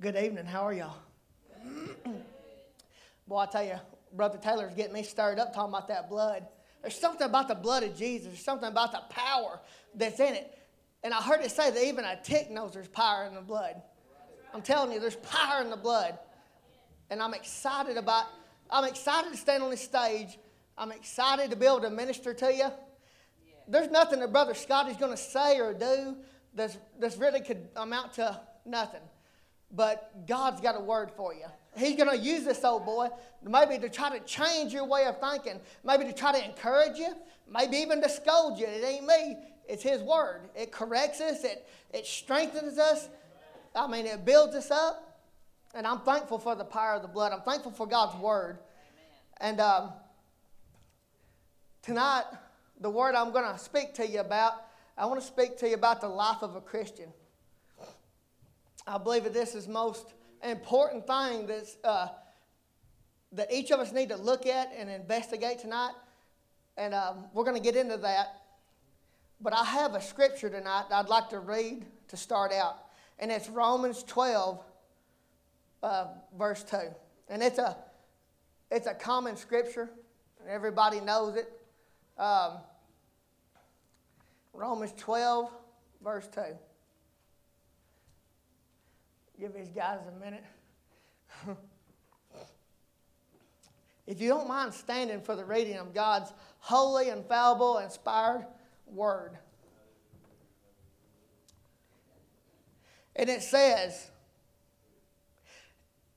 Good 0.00 0.16
evening. 0.16 0.46
How 0.46 0.66
are 0.66 0.72
y'all? 0.72 0.96
Boy, 3.28 3.36
I 3.36 3.44
tell 3.44 3.62
you, 3.62 3.74
Brother 4.14 4.38
Taylor's 4.38 4.72
getting 4.72 4.94
me 4.94 5.02
stirred 5.02 5.38
up 5.38 5.52
talking 5.52 5.74
about 5.74 5.88
that 5.88 6.08
blood. 6.08 6.46
There's 6.80 6.98
something 6.98 7.26
about 7.26 7.48
the 7.48 7.54
blood 7.54 7.82
of 7.82 7.94
Jesus. 7.98 8.28
There's 8.28 8.42
something 8.42 8.70
about 8.70 8.92
the 8.92 9.02
power 9.10 9.60
that's 9.94 10.18
in 10.18 10.32
it. 10.32 10.58
And 11.04 11.12
I 11.12 11.20
heard 11.20 11.42
it 11.42 11.50
say 11.50 11.70
that 11.70 11.84
even 11.84 12.06
a 12.06 12.18
tick 12.22 12.50
knows 12.50 12.72
there's 12.72 12.88
power 12.88 13.26
in 13.26 13.34
the 13.34 13.42
blood. 13.42 13.82
I'm 14.54 14.62
telling 14.62 14.90
you, 14.90 15.00
there's 15.00 15.16
power 15.16 15.60
in 15.60 15.68
the 15.68 15.76
blood. 15.76 16.18
And 17.10 17.20
I'm 17.20 17.34
excited 17.34 17.98
about, 17.98 18.24
I'm 18.70 18.86
excited 18.86 19.30
to 19.32 19.36
stand 19.36 19.62
on 19.62 19.68
this 19.68 19.82
stage. 19.82 20.38
I'm 20.78 20.92
excited 20.92 21.50
to 21.50 21.56
be 21.56 21.66
able 21.66 21.82
to 21.82 21.90
minister 21.90 22.32
to 22.32 22.54
you. 22.54 22.70
There's 23.68 23.90
nothing 23.90 24.20
that 24.20 24.32
Brother 24.32 24.54
Scotty's 24.54 24.96
going 24.96 25.12
to 25.12 25.22
say 25.22 25.60
or 25.60 25.74
do 25.74 26.16
that's, 26.54 26.78
that's 26.98 27.18
really 27.18 27.42
could 27.42 27.68
amount 27.76 28.14
to 28.14 28.40
nothing. 28.64 29.02
But 29.72 30.26
God's 30.26 30.60
got 30.60 30.76
a 30.76 30.80
word 30.80 31.10
for 31.16 31.32
you. 31.32 31.46
He's 31.76 31.96
going 31.96 32.10
to 32.10 32.18
use 32.18 32.44
this 32.44 32.64
old 32.64 32.84
boy 32.84 33.08
maybe 33.42 33.78
to 33.78 33.88
try 33.88 34.16
to 34.16 34.24
change 34.24 34.72
your 34.72 34.84
way 34.84 35.04
of 35.04 35.20
thinking, 35.20 35.60
maybe 35.84 36.04
to 36.04 36.12
try 36.12 36.32
to 36.32 36.44
encourage 36.44 36.98
you, 36.98 37.14
maybe 37.48 37.76
even 37.76 38.02
to 38.02 38.08
scold 38.08 38.58
you. 38.58 38.66
It 38.66 38.84
ain't 38.84 39.06
me, 39.06 39.36
it's 39.68 39.82
His 39.82 40.02
word. 40.02 40.50
It 40.54 40.72
corrects 40.72 41.20
us, 41.20 41.44
it, 41.44 41.66
it 41.92 42.06
strengthens 42.06 42.78
us. 42.78 43.08
I 43.74 43.86
mean, 43.86 44.06
it 44.06 44.24
builds 44.24 44.56
us 44.56 44.70
up. 44.70 45.06
And 45.72 45.86
I'm 45.86 46.00
thankful 46.00 46.38
for 46.38 46.56
the 46.56 46.64
power 46.64 46.94
of 46.94 47.02
the 47.02 47.08
blood. 47.08 47.32
I'm 47.32 47.42
thankful 47.42 47.70
for 47.70 47.86
God's 47.86 48.20
word. 48.20 48.58
And 49.40 49.60
um, 49.60 49.92
tonight, 51.80 52.24
the 52.80 52.90
word 52.90 53.14
I'm 53.14 53.30
going 53.30 53.50
to 53.50 53.58
speak 53.58 53.94
to 53.94 54.06
you 54.06 54.20
about, 54.20 54.54
I 54.98 55.06
want 55.06 55.20
to 55.20 55.26
speak 55.26 55.56
to 55.58 55.68
you 55.68 55.74
about 55.74 56.00
the 56.00 56.08
life 56.08 56.42
of 56.42 56.56
a 56.56 56.60
Christian. 56.60 57.12
I 58.86 58.98
believe 58.98 59.24
that 59.24 59.34
this 59.34 59.54
is 59.54 59.68
most 59.68 60.14
important 60.42 61.06
thing 61.06 61.46
that's, 61.46 61.76
uh, 61.84 62.08
that 63.32 63.52
each 63.52 63.70
of 63.70 63.80
us 63.80 63.92
need 63.92 64.08
to 64.08 64.16
look 64.16 64.46
at 64.46 64.72
and 64.76 64.88
investigate 64.88 65.58
tonight. 65.58 65.92
And 66.76 66.94
um, 66.94 67.26
we're 67.34 67.44
going 67.44 67.56
to 67.56 67.62
get 67.62 67.76
into 67.76 67.96
that. 67.98 68.40
But 69.40 69.54
I 69.54 69.64
have 69.64 69.94
a 69.94 70.02
scripture 70.02 70.50
tonight 70.50 70.86
I'd 70.90 71.08
like 71.08 71.30
to 71.30 71.40
read 71.40 71.86
to 72.08 72.16
start 72.16 72.52
out. 72.52 72.78
And 73.18 73.30
it's 73.30 73.48
Romans 73.48 74.02
12, 74.04 74.62
uh, 75.82 76.06
verse 76.38 76.62
2. 76.64 76.76
And 77.28 77.42
it's 77.42 77.58
a, 77.58 77.76
it's 78.70 78.86
a 78.86 78.94
common 78.94 79.36
scripture, 79.36 79.90
and 80.40 80.48
everybody 80.48 81.00
knows 81.00 81.36
it. 81.36 81.50
Um, 82.18 82.58
Romans 84.52 84.92
12, 84.96 85.50
verse 86.02 86.26
2. 86.34 86.40
Give 89.40 89.54
these 89.54 89.70
guys 89.70 90.00
a 90.06 90.22
minute. 90.22 90.44
if 94.06 94.20
you 94.20 94.28
don't 94.28 94.46
mind 94.46 94.74
standing 94.74 95.22
for 95.22 95.34
the 95.34 95.46
reading 95.46 95.78
of 95.78 95.94
God's 95.94 96.30
holy, 96.58 97.08
infallible, 97.08 97.78
inspired 97.78 98.44
word. 98.86 99.38
And 103.16 103.30
it 103.30 103.42
says, 103.42 104.10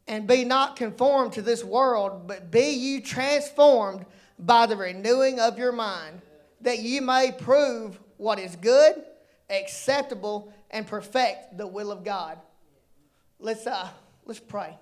and 0.06 0.28
be 0.28 0.44
not 0.44 0.76
conformed 0.76 1.32
to 1.34 1.42
this 1.42 1.64
world, 1.64 2.28
but 2.28 2.52
be 2.52 2.72
you 2.72 3.02
transformed 3.02 4.06
by 4.38 4.66
the 4.66 4.76
renewing 4.76 5.40
of 5.40 5.58
your 5.58 5.72
mind, 5.72 6.22
that 6.60 6.80
you 6.80 7.02
may 7.02 7.32
prove 7.32 7.98
what 8.18 8.38
is 8.38 8.58
good, 8.58 9.02
acceptable, 9.50 10.54
and 10.72 10.86
perfect 10.86 11.58
the 11.58 11.68
will 11.68 11.90
of 11.90 12.04
God. 12.04 12.38
Let's, 13.44 13.68
uh, 13.68 13.90
let's 14.26 14.40
pray. 14.40 14.74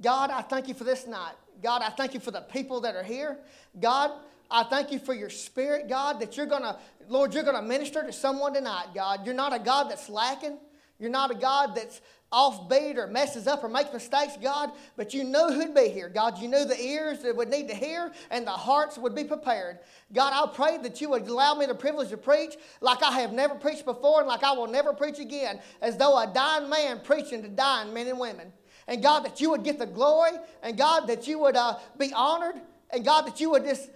God, 0.00 0.30
I 0.30 0.42
thank 0.42 0.68
you 0.68 0.74
for 0.74 0.84
this 0.84 1.08
night. 1.08 1.32
God, 1.60 1.82
I 1.82 1.88
thank 1.88 2.14
you 2.14 2.20
for 2.20 2.30
the 2.30 2.42
people 2.42 2.82
that 2.82 2.94
are 2.94 3.02
here. 3.02 3.36
God, 3.80 4.12
I 4.48 4.62
thank 4.62 4.92
you 4.92 5.00
for 5.00 5.12
your 5.12 5.28
spirit, 5.28 5.88
God, 5.88 6.20
that 6.20 6.36
you're 6.36 6.46
going 6.46 6.62
to, 6.62 6.78
Lord, 7.08 7.34
you're 7.34 7.42
going 7.42 7.56
to 7.56 7.62
minister 7.62 8.04
to 8.04 8.12
someone 8.12 8.54
tonight, 8.54 8.90
God. 8.94 9.26
You're 9.26 9.34
not 9.34 9.52
a 9.52 9.58
God 9.58 9.90
that's 9.90 10.08
lacking. 10.08 10.56
You're 11.00 11.10
not 11.10 11.32
a 11.32 11.34
God 11.34 11.74
that's 11.74 12.00
offbeat 12.32 12.96
or 12.96 13.06
messes 13.06 13.46
up 13.46 13.64
or 13.64 13.68
makes 13.68 13.92
mistakes, 13.92 14.36
God, 14.40 14.70
but 14.96 15.14
you 15.14 15.24
knew 15.24 15.52
who'd 15.52 15.74
be 15.74 15.88
here. 15.88 16.08
God, 16.08 16.38
you 16.38 16.48
knew 16.48 16.64
the 16.64 16.80
ears 16.80 17.20
that 17.20 17.34
would 17.34 17.48
need 17.48 17.68
to 17.68 17.74
hear 17.74 18.12
and 18.30 18.46
the 18.46 18.50
hearts 18.50 18.98
would 18.98 19.14
be 19.14 19.24
prepared. 19.24 19.78
God, 20.12 20.32
I 20.34 20.52
pray 20.54 20.78
that 20.78 21.00
you 21.00 21.08
would 21.10 21.26
allow 21.26 21.54
me 21.54 21.66
the 21.66 21.74
privilege 21.74 22.10
to 22.10 22.18
preach 22.18 22.56
like 22.80 23.02
I 23.02 23.12
have 23.20 23.32
never 23.32 23.54
preached 23.54 23.86
before 23.86 24.20
and 24.20 24.28
like 24.28 24.44
I 24.44 24.52
will 24.52 24.66
never 24.66 24.92
preach 24.92 25.18
again, 25.18 25.60
as 25.80 25.96
though 25.96 26.18
a 26.18 26.26
dying 26.26 26.68
man 26.68 27.00
preaching 27.02 27.42
to 27.42 27.48
dying 27.48 27.94
men 27.94 28.08
and 28.08 28.18
women. 28.18 28.52
And 28.86 29.02
God, 29.02 29.24
that 29.24 29.40
you 29.40 29.50
would 29.50 29.64
get 29.64 29.78
the 29.78 29.86
glory, 29.86 30.32
and 30.62 30.76
God, 30.76 31.08
that 31.08 31.28
you 31.28 31.38
would 31.40 31.56
uh, 31.56 31.78
be 31.98 32.10
honored, 32.14 32.54
and 32.90 33.04
God, 33.04 33.26
that 33.26 33.38
you 33.38 33.50
would 33.50 33.64
just 33.64 33.90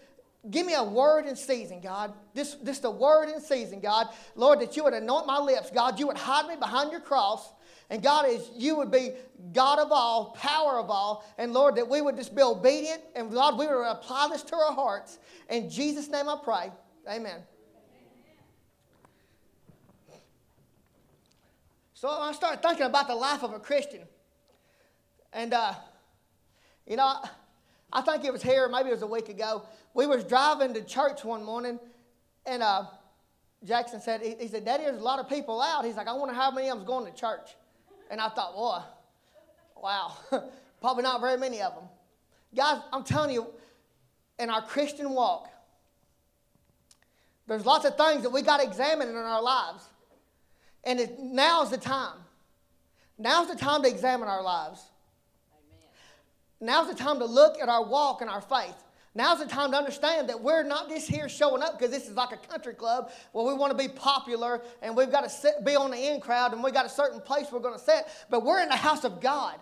Give 0.50 0.66
me 0.66 0.75
a 0.75 0.82
word 0.82 1.26
in 1.26 1.37
season, 1.37 1.81
God. 1.81 2.15
This, 2.34 2.54
this 2.54 2.81
the 2.81 2.91
word 2.91 3.28
in 3.28 3.41
season, 3.41 3.78
God. 3.78 4.09
Lord, 4.34 4.60
that 4.60 4.76
you 4.76 4.82
would 4.82 4.92
anoint 4.92 5.25
my 5.25 5.38
lips, 5.38 5.71
God. 5.71 6.00
You 6.00 6.09
would 6.09 6.19
hide 6.19 6.48
me 6.48 6.56
behind 6.56 6.91
your 6.91 7.00
cross. 7.00 7.53
And 7.92 8.03
God, 8.03 8.26
is 8.26 8.50
you 8.56 8.75
would 8.76 8.91
be 8.91 9.10
God 9.53 9.78
of 9.78 9.92
all, 9.92 10.30
power 10.30 10.78
of 10.78 10.88
all. 10.88 11.26
And 11.36 11.53
Lord, 11.53 11.76
that 11.76 11.86
we 11.86 12.00
would 12.00 12.16
just 12.16 12.34
be 12.34 12.41
obedient. 12.41 13.03
And 13.14 13.30
God, 13.30 13.58
we 13.58 13.66
would 13.66 13.82
apply 13.82 14.28
this 14.32 14.42
to 14.44 14.56
our 14.56 14.72
hearts. 14.72 15.19
In 15.50 15.69
Jesus' 15.69 16.08
name 16.08 16.26
I 16.26 16.38
pray. 16.42 16.72
Amen. 17.06 17.41
So 21.92 22.08
I 22.08 22.32
started 22.32 22.62
thinking 22.62 22.86
about 22.86 23.08
the 23.08 23.14
life 23.14 23.42
of 23.42 23.53
a 23.53 23.58
Christian. 23.58 24.04
And, 25.34 25.53
uh, 25.53 25.74
you 26.86 26.97
know, 26.97 27.16
I 27.92 28.00
think 28.00 28.24
it 28.24 28.32
was 28.32 28.42
here, 28.42 28.70
maybe 28.70 28.88
it 28.88 28.92
was 28.92 29.03
a 29.03 29.06
week 29.06 29.28
ago. 29.28 29.66
We 29.92 30.06
was 30.06 30.24
driving 30.24 30.72
to 30.72 30.82
church 30.82 31.24
one 31.24 31.44
morning, 31.44 31.78
and 32.47 32.62
uh, 32.62 32.84
Jackson 33.62 34.00
said, 34.00 34.22
he, 34.22 34.34
he, 34.41 34.48
said, 34.48 34.64
Daddy, 34.64 34.84
there's 34.84 34.98
a 34.98 35.04
lot 35.04 35.19
of 35.19 35.28
people 35.28 35.60
out. 35.60 35.84
He's 35.84 35.97
like, 35.97 36.09
I 36.09 36.14
wonder 36.14 36.34
how 36.34 36.50
many 36.50 36.70
of 36.70 36.78
them's 36.78 36.86
going 36.86 37.04
to 37.04 37.12
church. 37.12 37.50
And 38.12 38.20
I 38.20 38.28
thought, 38.28 38.54
boy, 38.54 38.78
wow, 39.82 40.12
probably 40.82 41.02
not 41.02 41.22
very 41.22 41.38
many 41.38 41.62
of 41.62 41.74
them. 41.74 41.84
Guys, 42.54 42.82
I'm 42.92 43.04
telling 43.04 43.30
you, 43.30 43.46
in 44.38 44.50
our 44.50 44.60
Christian 44.60 45.10
walk, 45.10 45.48
there's 47.48 47.64
lots 47.64 47.86
of 47.86 47.96
things 47.96 48.22
that 48.22 48.30
we 48.30 48.42
got 48.42 48.58
to 48.58 48.66
examine 48.66 49.08
in 49.08 49.16
our 49.16 49.42
lives. 49.42 49.88
And 50.84 51.00
it, 51.00 51.18
now's 51.18 51.70
the 51.70 51.78
time. 51.78 52.18
Now's 53.16 53.48
the 53.48 53.56
time 53.56 53.82
to 53.82 53.88
examine 53.88 54.28
our 54.28 54.42
lives. 54.42 54.82
Now's 56.60 56.88
the 56.88 56.94
time 56.94 57.18
to 57.18 57.24
look 57.24 57.58
at 57.62 57.70
our 57.70 57.82
walk 57.82 58.20
and 58.20 58.28
our 58.28 58.42
faith. 58.42 58.76
Now's 59.14 59.40
the 59.40 59.46
time 59.46 59.72
to 59.72 59.76
understand 59.76 60.30
that 60.30 60.40
we're 60.40 60.62
not 60.62 60.88
just 60.88 61.06
here 61.06 61.28
showing 61.28 61.62
up 61.62 61.78
because 61.78 61.90
this 61.90 62.08
is 62.08 62.16
like 62.16 62.32
a 62.32 62.48
country 62.48 62.72
club 62.72 63.10
where 63.32 63.44
we 63.44 63.52
want 63.52 63.76
to 63.76 63.76
be 63.76 63.92
popular 63.92 64.62
and 64.80 64.96
we've 64.96 65.10
got 65.10 65.22
to 65.22 65.28
sit, 65.28 65.64
be 65.64 65.76
on 65.76 65.90
the 65.90 66.12
in 66.12 66.18
crowd 66.18 66.54
and 66.54 66.64
we've 66.64 66.72
got 66.72 66.86
a 66.86 66.90
certain 66.90 67.20
place 67.20 67.46
we're 67.52 67.60
going 67.60 67.78
to 67.78 67.84
sit. 67.84 68.06
But 68.30 68.42
we're 68.42 68.62
in 68.62 68.70
the 68.70 68.76
house 68.76 69.04
of 69.04 69.20
God 69.20 69.56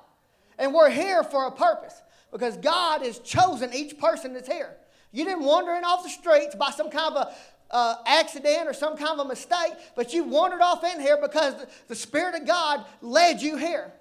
and 0.57 0.73
we're 0.73 0.91
here 0.91 1.25
for 1.25 1.47
a 1.47 1.51
purpose 1.51 2.01
because 2.31 2.57
God 2.59 3.03
has 3.03 3.19
chosen 3.19 3.75
each 3.75 3.99
person 3.99 4.35
that's 4.35 4.47
here. 4.47 4.77
You 5.11 5.25
didn't 5.25 5.45
wander 5.45 5.75
in 5.75 5.83
off 5.83 6.05
the 6.05 6.11
streets 6.11 6.55
by 6.55 6.71
some 6.71 6.89
kind 6.89 7.17
of 7.17 7.27
a 7.27 7.35
uh, 7.75 7.97
accident 8.07 8.69
or 8.69 8.73
some 8.73 8.97
kind 8.97 9.19
of 9.19 9.27
a 9.27 9.29
mistake, 9.29 9.73
but 9.97 10.13
you 10.13 10.25
wandered 10.25 10.61
off 10.61 10.85
in 10.85 11.01
here 11.01 11.19
because 11.21 11.55
the 11.89 11.95
Spirit 11.95 12.41
of 12.41 12.47
God 12.47 12.85
led 13.01 13.43
you 13.43 13.57
here. 13.57 13.93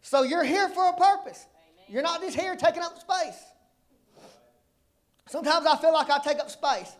So 0.00 0.22
you're 0.22 0.44
here 0.44 0.68
for 0.68 0.88
a 0.88 0.92
purpose. 0.94 1.46
You're 1.88 2.02
not 2.02 2.22
just 2.22 2.38
here 2.38 2.56
taking 2.56 2.82
up 2.82 2.98
space. 2.98 3.42
Sometimes 5.26 5.66
I 5.66 5.76
feel 5.76 5.92
like 5.92 6.10
I 6.10 6.18
take 6.18 6.38
up 6.38 6.50
space, 6.50 6.92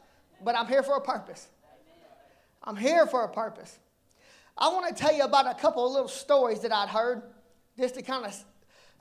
but 0.42 0.56
I'm 0.56 0.66
here 0.66 0.82
for 0.82 0.96
a 0.96 1.00
purpose. 1.00 1.48
I'm 2.62 2.76
here 2.76 3.06
for 3.06 3.24
a 3.24 3.28
purpose. 3.28 3.78
I 4.56 4.68
want 4.68 4.94
to 4.94 5.02
tell 5.02 5.14
you 5.14 5.24
about 5.24 5.46
a 5.46 5.54
couple 5.60 5.86
of 5.86 5.92
little 5.92 6.08
stories 6.08 6.60
that 6.60 6.72
I'd 6.72 6.88
heard, 6.88 7.22
just 7.78 7.96
to 7.96 8.02
kind 8.02 8.24
of, 8.24 8.44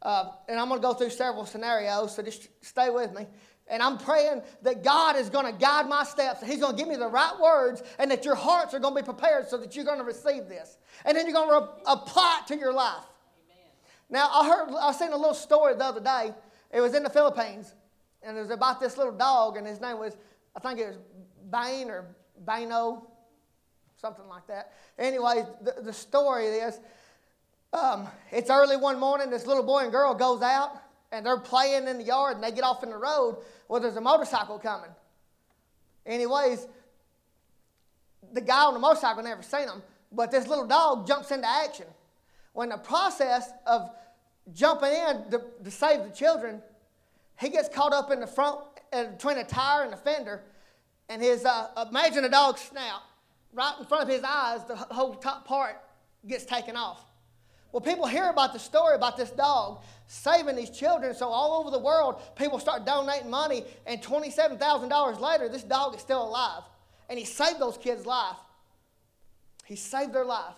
uh, 0.01 0.31
and 0.49 0.59
I'm 0.59 0.67
going 0.67 0.81
to 0.81 0.85
go 0.85 0.93
through 0.93 1.11
several 1.11 1.45
scenarios, 1.45 2.15
so 2.15 2.23
just 2.23 2.49
stay 2.61 2.89
with 2.89 3.13
me. 3.13 3.27
And 3.67 3.81
I'm 3.81 3.97
praying 3.97 4.41
that 4.63 4.83
God 4.83 5.15
is 5.15 5.29
going 5.29 5.45
to 5.45 5.57
guide 5.57 5.87
my 5.87 6.03
steps, 6.03 6.43
He's 6.43 6.59
going 6.59 6.75
to 6.75 6.77
give 6.77 6.89
me 6.89 6.97
the 6.97 7.07
right 7.07 7.33
words, 7.41 7.81
and 7.97 8.11
that 8.11 8.25
your 8.25 8.35
hearts 8.35 8.73
are 8.73 8.79
going 8.79 8.95
to 8.95 9.01
be 9.01 9.05
prepared 9.05 9.47
so 9.47 9.57
that 9.57 9.75
you're 9.75 9.85
going 9.85 9.99
to 9.99 10.03
receive 10.03 10.49
this. 10.49 10.77
And 11.05 11.15
then 11.15 11.25
you're 11.25 11.35
going 11.35 11.49
to 11.49 11.65
re- 11.65 11.81
apply 11.85 12.41
it 12.41 12.47
to 12.47 12.59
your 12.59 12.73
life. 12.73 13.05
Now, 14.09 14.29
I 14.31 14.47
heard, 14.47 14.69
I 14.75 14.91
seen 14.91 15.13
a 15.13 15.17
little 15.17 15.33
story 15.33 15.75
the 15.75 15.85
other 15.85 16.01
day. 16.01 16.33
It 16.71 16.81
was 16.81 16.93
in 16.93 17.03
the 17.03 17.09
Philippines, 17.09 17.73
and 18.25 18.37
it 18.37 18.41
was 18.41 18.49
about 18.49 18.79
this 18.79 18.97
little 18.97 19.13
dog, 19.13 19.57
and 19.57 19.67
his 19.67 19.81
name 19.81 19.99
was, 19.99 20.15
I 20.55 20.59
think 20.59 20.79
it 20.79 20.87
was 20.87 20.97
Bane 21.51 21.89
or 21.89 22.05
Bano, 22.45 23.07
something 23.97 24.27
like 24.27 24.47
that. 24.47 24.73
Anyway, 24.97 25.45
the, 25.61 25.81
the 25.81 25.93
story 25.93 26.45
is, 26.45 26.79
um, 27.73 28.07
it's 28.31 28.49
early 28.49 28.77
one 28.77 28.99
morning. 28.99 29.29
This 29.29 29.47
little 29.47 29.63
boy 29.63 29.83
and 29.83 29.91
girl 29.91 30.13
goes 30.13 30.41
out, 30.41 30.71
and 31.11 31.25
they're 31.25 31.39
playing 31.39 31.87
in 31.87 31.97
the 31.97 32.03
yard, 32.03 32.35
and 32.35 32.43
they 32.43 32.51
get 32.51 32.63
off 32.63 32.83
in 32.83 32.89
the 32.89 32.97
road. 32.97 33.37
Well, 33.67 33.81
there's 33.81 33.95
a 33.95 34.01
motorcycle 34.01 34.59
coming. 34.59 34.91
Anyways, 36.05 36.67
the 38.33 38.41
guy 38.41 38.65
on 38.65 38.73
the 38.73 38.79
motorcycle 38.79 39.23
never 39.23 39.43
seen 39.43 39.67
him, 39.67 39.81
but 40.11 40.31
this 40.31 40.47
little 40.47 40.67
dog 40.67 41.07
jumps 41.07 41.31
into 41.31 41.47
action. 41.47 41.85
When 42.53 42.69
the 42.69 42.77
process 42.77 43.49
of 43.65 43.89
jumping 44.53 44.91
in 44.91 45.31
to, 45.31 45.41
to 45.63 45.71
save 45.71 46.03
the 46.03 46.09
children, 46.09 46.61
he 47.39 47.49
gets 47.49 47.69
caught 47.69 47.93
up 47.93 48.11
in 48.11 48.19
the 48.19 48.27
front 48.27 48.59
uh, 48.91 49.05
between 49.05 49.37
a 49.37 49.43
tire 49.43 49.83
and 49.83 49.93
the 49.93 49.97
fender, 49.97 50.43
and 51.09 51.21
his 51.21 51.45
uh, 51.45 51.67
imagine 51.89 52.23
a 52.23 52.29
dog's 52.29 52.61
snout 52.61 53.01
right 53.53 53.75
in 53.79 53.85
front 53.85 54.03
of 54.03 54.09
his 54.09 54.23
eyes, 54.23 54.63
the 54.65 54.75
whole 54.75 55.13
top 55.15 55.45
part 55.45 55.77
gets 56.27 56.45
taken 56.45 56.75
off. 56.75 57.05
Well, 57.71 57.81
people 57.81 58.05
hear 58.05 58.29
about 58.29 58.53
the 58.53 58.59
story 58.59 58.95
about 58.95 59.17
this 59.17 59.31
dog 59.31 59.81
saving 60.07 60.55
these 60.55 60.69
children, 60.69 61.15
so 61.15 61.27
all 61.27 61.59
over 61.59 61.71
the 61.71 61.79
world, 61.79 62.21
people 62.35 62.59
start 62.59 62.85
donating 62.85 63.29
money, 63.29 63.63
and 63.87 64.01
$27,000 64.01 65.19
later, 65.19 65.49
this 65.49 65.63
dog 65.63 65.95
is 65.95 66.01
still 66.01 66.23
alive. 66.23 66.63
And 67.09 67.17
he 67.17 67.25
saved 67.25 67.59
those 67.59 67.77
kids' 67.77 68.05
life. 68.05 68.37
He 69.65 69.75
saved 69.75 70.13
their 70.13 70.25
life. 70.25 70.55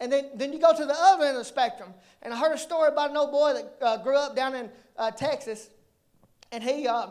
And 0.00 0.12
then, 0.12 0.30
then 0.34 0.52
you 0.52 0.58
go 0.58 0.76
to 0.76 0.84
the 0.84 0.94
other 0.96 1.24
end 1.24 1.36
of 1.36 1.40
the 1.40 1.44
spectrum. 1.44 1.94
And 2.22 2.32
I 2.32 2.38
heard 2.38 2.52
a 2.52 2.58
story 2.58 2.88
about 2.88 3.10
an 3.10 3.16
old 3.16 3.30
boy 3.30 3.54
that 3.54 3.74
uh, 3.80 3.96
grew 3.98 4.16
up 4.16 4.34
down 4.34 4.54
in 4.54 4.70
uh, 4.96 5.10
Texas. 5.10 5.70
And 6.52 6.62
he, 6.62 6.86
uh, 6.86 7.08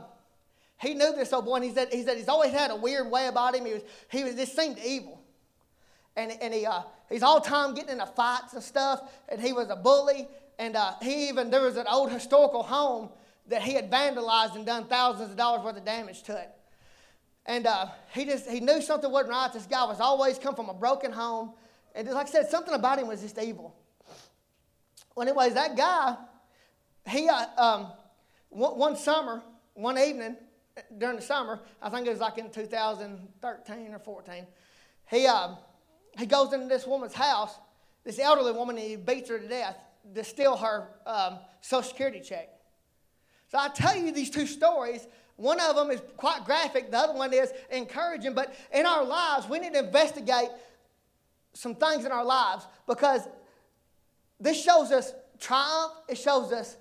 he 0.82 0.94
knew 0.94 1.14
this 1.16 1.32
old 1.32 1.46
boy, 1.46 1.56
and 1.56 1.66
he 1.66 1.72
said, 1.72 1.90
he 1.92 2.04
said 2.04 2.18
he's 2.18 2.28
always 2.28 2.52
had 2.52 2.72
a 2.72 2.76
weird 2.76 3.10
way 3.10 3.28
about 3.28 3.56
him. 3.56 3.66
He 3.66 3.74
was, 3.74 3.82
he 4.10 4.24
was, 4.24 4.36
this 4.36 4.54
seemed 4.54 4.80
evil. 4.80 5.22
And, 6.16 6.32
and 6.42 6.54
he, 6.54 6.66
uh, 6.66 6.82
he's 7.10 7.24
all 7.24 7.40
time 7.40 7.74
getting 7.74 7.92
into 7.92 8.06
fights 8.06 8.54
and 8.54 8.62
stuff. 8.62 9.02
And 9.30 9.42
he 9.42 9.54
was 9.54 9.70
a 9.70 9.76
bully. 9.76 10.28
And 10.60 10.76
uh, 10.76 10.94
he 11.02 11.30
even, 11.30 11.50
there 11.50 11.62
was 11.62 11.78
an 11.78 11.88
old 11.90 12.12
historical 12.12 12.64
home 12.64 13.10
that 13.48 13.62
he 13.62 13.74
had 13.74 13.90
vandalized 13.90 14.56
and 14.56 14.66
done 14.66 14.86
thousands 14.86 15.32
of 15.32 15.38
dollars 15.38 15.64
worth 15.64 15.78
of 15.78 15.86
damage 15.86 16.24
to 16.24 16.38
it. 16.38 16.50
And 17.46 17.68
uh, 17.68 17.88
he 18.14 18.26
just 18.26 18.50
he 18.50 18.62
knew 18.62 18.82
something 18.82 19.12
wasn't 19.12 19.32
right. 19.32 19.52
This 19.52 19.66
guy 19.66 19.84
was 19.84 20.00
always 20.00 20.38
come 20.38 20.56
from 20.56 20.70
a 20.70 20.74
broken 20.74 21.12
home, 21.12 21.54
and 21.96 22.10
like 22.10 22.28
I 22.28 22.30
said, 22.30 22.50
something 22.50 22.74
about 22.74 23.00
him 23.00 23.08
was 23.08 23.22
just 23.22 23.38
evil. 23.38 23.76
Well, 25.16 25.28
anyways, 25.28 25.54
that 25.54 25.78
guy, 25.78 26.16
he 27.08 27.30
uh, 27.30 27.46
um, 27.58 27.88
one, 28.50 28.78
one, 28.78 28.96
summer, 28.96 29.42
one 29.74 29.98
evening 29.98 30.36
during 30.98 31.18
the 31.18 31.22
summer, 31.22 31.60
I 31.82 31.90
think 31.90 32.08
it 32.08 32.10
was 32.10 32.20
like 32.20 32.38
in 32.38 32.50
2013 32.50 33.94
or 33.94 34.00
14, 34.00 34.48
he 35.10 35.28
uh, 35.28 35.50
he 36.18 36.26
goes 36.26 36.54
into 36.54 36.68
this 36.68 36.86
woman's 36.88 37.14
house, 37.14 37.56
this 38.04 38.20
elderly 38.20 38.52
woman, 38.52 38.78
and 38.78 38.88
he 38.88 38.96
beats 38.96 39.30
her 39.30 39.40
to 39.40 39.48
death 39.48 39.78
to 40.14 40.24
steal 40.24 40.58
her 40.58 40.88
um, 41.06 41.38
Social 41.62 41.90
Security 41.90 42.20
check. 42.20 42.50
So 43.52 43.58
I 43.60 43.70
tell 43.70 43.96
you 43.96 44.12
these 44.12 44.30
two 44.30 44.48
stories 44.48 45.08
one 45.36 45.60
of 45.60 45.76
them 45.76 45.90
is 45.90 46.02
quite 46.16 46.46
graphic, 46.46 46.92
the 46.92 46.98
other 46.98 47.14
one 47.14 47.34
is 47.34 47.52
encouraging. 47.72 48.34
But 48.34 48.54
in 48.72 48.86
our 48.86 49.04
lives, 49.04 49.50
we 49.50 49.60
need 49.60 49.74
to 49.74 49.80
investigate 49.80 50.50
some 51.54 51.76
things 51.76 52.06
in 52.06 52.12
our 52.12 52.26
lives 52.26 52.66
because 52.88 53.28
this 54.40 54.62
shows 54.62 54.92
us 54.92 55.14
triumph, 55.40 55.94
it 56.10 56.18
shows 56.18 56.52
us 56.52 56.78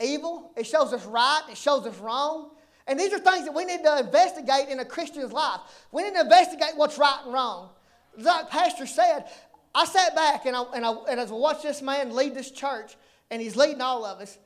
evil, 0.00 0.52
it 0.56 0.66
shows 0.66 0.92
us 0.92 1.04
right, 1.06 1.42
it 1.50 1.56
shows 1.56 1.86
us 1.86 1.98
wrong. 1.98 2.50
And 2.86 2.98
these 2.98 3.12
are 3.12 3.18
things 3.18 3.44
that 3.44 3.54
we 3.54 3.64
need 3.64 3.84
to 3.84 3.98
investigate 3.98 4.68
in 4.68 4.80
a 4.80 4.84
Christian's 4.84 5.32
life. 5.32 5.60
We 5.92 6.02
need 6.02 6.14
to 6.14 6.20
investigate 6.20 6.72
what's 6.76 6.98
right 6.98 7.20
and 7.24 7.32
wrong. 7.32 7.70
Like 8.16 8.50
Pastor 8.50 8.86
said, 8.86 9.26
I 9.74 9.84
sat 9.84 10.16
back 10.16 10.46
and, 10.46 10.56
I, 10.56 10.64
and, 10.74 10.84
I, 10.84 10.92
and 11.08 11.20
as 11.20 11.30
I 11.30 11.34
watched 11.34 11.62
this 11.62 11.82
man 11.82 12.14
lead 12.14 12.34
this 12.34 12.50
church, 12.50 12.96
and 13.30 13.40
he's 13.40 13.54
leading 13.54 13.80
all 13.80 14.04
of 14.04 14.20
us, 14.20 14.38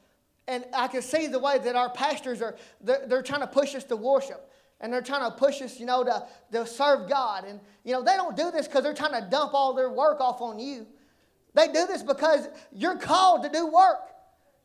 and 0.46 0.64
I 0.74 0.88
can 0.88 1.00
see 1.00 1.26
the 1.26 1.38
way 1.38 1.58
that 1.58 1.74
our 1.74 1.88
pastors 1.88 2.42
are, 2.42 2.54
they're, 2.82 3.06
they're, 3.06 3.22
trying 3.22 3.40
to 3.40 3.46
push 3.46 3.74
us 3.74 3.84
to 3.84 3.96
worship. 3.96 4.50
And 4.84 4.92
they're 4.92 5.00
trying 5.00 5.30
to 5.30 5.34
push 5.34 5.62
us, 5.62 5.80
you 5.80 5.86
know, 5.86 6.04
to, 6.04 6.26
to 6.52 6.66
serve 6.66 7.08
God. 7.08 7.44
And, 7.46 7.58
you 7.84 7.92
know, 7.94 8.02
they 8.02 8.16
don't 8.16 8.36
do 8.36 8.50
this 8.50 8.68
because 8.68 8.82
they're 8.82 8.92
trying 8.92 9.18
to 9.18 9.26
dump 9.30 9.54
all 9.54 9.72
their 9.72 9.88
work 9.88 10.20
off 10.20 10.42
on 10.42 10.58
you. 10.58 10.86
They 11.54 11.68
do 11.68 11.86
this 11.86 12.02
because 12.02 12.46
you're 12.70 12.98
called 12.98 13.44
to 13.44 13.48
do 13.48 13.66
work. 13.66 14.00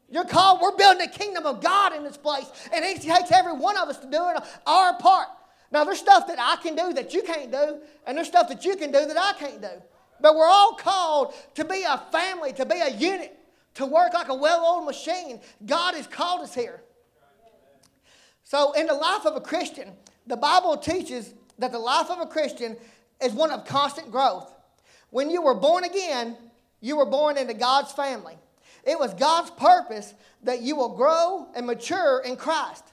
You're 0.09 0.25
called, 0.25 0.59
we're 0.61 0.75
building 0.75 1.07
the 1.07 1.17
kingdom 1.17 1.45
of 1.45 1.61
God 1.61 1.95
in 1.95 2.03
this 2.03 2.17
place. 2.17 2.51
And 2.73 2.83
He 2.83 2.95
takes 2.95 3.31
every 3.31 3.53
one 3.53 3.77
of 3.77 3.87
us 3.87 3.97
to 3.99 4.11
do 4.11 4.21
our 4.67 4.97
part. 4.97 5.29
Now, 5.71 5.85
there's 5.85 5.99
stuff 5.99 6.27
that 6.27 6.37
I 6.37 6.61
can 6.61 6.75
do 6.75 6.91
that 6.95 7.13
you 7.13 7.23
can't 7.23 7.49
do, 7.49 7.79
and 8.05 8.17
there's 8.17 8.27
stuff 8.27 8.49
that 8.49 8.65
you 8.65 8.75
can 8.75 8.91
do 8.91 9.05
that 9.05 9.17
I 9.17 9.31
can't 9.39 9.61
do. 9.61 9.81
But 10.19 10.35
we're 10.35 10.49
all 10.49 10.73
called 10.73 11.33
to 11.55 11.63
be 11.63 11.85
a 11.87 11.97
family, 12.11 12.51
to 12.53 12.65
be 12.65 12.81
a 12.81 12.89
unit 12.89 13.39
to 13.75 13.85
work 13.85 14.13
like 14.13 14.27
a 14.27 14.35
well 14.35 14.65
oiled 14.65 14.85
machine. 14.85 15.39
God 15.65 15.95
has 15.95 16.07
called 16.07 16.41
us 16.41 16.53
here. 16.53 16.81
So, 18.49 18.71
in 18.71 18.87
the 18.87 18.95
life 18.95 19.27
of 19.27 19.35
a 19.35 19.41
Christian, 19.41 19.93
the 20.27 20.37
Bible 20.37 20.77
teaches 20.77 21.33
that 21.57 21.71
the 21.71 21.79
life 21.79 22.09
of 22.09 22.19
a 22.19 22.25
Christian 22.25 22.77
is 23.21 23.33
one 23.33 23.51
of 23.51 23.65
constant 23.65 24.11
growth. 24.11 24.51
When 25.09 25.29
you 25.29 25.41
were 25.41 25.55
born 25.55 25.83
again, 25.83 26.37
you 26.81 26.97
were 26.97 27.05
born 27.05 27.37
into 27.37 27.53
God's 27.53 27.91
family. 27.91 28.35
It 28.85 28.97
was 28.97 29.13
God's 29.13 29.51
purpose 29.51 30.13
that 30.43 30.61
you 30.61 30.75
will 30.75 30.95
grow 30.95 31.47
and 31.55 31.65
mature 31.65 32.21
in 32.25 32.35
Christ. 32.37 32.83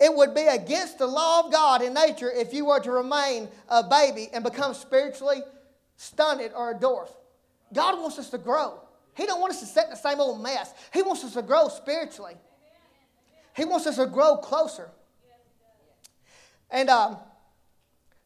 It 0.00 0.14
would 0.14 0.34
be 0.34 0.46
against 0.46 0.98
the 0.98 1.06
law 1.06 1.44
of 1.44 1.52
God 1.52 1.82
in 1.82 1.94
nature 1.94 2.30
if 2.30 2.52
you 2.52 2.66
were 2.66 2.80
to 2.80 2.90
remain 2.90 3.48
a 3.68 3.82
baby 3.82 4.28
and 4.32 4.44
become 4.44 4.74
spiritually 4.74 5.42
stunted 5.96 6.52
or 6.54 6.70
a 6.70 6.74
dwarf. 6.74 7.08
God 7.72 7.98
wants 8.00 8.18
us 8.18 8.30
to 8.30 8.38
grow. 8.38 8.80
He 9.14 9.24
don't 9.24 9.40
want 9.40 9.52
us 9.52 9.60
to 9.60 9.66
sit 9.66 9.84
in 9.84 9.90
the 9.90 9.96
same 9.96 10.20
old 10.20 10.42
mess. 10.42 10.72
He 10.92 11.02
wants 11.02 11.24
us 11.24 11.32
to 11.34 11.42
grow 11.42 11.68
spiritually. 11.68 12.34
He 13.56 13.64
wants 13.64 13.86
us 13.86 13.96
to 13.96 14.06
grow 14.06 14.36
closer. 14.36 14.90
And 16.70 16.90
um, 16.90 17.18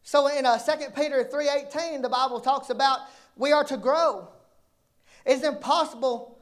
so 0.03 0.27
in 0.27 0.45
uh, 0.45 0.57
2 0.57 0.89
Peter 0.95 1.27
3.18, 1.31 2.01
the 2.01 2.09
Bible 2.09 2.39
talks 2.39 2.69
about 2.69 2.99
we 3.35 3.51
are 3.51 3.63
to 3.65 3.77
grow. 3.77 4.27
It's 5.25 5.43
impossible 5.43 6.39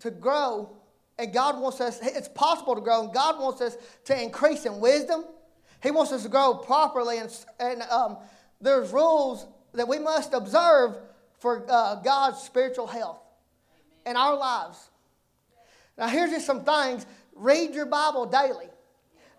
to 0.00 0.10
grow, 0.10 0.76
and 1.18 1.32
God 1.32 1.60
wants 1.60 1.80
us, 1.80 1.98
it's 2.02 2.28
possible 2.28 2.74
to 2.74 2.80
grow, 2.80 3.04
and 3.04 3.12
God 3.12 3.40
wants 3.40 3.60
us 3.60 3.76
to 4.04 4.20
increase 4.20 4.66
in 4.66 4.80
wisdom. 4.80 5.24
He 5.82 5.90
wants 5.90 6.12
us 6.12 6.24
to 6.24 6.28
grow 6.28 6.54
properly, 6.54 7.18
and, 7.18 7.30
and 7.60 7.82
um, 7.82 8.18
there's 8.60 8.92
rules 8.92 9.46
that 9.74 9.86
we 9.86 9.98
must 9.98 10.34
observe 10.34 10.96
for 11.38 11.64
uh, 11.68 11.96
God's 11.96 12.40
spiritual 12.40 12.86
health 12.86 13.20
in 14.06 14.16
our 14.16 14.36
lives. 14.36 14.90
Now, 15.96 16.08
here's 16.08 16.30
just 16.30 16.46
some 16.46 16.64
things 16.64 17.06
read 17.34 17.74
your 17.74 17.86
Bible 17.86 18.26
daily. 18.26 18.68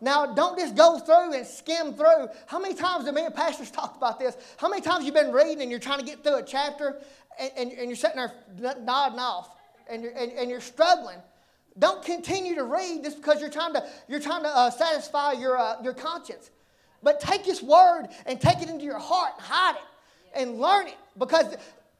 Now, 0.01 0.33
don't 0.33 0.57
just 0.57 0.75
go 0.75 0.99
through 0.99 1.33
and 1.33 1.45
skim 1.45 1.93
through. 1.93 2.29
How 2.47 2.59
many 2.59 2.73
times 2.73 3.05
have 3.05 3.13
me 3.13 3.25
and 3.25 3.35
pastors 3.35 3.69
talked 3.69 3.97
about 3.97 4.19
this? 4.19 4.37
How 4.57 4.69
many 4.69 4.81
times 4.81 5.05
you've 5.05 5.13
been 5.13 5.31
reading 5.31 5.61
and 5.61 5.69
you're 5.69 5.79
trying 5.79 5.99
to 5.99 6.05
get 6.05 6.23
through 6.23 6.37
a 6.37 6.43
chapter 6.43 6.99
and, 7.39 7.51
and, 7.57 7.71
and 7.71 7.87
you're 7.87 7.95
sitting 7.95 8.17
there 8.17 8.33
nodding 8.81 9.19
off 9.19 9.55
and 9.89 10.03
you're, 10.03 10.13
and, 10.13 10.31
and, 10.31 10.49
you're 10.49 10.61
struggling? 10.61 11.17
Don't 11.77 12.03
continue 12.03 12.55
to 12.55 12.63
read 12.63 13.03
just 13.03 13.17
because 13.17 13.41
you're 13.41 13.49
trying 13.49 13.73
to, 13.73 13.85
you're 14.07 14.19
trying 14.19 14.43
to 14.43 14.49
uh, 14.49 14.69
satisfy 14.69 15.33
your, 15.33 15.57
uh, 15.57 15.81
your 15.81 15.93
conscience. 15.93 16.49
But 17.03 17.19
take 17.19 17.45
this 17.45 17.61
word 17.61 18.07
and 18.25 18.39
take 18.39 18.61
it 18.61 18.69
into 18.69 18.85
your 18.85 18.99
heart 18.99 19.33
and 19.37 19.45
hide 19.45 19.75
it 19.75 19.81
and 20.33 20.59
learn 20.59 20.87
it 20.87 20.97
because 21.17 21.55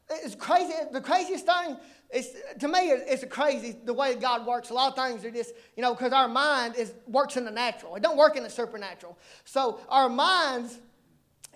it's 0.10 0.36
crazy. 0.36 0.74
The 0.92 1.02
craziest 1.02 1.46
thing 1.46 1.78
is, 2.12 2.36
to 2.60 2.68
me, 2.68 2.80
it's 2.80 3.24
crazy 3.26 3.76
the 3.84 3.94
way 3.94 4.16
God 4.16 4.46
works. 4.46 4.70
A 4.70 4.74
lot 4.74 4.98
of 4.98 5.08
things 5.08 5.24
are 5.24 5.32
just, 5.32 5.54
you 5.76 5.84
know, 5.84 5.94
because 5.94 6.14
our 6.14 6.28
mind 6.28 6.76
is 6.76 6.94
works 7.08 7.38
in 7.38 7.46
the 7.46 7.52
natural. 7.52 7.96
It 7.96 8.04
don't 8.04 8.18
work 8.18 8.36
in 8.36 8.44
the 8.44 8.50
supernatural. 8.50 9.18
So 9.46 9.80
our 9.90 10.10
minds 10.10 10.80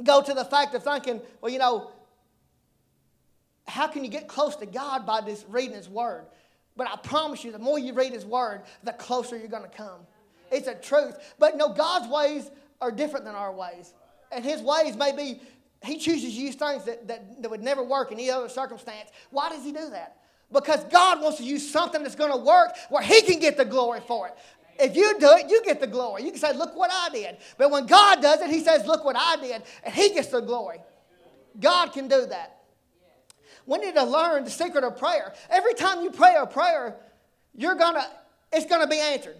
go 0.04 0.22
to 0.22 0.34
the 0.34 0.46
fact 0.46 0.76
of 0.76 0.84
thinking, 0.84 1.22
well, 1.42 1.52
you 1.52 1.60
know, 1.60 1.92
how 3.68 3.88
can 3.88 4.04
you 4.04 4.10
get 4.10 4.28
close 4.28 4.56
to 4.58 4.66
God 4.66 5.06
by 5.06 5.22
just 5.22 5.46
reading 5.50 5.76
His 5.76 5.90
Word? 5.90 6.26
But 6.76 6.88
I 6.88 6.98
promise 6.98 7.44
you, 7.44 7.52
the 7.52 7.60
more 7.60 7.80
you 7.80 7.94
read 7.94 8.14
His 8.14 8.26
Word, 8.26 8.64
the 8.84 8.94
closer 8.94 9.38
you're 9.38 9.48
going 9.48 9.70
to 9.70 9.78
come. 9.78 10.02
It's 10.52 10.68
a 10.68 10.76
truth. 10.76 11.18
But 11.40 11.58
no, 11.58 11.70
God's 11.70 12.08
ways 12.08 12.50
are 12.82 12.92
different 12.92 13.26
than 13.26 13.36
our 13.36 13.52
ways. 13.52 13.94
And 14.32 14.44
His 14.44 14.62
ways 14.62 14.96
may 14.96 15.16
be 15.16 15.42
he 15.84 15.98
chooses 15.98 16.34
to 16.34 16.42
use 16.42 16.56
things 16.56 16.86
that, 16.86 17.08
that, 17.08 17.42
that 17.42 17.52
would 17.52 17.62
never 17.62 17.84
work 17.84 18.12
in 18.12 18.20
any 18.20 18.30
other 18.30 18.50
circumstance. 18.50 19.10
Why 19.32 19.50
does 19.50 19.64
he 19.64 19.72
do 19.72 19.90
that? 19.90 20.18
Because 20.52 20.84
God 20.86 21.22
wants 21.22 21.40
to 21.40 21.44
use 21.44 21.70
something 21.70 22.04
that's 22.04 22.16
going 22.16 22.32
to 22.32 22.38
work 22.38 22.76
where 22.90 23.02
he 23.02 23.22
can 23.24 23.40
get 23.40 23.58
the 23.58 23.66
glory 23.66 24.00
for 24.08 24.28
it. 24.28 24.36
If 24.80 24.96
you 24.96 25.20
do 25.20 25.30
it, 25.32 25.50
you 25.50 25.62
get 25.64 25.80
the 25.80 25.88
glory. 25.88 26.24
You 26.24 26.32
can 26.32 26.40
say, 26.40 26.54
Look 26.54 26.76
what 26.76 26.90
I 26.92 27.10
did. 27.10 27.38
But 27.58 27.70
when 27.70 27.86
God 27.86 28.22
does 28.22 28.42
it, 28.42 28.50
he 28.50 28.60
says, 28.60 28.86
Look 28.86 29.04
what 29.04 29.16
I 29.18 29.36
did. 29.38 29.62
And 29.84 29.94
he 29.94 30.14
gets 30.14 30.30
the 30.30 30.42
glory. 30.42 30.80
God 31.60 31.94
can 31.94 32.08
do 32.08 32.26
that. 32.28 32.62
We 33.66 33.78
need 33.78 33.96
to 33.96 34.04
learn 34.04 34.44
the 34.44 34.50
secret 34.50 34.84
of 34.84 34.98
prayer. 34.98 35.34
Every 35.50 35.74
time 35.74 36.02
you 36.02 36.12
pray 36.12 36.36
a 36.38 36.46
prayer, 36.46 36.96
you're 37.56 37.76
gonna, 37.76 38.06
it's 38.52 38.66
gonna 38.66 38.88
be 38.88 39.00
answered. 39.00 39.38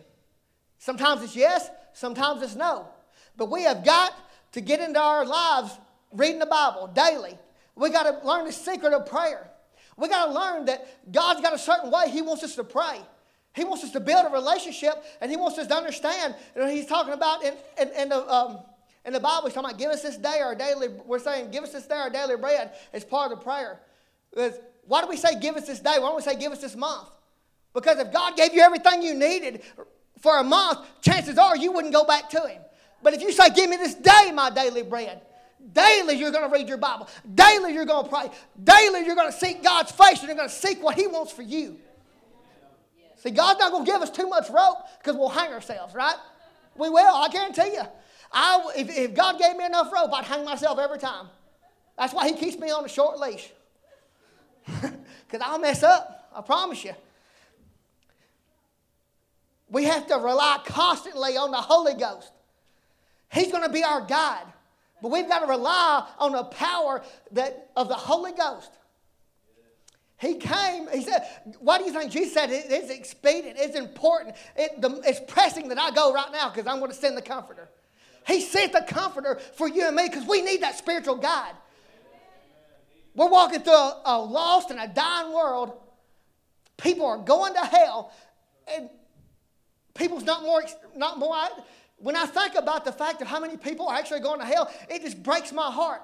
Sometimes 0.78 1.24
it's 1.24 1.36
yes, 1.36 1.70
sometimes 1.94 2.42
it's 2.42 2.56
no. 2.56 2.88
But 3.36 3.50
we 3.50 3.64
have 3.64 3.84
got 3.84 4.14
to 4.54 4.62
get 4.62 4.80
into 4.80 5.00
our 5.00 5.26
lives 5.26 5.78
reading 6.14 6.40
the 6.40 6.46
Bible 6.46 6.88
daily. 6.88 7.38
We 7.76 7.90
got 7.90 8.04
to 8.04 8.28
learn 8.28 8.46
the 8.46 8.52
secret 8.52 8.94
of 8.94 9.06
prayer. 9.06 9.50
We 9.98 10.08
got 10.08 10.28
to 10.28 10.34
learn 10.34 10.66
that 10.66 11.12
God's 11.12 11.42
got 11.42 11.54
a 11.54 11.58
certain 11.58 11.92
way 11.92 12.10
He 12.10 12.22
wants 12.22 12.44
us 12.44 12.56
to 12.56 12.64
pray. 12.64 13.00
He 13.56 13.64
wants 13.64 13.84
us 13.84 13.92
to 13.92 14.00
build 14.00 14.26
a 14.26 14.30
relationship, 14.30 15.04
and 15.22 15.30
He 15.30 15.38
wants 15.38 15.58
us 15.58 15.68
to 15.68 15.76
understand. 15.76 16.36
You 16.56 16.62
know, 16.62 16.70
he's 16.70 16.88
talking 16.88 17.14
about 17.14 17.44
in, 17.44 17.54
in, 17.80 17.90
in 17.90 18.10
the, 18.10 18.28
um, 18.28 18.60
And 19.06 19.14
the 19.14 19.20
Bible 19.20 19.48
He's 19.48 19.54
talking 19.54 19.70
about 19.70 19.80
give 19.80 19.92
us 19.92 20.02
this 20.02 20.18
day 20.18 20.40
our 20.40 20.56
daily, 20.56 20.88
we're 21.06 21.20
saying 21.20 21.52
give 21.52 21.64
us 21.64 21.72
this 21.72 21.86
day 21.86 21.96
our 21.96 22.10
daily 22.10 22.38
bread 22.38 22.72
as 22.94 23.04
part 23.04 23.32
of 23.32 23.40
the 23.40 23.44
prayer. 23.44 23.80
Because 24.32 24.54
why 24.86 25.02
do 25.02 25.08
we 25.08 25.18
say 25.18 25.40
give 25.40 25.56
us 25.56 25.68
this 25.68 25.80
day? 25.80 25.96
Why 25.98 26.08
don't 26.08 26.16
we 26.16 26.22
say 26.22 26.36
give 26.36 26.52
us 26.52 26.62
this 26.62 26.76
month? 26.76 27.10
Because 27.74 28.00
if 28.00 28.12
God 28.12 28.36
gave 28.36 28.54
you 28.54 28.62
everything 28.62 29.02
you 29.02 29.14
needed 29.14 29.62
for 30.20 30.40
a 30.40 30.44
month, 30.44 30.80
chances 31.02 31.38
are 31.38 31.56
you 31.56 31.72
wouldn't 31.72 31.94
go 31.94 32.06
back 32.06 32.30
to 32.32 32.48
Him. 32.48 32.62
But 33.02 33.14
if 33.14 33.22
you 33.22 33.32
say, 33.32 33.50
Give 33.50 33.70
me 33.70 33.78
this 33.78 33.96
day 33.96 34.32
my 34.34 34.50
daily 34.50 34.84
bread, 34.84 35.22
daily 35.72 36.16
you're 36.16 36.32
going 36.32 36.50
to 36.50 36.54
read 36.54 36.68
your 36.68 36.78
Bible, 36.78 37.08
daily 37.34 37.74
you're 37.74 37.86
going 37.86 38.06
to 38.06 38.10
pray, 38.10 38.30
daily 38.64 39.06
you're 39.06 39.16
going 39.16 39.32
to 39.32 39.38
seek 39.38 39.64
God's 39.64 39.92
face, 39.92 40.20
and 40.20 40.28
you're 40.28 40.36
going 40.36 40.50
to 40.50 40.54
seek 40.54 40.84
what 40.84 40.96
He 40.96 41.08
wants 41.08 41.32
for 41.32 41.44
you. 41.44 41.78
See, 43.18 43.30
God's 43.30 43.60
not 43.60 43.72
going 43.72 43.86
to 43.86 43.92
give 43.92 44.02
us 44.02 44.10
too 44.10 44.28
much 44.28 44.50
rope 44.50 44.80
because 45.00 45.16
we'll 45.16 45.30
hang 45.30 45.54
ourselves, 45.54 45.96
right? 45.96 46.18
We 46.76 46.90
will, 46.90 47.16
I 47.16 47.30
guarantee 47.30 47.74
you. 47.74 47.84
I, 48.32 48.72
if, 48.76 48.90
if 48.90 49.14
God 49.14 49.40
gave 49.40 49.56
me 49.56 49.66
enough 49.66 49.94
rope, 49.94 50.12
I'd 50.14 50.26
hang 50.26 50.44
myself 50.44 50.80
every 50.80 50.98
time. 50.98 51.28
That's 51.98 52.14
why 52.14 52.28
He 52.28 52.36
keeps 52.36 52.58
me 52.58 52.72
on 52.72 52.84
a 52.84 52.90
short 52.90 53.20
leash. 53.20 53.50
Because 55.34 55.48
I'll 55.50 55.58
mess 55.58 55.82
up, 55.82 56.30
I 56.36 56.42
promise 56.42 56.84
you. 56.84 56.94
We 59.68 59.86
have 59.86 60.06
to 60.06 60.16
rely 60.18 60.60
constantly 60.64 61.38
on 61.38 61.50
the 61.50 61.58
Holy 61.58 61.96
Ghost. 61.96 62.32
He's 63.32 63.52
going 63.52 63.64
to 63.64 63.70
be 63.74 63.84
our 63.84 64.02
guide. 64.02 64.46
But 65.04 65.12
we've 65.12 65.28
got 65.28 65.40
to 65.40 65.48
rely 65.48 66.08
on 66.18 66.32
the 66.32 66.46
power 66.46 67.04
that, 67.34 67.72
of 67.76 67.90
the 67.90 67.94
Holy 67.94 68.32
Ghost. 68.32 68.72
He 70.18 70.36
came, 70.36 70.88
he 70.88 71.04
said, 71.04 71.28
Why 71.60 71.78
do 71.78 71.84
you 71.84 71.92
think 71.92 72.10
Jesus 72.10 72.34
said 72.34 72.50
it 72.50 72.72
is 72.72 72.90
expedient, 72.90 73.58
it's 73.60 73.76
important, 73.76 74.38
it, 74.56 74.80
the, 74.80 75.02
it's 75.06 75.20
pressing 75.28 75.68
that 75.68 75.78
I 75.78 75.92
go 75.92 76.14
right 76.14 76.32
now 76.32 76.50
because 76.50 76.68
I'm 76.68 76.80
going 76.80 76.90
to 76.90 76.98
send 76.98 77.18
the 77.18 77.22
Comforter. 77.22 77.68
He 78.26 78.40
sent 78.40 78.72
the 78.72 78.86
Comforter 78.88 79.42
for 79.56 79.68
you 79.68 79.88
and 79.88 79.96
me 79.98 80.08
because 80.08 80.26
we 80.26 80.42
need 80.42 80.62
that 80.62 80.78
spiritual 80.78 81.18
guide. 81.18 81.52
We're 83.14 83.30
walking 83.30 83.60
through 83.60 83.74
a, 83.74 84.02
a 84.06 84.22
lost 84.22 84.72
and 84.72 84.80
a 84.80 84.88
dying 84.88 85.34
world. 85.34 85.74
People 86.78 87.08
are 87.08 87.18
going 87.18 87.56
to 87.56 87.60
hell, 87.60 88.14
and 88.74 88.90
people's 89.96 90.24
not 90.24 90.44
more, 90.44 90.64
not 90.96 91.20
more. 91.20 91.36
When 92.04 92.18
I 92.18 92.26
think 92.26 92.56
about 92.56 92.84
the 92.84 92.92
fact 92.92 93.22
of 93.22 93.30
how 93.30 93.40
many 93.40 93.56
people 93.56 93.88
are 93.88 93.96
actually 93.96 94.20
going 94.20 94.42
to 94.42 94.46
hell, 94.46 94.70
it 94.90 95.04
just 95.04 95.24
breaks 95.24 95.54
my 95.54 95.72
heart. 95.72 96.02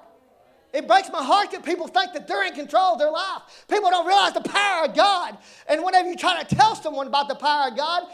It 0.72 0.88
breaks 0.88 1.10
my 1.12 1.22
heart 1.22 1.50
that 1.50 1.62
people 1.62 1.88
think 1.88 2.14
that 2.14 2.26
they're 2.26 2.46
in 2.46 2.54
control 2.54 2.94
of 2.94 2.98
their 2.98 3.10
life. 3.10 3.42
People 3.68 3.90
don't 3.90 4.06
realize 4.06 4.32
the 4.32 4.40
power 4.40 4.86
of 4.86 4.96
God. 4.96 5.36
And 5.68 5.84
whenever 5.84 6.08
you 6.08 6.16
try 6.16 6.42
to 6.42 6.56
tell 6.56 6.74
someone 6.74 7.06
about 7.06 7.28
the 7.28 7.34
power 7.34 7.68
of 7.68 7.76
God, 7.76 8.04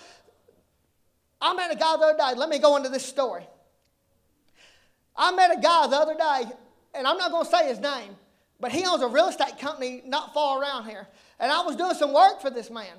I 1.40 1.54
met 1.54 1.72
a 1.72 1.76
guy 1.76 1.96
the 1.96 2.02
other 2.02 2.18
day. 2.18 2.34
Let 2.36 2.48
me 2.48 2.58
go 2.58 2.76
into 2.76 2.88
this 2.88 3.06
story. 3.06 3.46
I 5.14 5.30
met 5.30 5.56
a 5.56 5.60
guy 5.60 5.86
the 5.86 5.96
other 5.96 6.16
day, 6.16 6.52
and 6.92 7.06
I'm 7.06 7.18
not 7.18 7.30
going 7.30 7.44
to 7.44 7.50
say 7.50 7.68
his 7.68 7.78
name, 7.78 8.16
but 8.58 8.72
he 8.72 8.84
owns 8.84 9.02
a 9.02 9.06
real 9.06 9.28
estate 9.28 9.60
company 9.60 10.02
not 10.04 10.34
far 10.34 10.60
around 10.60 10.86
here. 10.86 11.06
And 11.38 11.52
I 11.52 11.62
was 11.62 11.76
doing 11.76 11.94
some 11.94 12.12
work 12.12 12.40
for 12.40 12.50
this 12.50 12.68
man. 12.68 12.96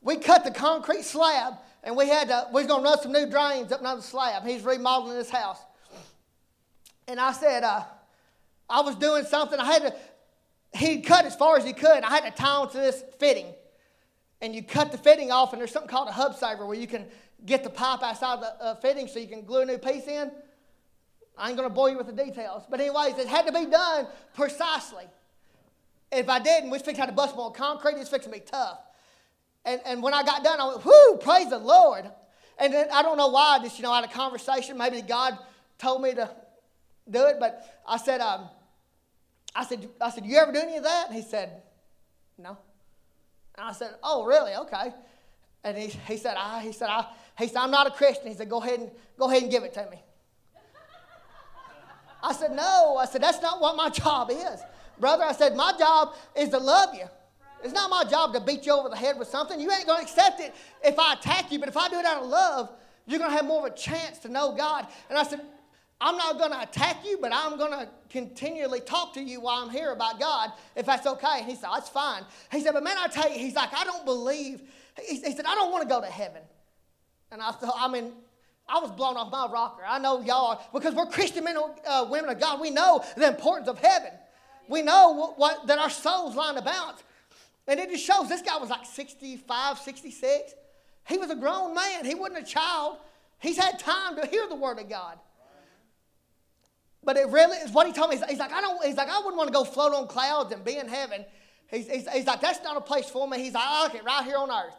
We 0.00 0.16
cut 0.16 0.42
the 0.42 0.50
concrete 0.50 1.04
slab, 1.04 1.54
and 1.84 1.96
we 1.96 2.08
had 2.08 2.28
to, 2.28 2.46
we 2.52 2.64
was 2.64 2.66
to 2.66 2.82
run 2.82 3.00
some 3.00 3.12
new 3.12 3.26
drains 3.26 3.70
up 3.70 3.80
another 3.80 4.00
slab. 4.00 4.44
He's 4.44 4.62
remodeling 4.62 5.18
his 5.18 5.30
house. 5.30 5.58
And 7.06 7.20
I 7.20 7.32
said, 7.32 7.62
uh, 7.62 7.82
I 8.68 8.80
was 8.80 8.96
doing 8.96 9.24
something. 9.24 9.60
I 9.60 9.66
had 9.66 9.82
to, 9.82 9.94
he 10.78 11.02
cut 11.02 11.26
as 11.26 11.36
far 11.36 11.58
as 11.58 11.64
he 11.64 11.74
could. 11.74 12.02
I 12.02 12.08
had 12.08 12.24
to 12.24 12.30
tie 12.30 12.56
onto 12.56 12.78
this 12.78 13.04
fitting. 13.18 13.52
And 14.40 14.54
you 14.54 14.62
cut 14.62 14.92
the 14.92 14.98
fitting 14.98 15.30
off, 15.30 15.52
and 15.52 15.60
there's 15.60 15.70
something 15.70 15.88
called 15.88 16.08
a 16.08 16.12
hub 16.12 16.36
saver 16.36 16.66
where 16.66 16.76
you 16.76 16.86
can 16.86 17.04
get 17.44 17.62
the 17.62 17.70
pipe 17.70 18.02
outside 18.02 18.40
the 18.40 18.64
uh, 18.64 18.74
fitting 18.76 19.06
so 19.06 19.18
you 19.18 19.28
can 19.28 19.44
glue 19.44 19.60
a 19.60 19.66
new 19.66 19.78
piece 19.78 20.06
in. 20.06 20.30
I 21.36 21.48
ain't 21.48 21.58
to 21.68 21.74
bore 21.74 21.90
you 21.90 21.98
with 21.98 22.06
the 22.06 22.12
details. 22.12 22.62
But, 22.68 22.80
anyways, 22.80 23.18
it 23.18 23.26
had 23.26 23.46
to 23.46 23.52
be 23.52 23.66
done 23.66 24.06
precisely. 24.34 25.04
If 26.10 26.28
I 26.28 26.38
didn't, 26.38 26.70
we 26.70 26.78
fixed 26.78 26.98
had 26.98 27.06
to 27.06 27.12
bust 27.12 27.36
more 27.36 27.52
concrete. 27.52 27.96
It's 27.96 28.08
fixing 28.08 28.32
to 28.32 28.38
be 28.38 28.44
tough. 28.44 28.78
And, 29.64 29.80
and 29.86 30.02
when 30.02 30.12
I 30.12 30.22
got 30.22 30.44
done, 30.44 30.60
I 30.60 30.66
went, 30.68 30.84
whoo, 30.84 31.16
praise 31.18 31.48
the 31.50 31.58
Lord. 31.58 32.04
And 32.58 32.72
then 32.72 32.88
I 32.92 33.02
don't 33.02 33.16
know 33.16 33.28
why, 33.28 33.58
just, 33.62 33.78
you 33.78 33.82
know, 33.82 33.92
I 33.92 34.00
had 34.00 34.10
a 34.10 34.12
conversation. 34.12 34.76
Maybe 34.76 35.02
God 35.02 35.38
told 35.78 36.02
me 36.02 36.14
to 36.14 36.30
do 37.10 37.26
it. 37.26 37.36
But 37.40 37.82
I 37.86 37.96
said, 37.96 38.20
um, 38.20 38.48
I 39.54 39.64
said, 39.64 39.88
I 40.00 40.10
said, 40.10 40.26
you 40.26 40.36
ever 40.36 40.52
do 40.52 40.60
any 40.60 40.76
of 40.76 40.84
that? 40.84 41.06
And 41.08 41.16
he 41.16 41.22
said, 41.22 41.62
no. 42.38 42.56
And 43.56 43.68
I 43.68 43.72
said, 43.72 43.94
oh, 44.02 44.24
really? 44.24 44.54
Okay. 44.54 44.92
And 45.62 45.78
he, 45.78 45.86
he 46.06 46.16
said, 46.16 46.36
I, 46.38 46.60
he 46.60 46.72
said, 46.72 46.88
I, 46.88 47.06
he 47.38 47.46
said, 47.46 47.56
I'm 47.56 47.70
not 47.70 47.86
a 47.86 47.90
Christian. 47.90 48.28
He 48.28 48.34
said, 48.34 48.50
go 48.50 48.60
ahead 48.60 48.80
and, 48.80 48.90
go 49.18 49.30
ahead 49.30 49.42
and 49.42 49.50
give 49.50 49.62
it 49.62 49.72
to 49.74 49.88
me. 49.90 50.02
I 52.22 52.32
said, 52.32 52.52
no. 52.52 52.96
I 52.98 53.06
said, 53.06 53.22
that's 53.22 53.40
not 53.42 53.60
what 53.60 53.76
my 53.76 53.88
job 53.90 54.30
is. 54.30 54.60
Brother, 54.98 55.24
I 55.24 55.32
said, 55.32 55.56
my 55.56 55.72
job 55.78 56.14
is 56.36 56.50
to 56.50 56.58
love 56.58 56.94
you. 56.94 57.06
It's 57.64 57.72
not 57.72 57.88
my 57.88 58.04
job 58.04 58.34
to 58.34 58.40
beat 58.40 58.66
you 58.66 58.72
over 58.72 58.90
the 58.90 58.96
head 58.96 59.18
with 59.18 59.28
something. 59.28 59.58
You 59.58 59.72
ain't 59.72 59.86
going 59.86 60.04
to 60.04 60.10
accept 60.10 60.38
it 60.40 60.54
if 60.84 60.98
I 60.98 61.14
attack 61.14 61.50
you, 61.50 61.58
but 61.58 61.68
if 61.68 61.76
I 61.78 61.88
do 61.88 61.98
it 61.98 62.04
out 62.04 62.22
of 62.22 62.28
love, 62.28 62.70
you're 63.06 63.18
going 63.18 63.30
to 63.30 63.36
have 63.36 63.46
more 63.46 63.66
of 63.66 63.72
a 63.72 63.76
chance 63.76 64.18
to 64.18 64.28
know 64.28 64.52
God. 64.52 64.86
And 65.08 65.18
I 65.18 65.22
said, 65.22 65.40
I'm 65.98 66.18
not 66.18 66.38
going 66.38 66.50
to 66.50 66.60
attack 66.60 67.06
you, 67.06 67.18
but 67.20 67.32
I'm 67.32 67.56
going 67.56 67.70
to 67.70 67.88
continually 68.10 68.80
talk 68.80 69.14
to 69.14 69.22
you 69.22 69.40
while 69.40 69.62
I'm 69.62 69.70
here 69.70 69.92
about 69.92 70.20
God, 70.20 70.52
if 70.76 70.84
that's 70.84 71.06
okay. 71.06 71.38
And 71.38 71.46
he 71.46 71.54
said, 71.54 71.70
That's 71.72 71.88
fine. 71.88 72.24
He 72.52 72.60
said, 72.60 72.74
But 72.74 72.84
man, 72.84 72.96
I 72.98 73.06
tell 73.06 73.32
you, 73.32 73.38
he's 73.38 73.54
like, 73.54 73.72
I 73.74 73.84
don't 73.84 74.04
believe. 74.04 74.60
He, 75.00 75.16
he 75.16 75.34
said, 75.34 75.46
I 75.46 75.54
don't 75.54 75.72
want 75.72 75.82
to 75.82 75.88
go 75.88 76.02
to 76.02 76.06
heaven. 76.06 76.42
And 77.32 77.40
I 77.40 77.50
thought, 77.50 77.74
I 77.78 77.88
mean, 77.88 78.12
I 78.68 78.78
was 78.78 78.90
blown 78.90 79.16
off 79.16 79.32
my 79.32 79.46
rocker. 79.50 79.82
I 79.86 79.98
know 79.98 80.20
y'all 80.20 80.60
because 80.72 80.94
we're 80.94 81.06
Christian 81.06 81.44
men, 81.44 81.56
uh, 81.86 82.06
women 82.10 82.28
of 82.28 82.38
God. 82.38 82.60
We 82.60 82.70
know 82.70 83.02
the 83.16 83.28
importance 83.28 83.68
of 83.68 83.78
heaven. 83.78 84.10
We 84.68 84.82
know 84.82 85.10
what, 85.10 85.38
what, 85.38 85.66
that 85.66 85.78
our 85.78 85.90
souls 85.90 86.34
line 86.34 86.58
about. 86.58 87.02
And 87.66 87.80
it 87.80 87.90
just 87.90 88.04
shows 88.04 88.28
this 88.28 88.42
guy 88.42 88.56
was 88.58 88.70
like 88.70 88.84
65, 88.84 89.78
66. 89.78 90.54
He 91.08 91.18
was 91.18 91.30
a 91.30 91.36
grown 91.36 91.74
man. 91.74 92.04
He 92.04 92.14
wasn't 92.14 92.40
a 92.40 92.44
child. 92.44 92.98
He's 93.38 93.58
had 93.58 93.78
time 93.78 94.16
to 94.16 94.26
hear 94.26 94.46
the 94.48 94.54
word 94.54 94.78
of 94.78 94.88
God. 94.88 95.18
But 97.02 97.16
it 97.16 97.28
really 97.28 97.58
is 97.58 97.70
what 97.70 97.86
he 97.86 97.92
told 97.92 98.10
me. 98.10 98.16
He's, 98.16 98.24
he's, 98.24 98.38
like, 98.38 98.52
I 98.52 98.60
don't, 98.60 98.82
he's 98.84 98.96
like, 98.96 99.08
I 99.08 99.18
wouldn't 99.18 99.36
want 99.36 99.48
to 99.48 99.52
go 99.52 99.64
float 99.64 99.92
on 99.92 100.06
clouds 100.06 100.52
and 100.52 100.64
be 100.64 100.78
in 100.78 100.88
heaven. 100.88 101.24
He's, 101.68 101.88
he's, 101.88 102.08
he's 102.08 102.26
like, 102.26 102.40
that's 102.40 102.62
not 102.62 102.76
a 102.76 102.80
place 102.80 103.10
for 103.10 103.28
me. 103.28 103.42
He's 103.42 103.52
like, 103.52 103.64
I 103.66 103.82
like 103.84 103.94
it 103.94 104.04
right 104.04 104.24
here 104.24 104.38
on 104.38 104.50
earth. 104.50 104.74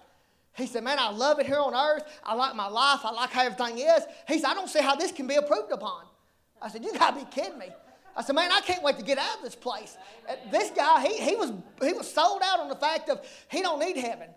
He 0.55 0.67
said, 0.67 0.83
Man, 0.83 0.97
I 0.99 1.11
love 1.11 1.39
it 1.39 1.45
here 1.45 1.59
on 1.59 1.75
earth. 1.75 2.03
I 2.23 2.33
like 2.33 2.55
my 2.55 2.67
life. 2.67 3.01
I 3.03 3.11
like 3.11 3.31
how 3.31 3.43
everything 3.43 3.77
is. 3.77 4.03
He 4.27 4.39
said, 4.39 4.49
I 4.49 4.53
don't 4.53 4.69
see 4.69 4.81
how 4.81 4.95
this 4.95 5.11
can 5.11 5.27
be 5.27 5.35
approved 5.35 5.71
upon. 5.71 6.05
I 6.61 6.69
said, 6.69 6.83
You 6.83 6.93
got 6.93 7.11
to 7.11 7.25
be 7.25 7.29
kidding 7.29 7.59
me. 7.59 7.67
I 8.15 8.23
said, 8.23 8.35
Man, 8.35 8.51
I 8.51 8.61
can't 8.61 8.81
wait 8.81 8.97
to 8.97 9.03
get 9.03 9.17
out 9.17 9.37
of 9.37 9.43
this 9.43 9.55
place. 9.55 9.97
This 10.51 10.71
guy, 10.71 11.05
he, 11.05 11.17
he, 11.17 11.35
was, 11.35 11.51
he 11.81 11.93
was 11.93 12.11
sold 12.11 12.41
out 12.43 12.59
on 12.59 12.69
the 12.69 12.75
fact 12.75 13.09
of 13.09 13.25
he 13.49 13.61
don't 13.61 13.79
need 13.79 13.97
heaven. 13.97 14.29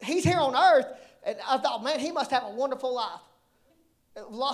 He's 0.00 0.24
here 0.24 0.38
on 0.38 0.54
earth. 0.54 0.86
And 1.24 1.36
I 1.46 1.58
thought, 1.58 1.82
Man, 1.82 1.98
he 1.98 2.12
must 2.12 2.30
have 2.30 2.44
a 2.44 2.50
wonderful 2.50 2.94
life. 2.94 3.20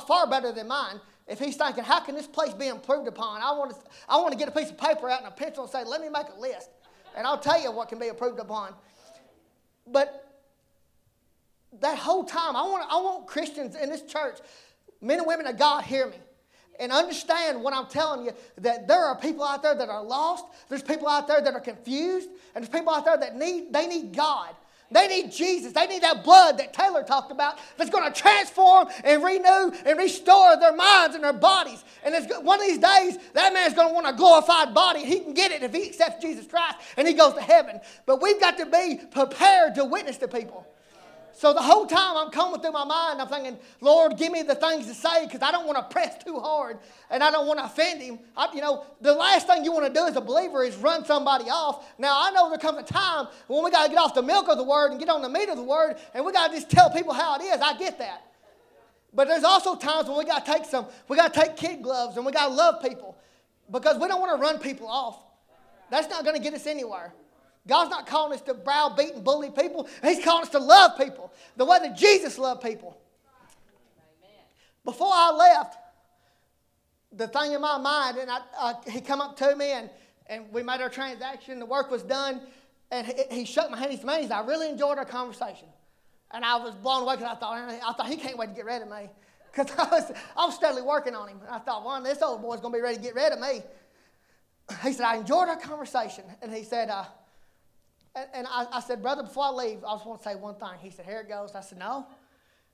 Far 0.06 0.26
better 0.28 0.52
than 0.52 0.68
mine. 0.68 1.00
If 1.26 1.38
he's 1.38 1.56
thinking, 1.56 1.84
How 1.84 2.00
can 2.00 2.14
this 2.14 2.26
place 2.26 2.54
be 2.54 2.68
improved 2.68 3.06
upon? 3.06 3.42
I 3.42 3.52
want 3.52 3.72
to, 3.72 3.76
I 4.08 4.16
want 4.16 4.32
to 4.32 4.38
get 4.38 4.48
a 4.48 4.52
piece 4.52 4.70
of 4.70 4.78
paper 4.78 5.10
out 5.10 5.20
and 5.22 5.28
a 5.28 5.36
pencil 5.36 5.64
and 5.64 5.72
say, 5.72 5.84
Let 5.84 6.00
me 6.00 6.08
make 6.08 6.26
a 6.34 6.40
list. 6.40 6.70
And 7.16 7.26
I'll 7.26 7.38
tell 7.38 7.60
you 7.60 7.70
what 7.70 7.88
can 7.88 7.98
be 7.98 8.08
improved 8.08 8.38
upon. 8.38 8.74
But 9.86 10.22
that 11.80 11.98
whole 11.98 12.24
time, 12.24 12.56
I 12.56 12.62
want, 12.62 12.86
I 12.90 12.96
want 12.96 13.26
Christians 13.26 13.76
in 13.76 13.90
this 13.90 14.02
church, 14.02 14.38
men 15.00 15.18
and 15.18 15.26
women 15.26 15.46
of 15.46 15.58
God, 15.58 15.84
hear 15.84 16.06
me 16.08 16.16
and 16.80 16.92
understand 16.92 17.62
what 17.62 17.74
I'm 17.74 17.86
telling 17.86 18.26
you 18.26 18.32
that 18.58 18.88
there 18.88 19.04
are 19.04 19.16
people 19.16 19.44
out 19.44 19.62
there 19.62 19.74
that 19.74 19.88
are 19.88 20.02
lost, 20.02 20.44
there's 20.68 20.82
people 20.82 21.08
out 21.08 21.26
there 21.28 21.40
that 21.40 21.54
are 21.54 21.60
confused, 21.60 22.28
and 22.54 22.64
there's 22.64 22.72
people 22.72 22.92
out 22.92 23.04
there 23.04 23.16
that 23.16 23.36
need 23.36 23.72
they 23.72 23.86
need 23.86 24.14
God. 24.14 24.54
They 24.90 25.08
need 25.08 25.32
Jesus. 25.32 25.72
They 25.72 25.86
need 25.86 26.02
that 26.02 26.22
blood 26.22 26.58
that 26.58 26.72
Taylor 26.72 27.02
talked 27.02 27.32
about 27.32 27.58
that's 27.76 27.90
going 27.90 28.10
to 28.10 28.20
transform 28.20 28.88
and 29.02 29.22
renew 29.22 29.72
and 29.84 29.98
restore 29.98 30.56
their 30.58 30.74
minds 30.74 31.16
and 31.16 31.24
their 31.24 31.32
bodies. 31.32 31.82
And 32.04 32.14
it's, 32.14 32.32
one 32.38 32.60
of 32.60 32.66
these 32.66 32.78
days, 32.78 33.18
that 33.32 33.52
man's 33.52 33.74
going 33.74 33.88
to 33.88 33.94
want 33.94 34.06
a 34.06 34.12
glorified 34.12 34.74
body. 34.74 35.04
He 35.04 35.18
can 35.18 35.34
get 35.34 35.50
it 35.50 35.64
if 35.64 35.74
he 35.74 35.88
accepts 35.88 36.22
Jesus 36.22 36.46
Christ 36.46 36.76
and 36.96 37.08
he 37.08 37.14
goes 37.14 37.34
to 37.34 37.40
heaven. 37.40 37.80
But 38.06 38.22
we've 38.22 38.38
got 38.38 38.58
to 38.58 38.66
be 38.66 39.00
prepared 39.10 39.74
to 39.74 39.84
witness 39.84 40.18
to 40.18 40.28
people. 40.28 40.64
So 41.36 41.52
the 41.52 41.60
whole 41.60 41.84
time 41.84 42.16
I'm 42.16 42.30
coming 42.30 42.62
through 42.62 42.72
my 42.72 42.86
mind, 42.86 43.20
I'm 43.20 43.28
thinking, 43.28 43.58
Lord, 43.82 44.16
give 44.16 44.32
me 44.32 44.42
the 44.42 44.54
things 44.54 44.86
to 44.86 44.94
say 44.94 45.26
because 45.26 45.42
I 45.42 45.50
don't 45.50 45.66
want 45.66 45.76
to 45.76 45.84
press 45.92 46.16
too 46.24 46.40
hard 46.40 46.78
and 47.10 47.22
I 47.22 47.30
don't 47.30 47.46
want 47.46 47.58
to 47.58 47.66
offend 47.66 48.00
him. 48.00 48.20
I, 48.34 48.48
you 48.54 48.62
know, 48.62 48.86
the 49.02 49.12
last 49.12 49.46
thing 49.46 49.62
you 49.62 49.70
want 49.70 49.86
to 49.86 49.92
do 49.92 50.06
as 50.06 50.16
a 50.16 50.22
believer 50.22 50.64
is 50.64 50.76
run 50.76 51.04
somebody 51.04 51.50
off. 51.50 51.92
Now, 51.98 52.14
I 52.16 52.30
know 52.30 52.48
there 52.48 52.56
comes 52.56 52.78
a 52.78 52.90
time 52.90 53.26
when 53.48 53.62
we 53.62 53.70
got 53.70 53.84
to 53.84 53.90
get 53.90 53.98
off 53.98 54.14
the 54.14 54.22
milk 54.22 54.48
of 54.48 54.56
the 54.56 54.64
word 54.64 54.92
and 54.92 54.98
get 54.98 55.10
on 55.10 55.20
the 55.20 55.28
meat 55.28 55.50
of 55.50 55.58
the 55.58 55.62
word 55.62 55.96
and 56.14 56.24
we 56.24 56.32
got 56.32 56.48
to 56.48 56.54
just 56.54 56.70
tell 56.70 56.88
people 56.88 57.12
how 57.12 57.36
it 57.36 57.42
is. 57.42 57.60
I 57.60 57.76
get 57.76 57.98
that. 57.98 58.24
But 59.12 59.28
there's 59.28 59.44
also 59.44 59.76
times 59.76 60.08
when 60.08 60.16
we 60.16 60.24
got 60.24 60.46
to 60.46 60.52
take 60.52 60.64
some, 60.64 60.86
we 61.06 61.18
got 61.18 61.34
to 61.34 61.40
take 61.40 61.54
kid 61.54 61.82
gloves 61.82 62.16
and 62.16 62.24
we 62.24 62.32
got 62.32 62.48
to 62.48 62.54
love 62.54 62.82
people 62.82 63.14
because 63.70 63.98
we 63.98 64.08
don't 64.08 64.20
want 64.20 64.34
to 64.34 64.40
run 64.40 64.58
people 64.58 64.88
off. 64.88 65.18
That's 65.90 66.08
not 66.08 66.24
going 66.24 66.36
to 66.36 66.42
get 66.42 66.54
us 66.54 66.66
anywhere. 66.66 67.12
God's 67.66 67.90
not 67.90 68.06
calling 68.06 68.34
us 68.34 68.42
to 68.42 68.54
browbeat 68.54 69.14
and 69.14 69.24
bully 69.24 69.50
people. 69.50 69.88
He's 70.02 70.24
calling 70.24 70.42
us 70.42 70.50
to 70.50 70.58
love 70.58 70.96
people 70.96 71.32
the 71.56 71.64
way 71.64 71.78
that 71.80 71.96
Jesus 71.96 72.38
loved 72.38 72.62
people. 72.62 72.96
Before 74.84 75.10
I 75.12 75.32
left, 75.32 75.76
the 77.12 77.26
thing 77.26 77.52
in 77.52 77.60
my 77.60 77.78
mind, 77.78 78.18
and 78.18 78.30
I, 78.30 78.38
uh, 78.58 78.74
he 78.88 79.00
come 79.00 79.20
up 79.20 79.36
to 79.38 79.56
me 79.56 79.72
and, 79.72 79.90
and 80.28 80.44
we 80.52 80.62
made 80.62 80.80
our 80.80 80.88
transaction. 80.88 81.58
The 81.58 81.66
work 81.66 81.90
was 81.90 82.02
done, 82.02 82.40
and 82.90 83.06
he, 83.06 83.14
he 83.30 83.44
shook 83.44 83.70
my 83.70 83.78
hand. 83.78 83.90
He 83.90 83.96
said, 83.96 84.06
"Man, 84.06 84.30
I 84.30 84.40
really 84.40 84.68
enjoyed 84.68 84.98
our 84.98 85.04
conversation." 85.04 85.66
And 86.30 86.44
I 86.44 86.56
was 86.56 86.74
blown 86.74 87.02
away 87.02 87.16
because 87.16 87.36
I 87.36 87.38
thought, 87.38 87.56
I 87.56 87.92
thought 87.92 88.08
he 88.08 88.16
can't 88.16 88.36
wait 88.36 88.48
to 88.48 88.54
get 88.54 88.64
rid 88.64 88.82
of 88.82 88.88
me. 88.88 89.08
Because 89.56 89.72
I 89.78 89.88
was, 89.88 90.12
I 90.36 90.44
was 90.44 90.54
steadily 90.54 90.82
working 90.82 91.14
on 91.14 91.28
him. 91.28 91.38
And 91.40 91.48
I 91.48 91.58
thought, 91.60 91.82
well, 91.82 92.02
this 92.02 92.20
old 92.20 92.42
boy's 92.42 92.60
to 92.60 92.68
be 92.68 92.78
ready 92.78 92.96
to 92.96 93.02
get 93.02 93.14
rid 93.14 93.32
of 93.32 93.40
me. 93.40 93.62
He 94.82 94.92
said, 94.92 95.06
I 95.06 95.16
enjoyed 95.16 95.48
our 95.48 95.56
conversation. 95.56 96.24
And 96.42 96.52
he 96.52 96.62
said, 96.62 96.90
uh, 96.90 97.04
and, 98.16 98.26
and 98.32 98.46
I, 98.48 98.66
I, 98.72 98.80
said, 98.80 99.02
brother, 99.02 99.22
before 99.22 99.44
I 99.44 99.50
leave, 99.50 99.84
I 99.84 99.94
just 99.94 100.06
want 100.06 100.22
to 100.22 100.28
say 100.28 100.34
one 100.34 100.54
thing. 100.54 100.70
He 100.80 100.90
said, 100.90 101.04
here 101.04 101.20
it 101.20 101.28
goes. 101.28 101.54
I 101.54 101.60
said, 101.60 101.78
no. 101.78 102.06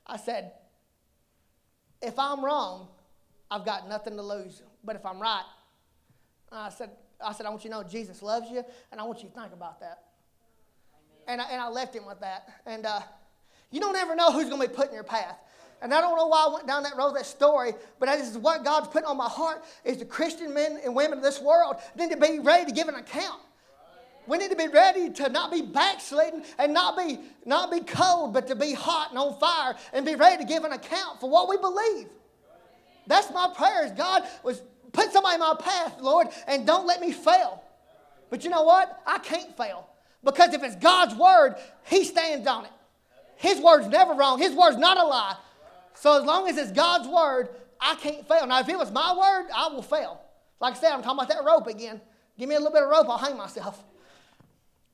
I 0.06 0.16
said, 0.16 0.52
if 2.00 2.18
I'm 2.18 2.44
wrong, 2.44 2.88
I've 3.50 3.64
got 3.64 3.88
nothing 3.88 4.16
to 4.16 4.22
lose. 4.22 4.62
But 4.84 4.96
if 4.96 5.04
I'm 5.04 5.20
right, 5.20 5.44
I 6.50 6.70
said, 6.70 6.90
I 7.20 7.32
said, 7.32 7.46
I 7.46 7.50
want 7.50 7.64
you 7.64 7.70
to 7.70 7.76
know 7.76 7.82
Jesus 7.82 8.22
loves 8.22 8.50
you, 8.50 8.64
and 8.90 9.00
I 9.00 9.04
want 9.04 9.22
you 9.22 9.28
to 9.28 9.34
think 9.34 9.52
about 9.52 9.80
that. 9.80 10.04
And 11.26 11.40
I, 11.40 11.50
and 11.50 11.60
I 11.60 11.68
left 11.68 11.94
him 11.94 12.06
with 12.06 12.20
that. 12.20 12.48
And 12.66 12.86
uh, 12.86 13.00
you 13.70 13.80
don't 13.80 13.96
ever 13.96 14.14
know 14.14 14.32
who's 14.32 14.48
going 14.48 14.60
to 14.62 14.68
be 14.68 14.74
put 14.74 14.88
in 14.88 14.94
your 14.94 15.04
path. 15.04 15.38
And 15.80 15.92
I 15.92 16.00
don't 16.00 16.16
know 16.16 16.28
why 16.28 16.46
I 16.48 16.54
went 16.54 16.66
down 16.68 16.84
that 16.84 16.96
road, 16.96 17.14
that 17.16 17.26
story, 17.26 17.72
but 17.98 18.06
that 18.06 18.20
is 18.20 18.38
what 18.38 18.64
God's 18.64 18.86
put 18.88 19.04
on 19.04 19.16
my 19.16 19.28
heart 19.28 19.64
is 19.84 19.98
the 19.98 20.04
Christian 20.04 20.54
men 20.54 20.78
and 20.84 20.94
women 20.94 21.18
of 21.18 21.24
this 21.24 21.40
world 21.40 21.76
need 21.96 22.12
to 22.12 22.16
be 22.16 22.38
ready 22.38 22.66
to 22.66 22.72
give 22.72 22.86
an 22.86 22.94
account. 22.94 23.40
We 24.26 24.38
need 24.38 24.50
to 24.50 24.56
be 24.56 24.68
ready 24.68 25.10
to 25.10 25.28
not 25.28 25.50
be 25.50 25.62
backslidden 25.62 26.44
and 26.58 26.72
not 26.72 26.96
be, 26.96 27.18
not 27.44 27.70
be 27.70 27.80
cold, 27.80 28.32
but 28.32 28.46
to 28.48 28.54
be 28.54 28.72
hot 28.72 29.10
and 29.10 29.18
on 29.18 29.38
fire 29.38 29.74
and 29.92 30.06
be 30.06 30.14
ready 30.14 30.36
to 30.42 30.44
give 30.44 30.64
an 30.64 30.72
account 30.72 31.20
for 31.20 31.28
what 31.28 31.48
we 31.48 31.56
believe. 31.56 32.08
That's 33.06 33.32
my 33.32 33.52
prayers. 33.54 33.90
God 33.92 34.22
was 34.44 34.62
put 34.92 35.12
somebody 35.12 35.34
in 35.34 35.40
my 35.40 35.56
path, 35.58 36.00
Lord, 36.00 36.28
and 36.46 36.66
don't 36.66 36.86
let 36.86 37.00
me 37.00 37.10
fail. 37.12 37.62
But 38.30 38.44
you 38.44 38.50
know 38.50 38.62
what? 38.62 39.00
I 39.06 39.18
can't 39.18 39.56
fail. 39.56 39.88
Because 40.22 40.54
if 40.54 40.62
it's 40.62 40.76
God's 40.76 41.14
word, 41.14 41.56
He 41.84 42.04
stands 42.04 42.46
on 42.46 42.64
it. 42.64 42.70
His 43.36 43.60
word's 43.60 43.88
never 43.88 44.14
wrong. 44.14 44.38
His 44.38 44.54
word's 44.54 44.76
not 44.76 44.96
a 44.96 45.04
lie. 45.04 45.36
So 45.94 46.18
as 46.18 46.24
long 46.24 46.48
as 46.48 46.56
it's 46.56 46.70
God's 46.70 47.08
word, 47.08 47.48
I 47.80 47.96
can't 47.96 48.26
fail. 48.28 48.46
Now, 48.46 48.60
if 48.60 48.68
it 48.68 48.78
was 48.78 48.92
my 48.92 49.12
word, 49.16 49.50
I 49.52 49.68
will 49.68 49.82
fail. 49.82 50.20
Like 50.60 50.76
I 50.76 50.78
said, 50.78 50.92
I'm 50.92 51.02
talking 51.02 51.18
about 51.18 51.28
that 51.28 51.44
rope 51.44 51.66
again. 51.66 52.00
Give 52.38 52.48
me 52.48 52.54
a 52.54 52.58
little 52.58 52.72
bit 52.72 52.84
of 52.84 52.88
rope, 52.88 53.08
I'll 53.08 53.18
hang 53.18 53.36
myself. 53.36 53.82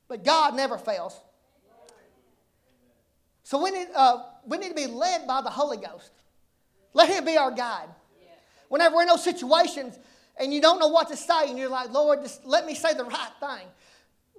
But 0.09 0.25
God 0.25 0.55
never 0.55 0.77
fails. 0.77 1.17
So 3.43 3.63
we 3.63 3.71
need, 3.71 3.87
uh, 3.95 4.23
we 4.45 4.57
need 4.57 4.69
to 4.69 4.75
be 4.75 4.87
led 4.87 5.25
by 5.25 5.41
the 5.41 5.49
Holy 5.49 5.77
Ghost. 5.77 6.11
Let 6.93 7.09
Him 7.09 7.23
be 7.23 7.37
our 7.37 7.51
guide. 7.51 7.87
Whenever 8.67 8.95
we're 8.95 9.03
in 9.03 9.07
those 9.07 9.23
situations 9.23 9.97
and 10.39 10.53
you 10.53 10.61
don't 10.61 10.79
know 10.79 10.87
what 10.87 11.07
to 11.09 11.17
say, 11.17 11.49
and 11.49 11.57
you're 11.57 11.69
like, 11.69 11.91
Lord, 11.91 12.21
just 12.21 12.45
let 12.45 12.65
me 12.65 12.75
say 12.75 12.93
the 12.93 13.05
right 13.05 13.31
thing. 13.39 13.67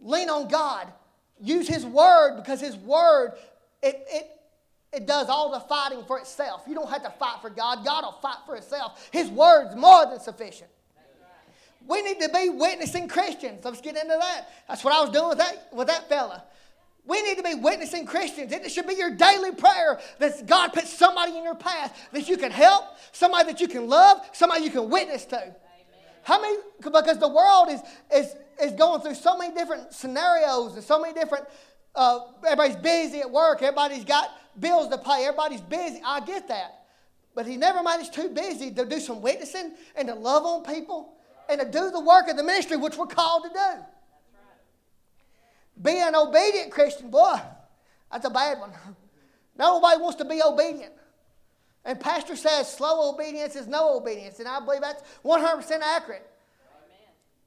Lean 0.00 0.30
on 0.30 0.48
God. 0.48 0.92
Use 1.40 1.66
His 1.66 1.84
Word 1.84 2.36
because 2.36 2.60
His 2.60 2.76
Word, 2.76 3.32
it, 3.82 4.04
it, 4.08 4.30
it 4.92 5.06
does 5.06 5.28
all 5.28 5.50
the 5.52 5.60
fighting 5.60 6.04
for 6.06 6.18
itself. 6.18 6.62
You 6.66 6.74
don't 6.74 6.90
have 6.90 7.02
to 7.02 7.10
fight 7.10 7.38
for 7.40 7.50
God, 7.50 7.84
God 7.84 8.04
will 8.04 8.12
fight 8.12 8.38
for 8.46 8.54
Himself. 8.54 9.08
His 9.12 9.28
Word's 9.28 9.74
more 9.76 10.06
than 10.06 10.20
sufficient. 10.20 10.70
We 11.86 12.02
need 12.02 12.20
to 12.20 12.28
be 12.28 12.50
witnessing 12.50 13.08
Christians. 13.08 13.64
Let's 13.64 13.80
get 13.80 13.96
into 13.96 14.16
that. 14.20 14.48
That's 14.68 14.84
what 14.84 14.94
I 14.94 15.00
was 15.00 15.10
doing 15.10 15.30
with 15.30 15.38
that, 15.38 15.68
with 15.72 15.88
that 15.88 16.08
fella. 16.08 16.44
We 17.06 17.22
need 17.22 17.38
to 17.38 17.42
be 17.42 17.54
witnessing 17.54 18.06
Christians. 18.06 18.52
It 18.52 18.70
should 18.70 18.86
be 18.86 18.94
your 18.94 19.10
daily 19.10 19.52
prayer 19.52 19.98
that 20.18 20.46
God 20.46 20.72
puts 20.72 20.92
somebody 20.92 21.36
in 21.36 21.42
your 21.42 21.54
path 21.54 22.08
that 22.12 22.28
you 22.28 22.36
can 22.36 22.52
help, 22.52 22.84
somebody 23.12 23.50
that 23.50 23.60
you 23.60 23.68
can 23.68 23.88
love, 23.88 24.20
somebody 24.32 24.64
you 24.64 24.70
can 24.70 24.90
witness 24.90 25.24
to. 25.26 25.36
Amen. 25.36 25.54
How 26.22 26.40
many? 26.40 26.58
Because 26.82 27.18
the 27.18 27.28
world 27.28 27.68
is, 27.70 27.80
is, 28.14 28.36
is 28.62 28.72
going 28.72 29.00
through 29.00 29.14
so 29.14 29.36
many 29.36 29.54
different 29.54 29.92
scenarios 29.92 30.74
and 30.74 30.84
so 30.84 31.00
many 31.00 31.14
different. 31.14 31.46
Uh, 31.94 32.20
everybody's 32.44 32.76
busy 32.76 33.20
at 33.20 33.30
work. 33.30 33.62
Everybody's 33.62 34.04
got 34.04 34.28
bills 34.60 34.88
to 34.90 34.98
pay. 34.98 35.24
Everybody's 35.24 35.62
busy. 35.62 36.00
I 36.04 36.20
get 36.20 36.46
that. 36.48 36.84
But 37.34 37.46
he 37.46 37.56
never 37.56 37.82
made 37.82 38.00
us 38.00 38.10
too 38.10 38.28
busy 38.28 38.70
to 38.72 38.84
do 38.84 39.00
some 39.00 39.22
witnessing 39.22 39.72
and 39.96 40.08
to 40.08 40.14
love 40.14 40.44
on 40.44 40.62
people 40.62 41.14
and 41.50 41.60
to 41.60 41.66
do 41.66 41.90
the 41.90 42.00
work 42.00 42.28
of 42.28 42.36
the 42.36 42.42
ministry 42.42 42.76
which 42.76 42.96
we're 42.96 43.06
called 43.06 43.44
to 43.44 43.50
do. 43.50 43.84
Be 45.82 45.98
an 45.98 46.14
obedient 46.14 46.70
Christian, 46.70 47.10
boy, 47.10 47.40
that's 48.12 48.26
a 48.26 48.30
bad 48.30 48.58
one. 48.58 48.72
Nobody 49.58 50.00
wants 50.00 50.16
to 50.16 50.24
be 50.24 50.42
obedient. 50.42 50.92
And 51.84 51.98
Pastor 51.98 52.36
says 52.36 52.72
slow 52.72 53.12
obedience 53.12 53.56
is 53.56 53.66
no 53.66 53.96
obedience, 53.96 54.38
and 54.38 54.48
I 54.48 54.60
believe 54.60 54.82
that's 54.82 55.02
100% 55.24 55.80
accurate. 55.80 56.28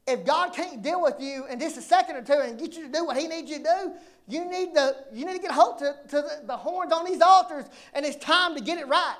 Amen. 0.07 0.19
If 0.19 0.25
God 0.25 0.53
can't 0.53 0.81
deal 0.81 1.01
with 1.01 1.15
you 1.19 1.45
in 1.45 1.59
just 1.59 1.77
a 1.77 1.81
second 1.81 2.15
or 2.15 2.23
two 2.23 2.33
and 2.33 2.59
get 2.59 2.73
you 2.73 2.87
to 2.87 2.91
do 2.91 3.05
what 3.05 3.17
He 3.17 3.27
needs 3.27 3.49
you 3.49 3.59
to 3.59 3.63
do, 3.63 3.93
you 4.27 4.49
need 4.49 4.73
to, 4.73 4.95
you 5.13 5.25
need 5.25 5.33
to 5.33 5.41
get 5.41 5.51
hold 5.51 5.79
to, 5.79 5.95
to 6.09 6.15
the, 6.15 6.41
the 6.45 6.57
horns 6.57 6.91
on 6.91 7.05
these 7.05 7.21
altars, 7.21 7.65
and 7.93 8.05
it's 8.05 8.15
time 8.15 8.55
to 8.55 8.61
get 8.61 8.79
it 8.79 8.87
right. 8.87 9.17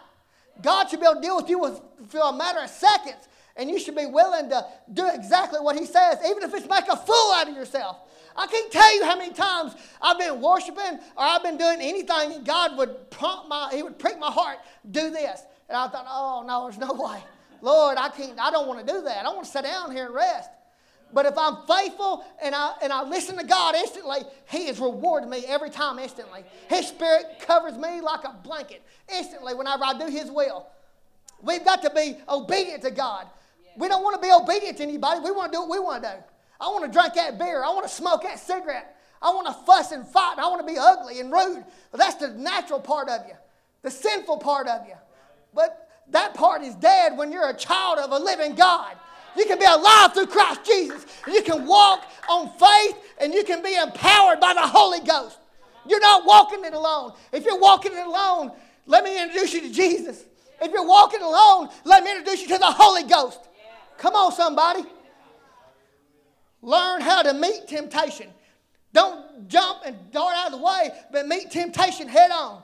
God 0.62 0.89
should 0.89 1.00
be 1.00 1.06
able 1.06 1.15
to 1.15 1.22
deal 1.22 1.36
with 1.36 1.50
you 1.50 1.60
with, 1.60 1.80
for 2.08 2.19
a 2.19 2.34
matter 2.34 2.60
of 2.60 2.69
seconds, 2.69 3.28
and 3.55 3.69
you 3.69 3.79
should 3.79 3.95
be 3.95 4.05
willing 4.05 4.49
to 4.49 4.65
do 4.93 5.07
exactly 5.13 5.59
what 5.59 5.77
He 5.77 5.85
says, 5.85 6.17
even 6.27 6.43
if 6.43 6.53
it's 6.53 6.67
make 6.67 6.87
a 6.87 6.97
fool 6.97 7.33
out 7.35 7.47
of 7.49 7.55
yourself. 7.55 7.97
I 8.35 8.47
can't 8.47 8.71
tell 8.71 8.95
you 8.95 9.05
how 9.05 9.15
many 9.15 9.33
times 9.33 9.75
I've 10.01 10.17
been 10.17 10.41
worshiping 10.41 10.99
or 11.15 11.23
I've 11.23 11.43
been 11.43 11.57
doing 11.57 11.77
anything 11.81 12.33
and 12.33 12.45
God 12.45 12.77
would 12.77 13.11
prompt 13.11 13.47
my, 13.47 13.69
He 13.71 13.83
would 13.83 13.99
prick 13.99 14.19
my 14.19 14.31
heart, 14.31 14.57
do 14.89 15.11
this. 15.11 15.41
And 15.69 15.77
I 15.77 15.87
thought, 15.87 16.05
oh 16.09 16.43
no, 16.45 16.63
there's 16.63 16.79
no 16.79 16.93
way. 16.93 17.19
Lord, 17.61 17.97
I 17.97 18.09
can't, 18.09 18.39
I 18.39 18.51
don't 18.51 18.67
want 18.67 18.85
to 18.85 18.93
do 18.93 19.01
that. 19.03 19.25
I 19.25 19.29
want 19.29 19.45
to 19.45 19.51
sit 19.51 19.63
down 19.63 19.91
here 19.91 20.05
and 20.07 20.13
rest. 20.13 20.49
But 21.13 21.27
if 21.27 21.37
I'm 21.37 21.57
faithful 21.67 22.25
and 22.41 22.55
I, 22.55 22.73
and 22.81 22.91
I 22.91 23.03
listen 23.03 23.37
to 23.37 23.45
God 23.45 23.75
instantly, 23.75 24.19
He 24.49 24.65
has 24.67 24.79
rewarded 24.79 25.29
me 25.29 25.45
every 25.47 25.69
time 25.69 25.99
instantly. 25.99 26.43
His 26.69 26.87
Spirit 26.87 27.39
covers 27.41 27.77
me 27.77 28.01
like 28.01 28.23
a 28.23 28.35
blanket 28.43 28.81
instantly 29.15 29.53
whenever 29.53 29.83
I 29.83 29.97
do 29.97 30.07
His 30.07 30.31
will. 30.31 30.67
We've 31.41 31.63
got 31.63 31.83
to 31.83 31.91
be 31.91 32.17
obedient 32.27 32.81
to 32.83 32.91
God. 32.91 33.27
We 33.77 33.88
don't 33.88 34.03
want 34.03 34.21
to 34.21 34.27
be 34.27 34.31
obedient 34.31 34.77
to 34.77 34.83
anybody. 34.83 35.19
We 35.21 35.31
want 35.31 35.51
to 35.51 35.57
do 35.57 35.62
what 35.62 35.69
we 35.69 35.79
want 35.79 36.03
to 36.03 36.09
do. 36.09 36.15
I 36.62 36.67
want 36.67 36.86
to 36.86 36.91
drink 36.91 37.15
that 37.15 37.38
beer. 37.38 37.63
I 37.63 37.69
want 37.69 37.88
to 37.88 37.93
smoke 37.93 38.23
that 38.23 38.39
cigarette. 38.39 38.95
I 39.21 39.29
want 39.29 39.47
to 39.47 39.53
fuss 39.65 39.91
and 39.91 40.07
fight. 40.07 40.36
I 40.38 40.47
want 40.47 40.65
to 40.65 40.71
be 40.71 40.77
ugly 40.79 41.19
and 41.19 41.31
rude. 41.31 41.63
That's 41.93 42.15
the 42.15 42.29
natural 42.29 42.79
part 42.79 43.09
of 43.09 43.21
you, 43.27 43.33
the 43.81 43.91
sinful 43.91 44.38
part 44.38 44.67
of 44.67 44.86
you. 44.88 44.95
But 45.53 45.89
that 46.09 46.33
part 46.33 46.62
is 46.62 46.75
dead 46.75 47.17
when 47.17 47.31
you're 47.31 47.49
a 47.49 47.55
child 47.55 47.99
of 47.99 48.12
a 48.12 48.17
living 48.17 48.55
God. 48.55 48.95
You 49.36 49.45
can 49.45 49.57
be 49.57 49.65
alive 49.65 50.13
through 50.13 50.27
Christ 50.27 50.63
Jesus. 50.65 51.05
You 51.27 51.41
can 51.41 51.65
walk 51.65 52.05
on 52.29 52.49
faith 52.51 52.97
and 53.19 53.33
you 53.33 53.43
can 53.43 53.63
be 53.63 53.75
empowered 53.75 54.39
by 54.39 54.53
the 54.53 54.62
Holy 54.62 54.99
Ghost. 54.99 55.39
You're 55.88 55.99
not 55.99 56.25
walking 56.25 56.63
it 56.65 56.73
alone. 56.73 57.13
If 57.31 57.45
you're 57.45 57.59
walking 57.59 57.93
it 57.93 58.05
alone, 58.05 58.51
let 58.86 59.03
me 59.03 59.21
introduce 59.21 59.53
you 59.53 59.62
to 59.62 59.71
Jesus. 59.71 60.23
If 60.62 60.71
you're 60.71 60.88
walking 60.88 61.21
alone, 61.21 61.69
let 61.83 62.03
me 62.03 62.12
introduce 62.12 62.41
you 62.41 62.47
to 62.49 62.57
the 62.57 62.65
Holy 62.65 63.03
Ghost. 63.03 63.39
Come 64.03 64.15
on, 64.15 64.33
somebody. 64.33 64.83
Learn 66.61 66.99
how 66.99 67.21
to 67.21 67.33
meet 67.33 67.69
temptation. 67.69 68.27
Don't 68.91 69.47
jump 69.47 69.79
and 69.85 69.95
dart 70.11 70.35
out 70.35 70.51
of 70.51 70.59
the 70.59 70.65
way, 70.65 70.89
but 71.09 71.25
meet 71.25 71.49
temptation 71.51 72.09
head 72.09 72.29
on. 72.29 72.61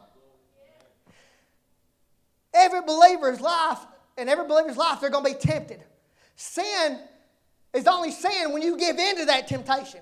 Every 2.54 2.82
believer's 2.82 3.39
life, 3.39 3.80
and 4.17 4.30
every 4.30 4.47
believer's 4.47 4.75
life, 4.75 4.99
they're 4.99 5.10
going 5.10 5.23
to 5.23 5.32
be 5.32 5.39
tempted. 5.39 5.82
Sin 6.36 6.99
is 7.73 7.88
only 7.88 8.12
sin 8.12 8.52
when 8.52 8.62
you 8.62 8.78
give 8.78 8.99
in 8.99 9.15
to 9.19 9.25
that 9.28 9.47
temptation. 9.47 10.02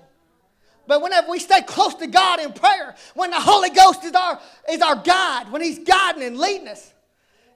But 0.88 1.02
whenever 1.02 1.30
we 1.30 1.38
stay 1.38 1.62
close 1.62 1.94
to 1.94 2.08
God 2.08 2.40
in 2.40 2.52
prayer, 2.52 2.96
when 3.14 3.30
the 3.30 3.38
Holy 3.38 3.70
Ghost 3.70 4.02
is 4.02 4.12
our, 4.12 4.40
is 4.68 4.82
our 4.82 4.96
guide, 4.96 5.52
when 5.52 5.62
He's 5.62 5.78
guiding 5.78 6.24
and 6.24 6.36
leading 6.36 6.66
us, 6.66 6.92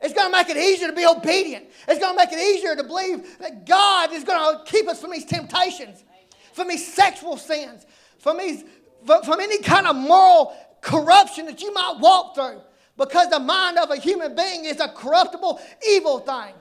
it's 0.03 0.15
going 0.15 0.31
to 0.31 0.37
make 0.37 0.49
it 0.49 0.57
easier 0.57 0.89
to 0.89 0.95
be 0.95 1.07
obedient. 1.07 1.67
It's 1.87 2.01
going 2.01 2.17
to 2.17 2.17
make 2.17 2.33
it 2.33 2.39
easier 2.39 2.75
to 2.75 2.83
believe 2.83 3.39
that 3.39 3.67
God 3.67 4.13
is 4.13 4.25
going 4.25 4.59
to 4.59 4.65
keep 4.71 4.89
us 4.89 5.01
from 5.01 5.13
these 5.13 5.25
temptations 5.25 6.05
from 6.53 6.69
these 6.69 6.87
sexual 6.93 7.37
sins, 7.37 7.87
from, 8.19 8.39
these, 8.39 8.65
from, 9.05 9.41
any 9.41 9.59
kind 9.59 9.87
of 9.87 9.97
moral 9.97 10.55
corruption 10.81 11.47
that 11.47 11.61
you 11.63 11.73
might 11.73 11.97
walk 11.99 12.35
through. 12.35 12.61
Because 12.97 13.31
the 13.31 13.41
mind 13.41 13.79
of 13.79 13.91
a 13.91 13.97
human 13.97 14.37
being 14.37 14.67
is 14.67 14.79
a 14.79 14.89
corruptible, 14.89 15.61
evil 15.89 16.21
thing. 16.21 16.55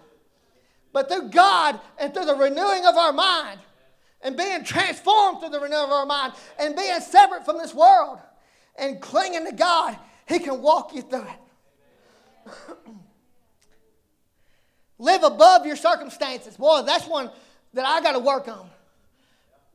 But 0.94 1.10
through 1.10 1.30
God 1.30 1.80
and 1.98 2.14
through 2.14 2.26
the 2.26 2.36
renewing 2.36 2.86
of 2.86 2.96
our 2.96 3.14
mind, 3.14 3.60
and 4.24 4.38
being 4.38 4.64
transformed 4.64 5.40
through 5.40 5.50
the 5.50 5.60
renewing 5.60 5.84
of 5.84 5.92
our 5.92 6.06
mind, 6.06 6.34
and 6.60 6.76
being 6.76 7.00
separate 7.02 7.44
from 7.44 7.58
this 7.58 7.74
world, 7.74 8.20
and 8.78 9.02
clinging 9.02 9.46
to 9.46 9.52
God, 9.52 9.98
He 10.28 10.40
can 10.40 10.62
walk 10.62 10.94
you 10.94 11.02
through 11.02 11.26
it. 11.28 12.52
Live 15.02 15.24
above 15.24 15.66
your 15.66 15.76
circumstances. 15.76 16.56
Boy, 16.56 16.84
that's 16.84 17.08
one 17.08 17.32
that 17.74 17.86
I 17.86 18.02
got 18.02 18.12
to 18.12 18.20
work 18.20 18.48
on. 18.48 18.70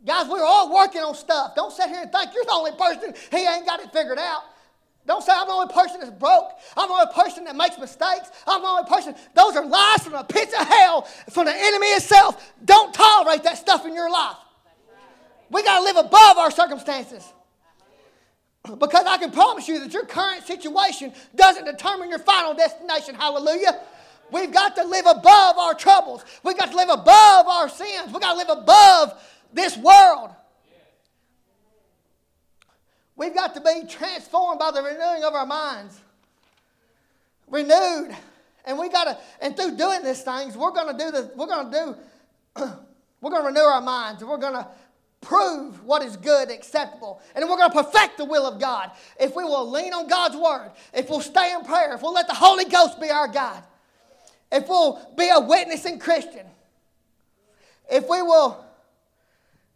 Guys, 0.07 0.29
we're 0.29 0.45
all 0.45 0.73
working 0.73 1.01
on 1.01 1.17
stuff. 1.17 1.57
Don't 1.57 1.73
sit 1.73 1.89
here 1.89 2.03
and 2.03 2.13
think 2.13 2.33
you're 2.33 2.45
the 2.45 2.53
only 2.53 2.71
person. 2.71 3.13
He 3.33 3.45
ain't 3.45 3.67
got 3.67 3.81
it 3.81 3.93
figured 3.93 4.19
out. 4.19 4.43
Don't 5.05 5.25
say 5.25 5.33
I'm 5.35 5.49
the 5.49 5.53
only 5.53 5.75
person 5.75 5.99
that's 5.99 6.13
broke. 6.13 6.51
I'm 6.77 6.87
the 6.89 6.95
only 6.95 7.13
person 7.13 7.43
that 7.45 7.57
makes 7.57 7.77
mistakes. 7.77 8.31
I'm 8.47 8.63
the 8.63 8.69
only 8.69 8.89
person. 8.89 9.17
Those 9.35 9.57
are 9.57 9.67
lies 9.67 10.05
from 10.05 10.13
the 10.13 10.23
pits 10.23 10.53
of 10.53 10.65
hell, 10.65 11.03
from 11.31 11.47
the 11.47 11.55
enemy 11.57 11.89
itself. 11.89 12.53
Don't 12.65 12.95
tolerate 12.95 13.43
that 13.43 13.59
stuff 13.59 13.85
in 13.85 13.95
your 13.95 14.11
life. 14.11 14.37
We 15.51 15.65
got 15.65 15.79
to 15.79 15.85
live 15.85 15.97
above 15.97 16.39
our 16.39 16.53
circumstances. 16.53 17.33
Because 18.79 19.07
I 19.07 19.17
can 19.17 19.31
promise 19.31 19.69
you 19.69 19.81
that 19.81 19.93
your 19.93 20.07
current 20.07 20.45
situation 20.45 21.13
doesn't 21.35 21.65
determine 21.65 22.11
your 22.11 22.19
final 22.19 22.53
destination. 22.53 23.15
Hallelujah. 23.17 23.81
We've 24.31 24.53
got 24.53 24.77
to 24.77 24.85
live 24.85 25.07
above 25.07 25.59
our 25.59 25.75
troubles. 25.75 26.25
We've 26.43 26.59
got 26.59 26.71
to 26.71 26.77
live 26.77 26.89
above 26.89 27.47
our 27.47 27.69
sins. 27.69 28.13
We've 28.13 28.21
got 28.21 28.33
to 28.33 28.39
live 28.39 28.59
above 28.59 29.23
this 29.53 29.77
world. 29.77 30.31
We've 33.17 33.35
got 33.35 33.55
to 33.55 33.61
be 33.61 33.85
transformed 33.89 34.59
by 34.59 34.71
the 34.73 34.83
renewing 34.83 35.25
of 35.25 35.35
our 35.35 35.47
minds. 35.47 35.99
Renewed. 37.49 38.15
And 38.67 38.79
we 38.79 38.89
gotta, 38.89 39.17
and 39.41 39.57
through 39.57 39.77
doing 39.77 40.03
these 40.03 40.23
things, 40.23 40.57
we're 40.57 40.73
gonna 40.73 40.99
do 40.99 41.11
the, 41.13 41.31
we're 41.37 41.47
gonna 41.47 41.71
do, 41.71 42.63
we're 43.21 43.31
gonna 43.31 43.47
renew 43.47 43.61
our 43.61 43.81
minds, 43.81 44.21
and 44.21 44.31
we're 44.31 44.39
gonna 44.39 44.69
prove 45.21 45.85
what 45.85 46.03
is 46.03 46.17
good, 46.17 46.51
acceptable, 46.51 47.23
and 47.35 47.49
we're 47.49 47.57
gonna 47.57 47.73
perfect 47.73 48.19
the 48.19 48.25
will 48.25 48.45
of 48.45 48.61
God. 48.61 48.91
If 49.21 49.37
we 49.37 49.45
will 49.45 49.71
lean 49.71 49.93
on 49.93 50.09
God's 50.09 50.37
word, 50.37 50.73
if 50.93 51.09
we'll 51.09 51.21
stay 51.21 51.53
in 51.53 51.65
prayer, 51.65 51.95
if 51.95 52.03
we'll 52.03 52.13
let 52.13 52.27
the 52.27 52.35
Holy 52.35 52.65
Ghost 52.65 53.01
be 53.01 53.09
our 53.09 53.29
guide, 53.29 53.63
if 54.57 54.69
we'll 54.69 55.01
be 55.17 55.29
a 55.29 55.41
witnessing 55.41 55.99
Christian, 55.99 56.47
if 57.91 58.09
we 58.09 58.23
will 58.23 58.65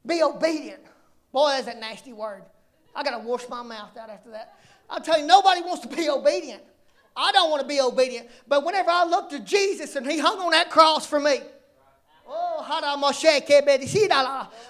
be 0.04 0.22
obedient. 0.22 0.80
Boy, 1.32 1.50
that's 1.50 1.68
a 1.68 1.78
nasty 1.78 2.12
word. 2.12 2.42
I 2.94 3.02
got 3.02 3.18
to 3.18 3.24
wash 3.24 3.48
my 3.48 3.62
mouth 3.62 3.96
out 3.96 4.10
after 4.10 4.30
that. 4.30 4.54
I'll 4.88 5.00
tell 5.00 5.20
you, 5.20 5.26
nobody 5.26 5.60
wants 5.60 5.86
to 5.86 5.88
be 5.88 6.08
obedient. 6.08 6.62
I 7.16 7.30
don't 7.32 7.50
want 7.50 7.62
to 7.62 7.68
be 7.68 7.80
obedient. 7.80 8.28
But 8.48 8.64
whenever 8.64 8.90
I 8.90 9.04
look 9.04 9.30
to 9.30 9.40
Jesus 9.40 9.94
and 9.94 10.10
He 10.10 10.18
hung 10.18 10.38
on 10.38 10.50
that 10.50 10.70
cross 10.70 11.06
for 11.06 11.20
me, 11.20 11.38
oh, 12.26 12.64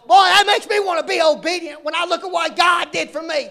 boy, 0.07 0.14
that 0.14 0.44
makes 0.46 0.68
me 0.68 0.81
want 0.81 1.01
to 1.01 1.07
be 1.07 1.23
obedient 1.23 1.85
when 1.85 1.94
I 1.94 2.05
look 2.05 2.25
at 2.25 2.31
what 2.31 2.57
God 2.57 2.90
did 2.92 3.11
for 3.11 3.23
me. 3.23 3.49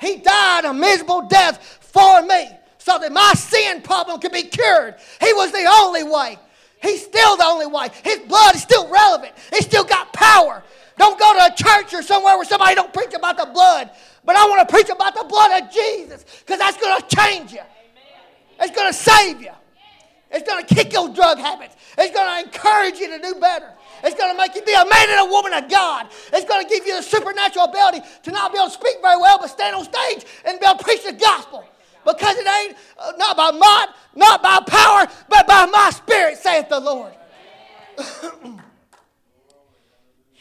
He 0.00 0.16
died 0.16 0.64
a 0.64 0.72
miserable 0.72 1.22
death 1.22 1.78
for 1.80 2.22
me 2.22 2.48
so 2.90 2.98
that 2.98 3.12
my 3.12 3.32
sin 3.34 3.82
problem 3.82 4.18
could 4.18 4.32
be 4.32 4.42
cured. 4.42 4.96
He 5.20 5.32
was 5.32 5.52
the 5.52 5.64
only 5.80 6.02
way. 6.02 6.38
He's 6.82 7.04
still 7.04 7.36
the 7.36 7.44
only 7.44 7.66
way. 7.66 7.88
His 8.02 8.18
blood 8.20 8.56
is 8.56 8.62
still 8.62 8.88
relevant. 8.88 9.32
It's 9.52 9.66
still 9.66 9.84
got 9.84 10.12
power. 10.12 10.64
Don't 10.98 11.18
go 11.18 11.32
to 11.34 11.52
a 11.52 11.54
church 11.54 11.94
or 11.94 12.02
somewhere 12.02 12.36
where 12.36 12.44
somebody 12.44 12.74
don't 12.74 12.92
preach 12.92 13.14
about 13.14 13.36
the 13.36 13.46
blood. 13.46 13.90
But 14.24 14.34
I 14.34 14.44
want 14.46 14.68
to 14.68 14.72
preach 14.72 14.88
about 14.88 15.14
the 15.14 15.24
blood 15.24 15.62
of 15.62 15.70
Jesus 15.70 16.24
because 16.40 16.58
that's 16.58 16.78
going 16.78 17.00
to 17.00 17.16
change 17.16 17.52
you. 17.52 17.62
It's 18.58 18.74
going 18.74 18.88
to 18.88 18.98
save 18.98 19.40
you. 19.40 19.52
It's 20.32 20.48
going 20.48 20.64
to 20.64 20.74
kick 20.74 20.92
your 20.92 21.08
drug 21.10 21.38
habits. 21.38 21.76
It's 21.96 22.14
going 22.14 22.42
to 22.42 22.46
encourage 22.46 22.98
you 22.98 23.08
to 23.08 23.22
do 23.22 23.38
better. 23.40 23.72
It's 24.02 24.16
going 24.16 24.32
to 24.32 24.38
make 24.38 24.54
you 24.54 24.62
be 24.62 24.72
a 24.72 24.84
man 24.84 25.10
and 25.10 25.28
a 25.28 25.30
woman 25.30 25.52
of 25.52 25.70
God. 25.70 26.08
It's 26.32 26.48
going 26.48 26.66
to 26.66 26.68
give 26.68 26.86
you 26.86 26.96
the 26.96 27.02
supernatural 27.02 27.66
ability 27.66 28.00
to 28.24 28.30
not 28.32 28.52
be 28.52 28.58
able 28.58 28.68
to 28.68 28.74
speak 28.74 28.96
very 29.00 29.20
well, 29.20 29.38
but 29.38 29.48
stand 29.48 29.76
on 29.76 29.84
stage 29.84 30.24
and 30.44 30.58
be 30.58 30.66
able 30.66 30.78
to 30.78 30.84
preach 30.84 31.04
the 31.04 31.12
gospel. 31.12 31.64
Because 32.04 32.36
it 32.36 32.46
ain't 32.46 32.76
uh, 32.98 33.12
not 33.18 33.36
by 33.36 33.50
might, 33.50 33.88
not 34.14 34.42
by 34.42 34.60
power, 34.66 35.06
but 35.28 35.46
by 35.46 35.66
my 35.66 35.90
spirit, 35.90 36.38
saith 36.38 36.68
the 36.68 36.80
Lord. 36.80 37.12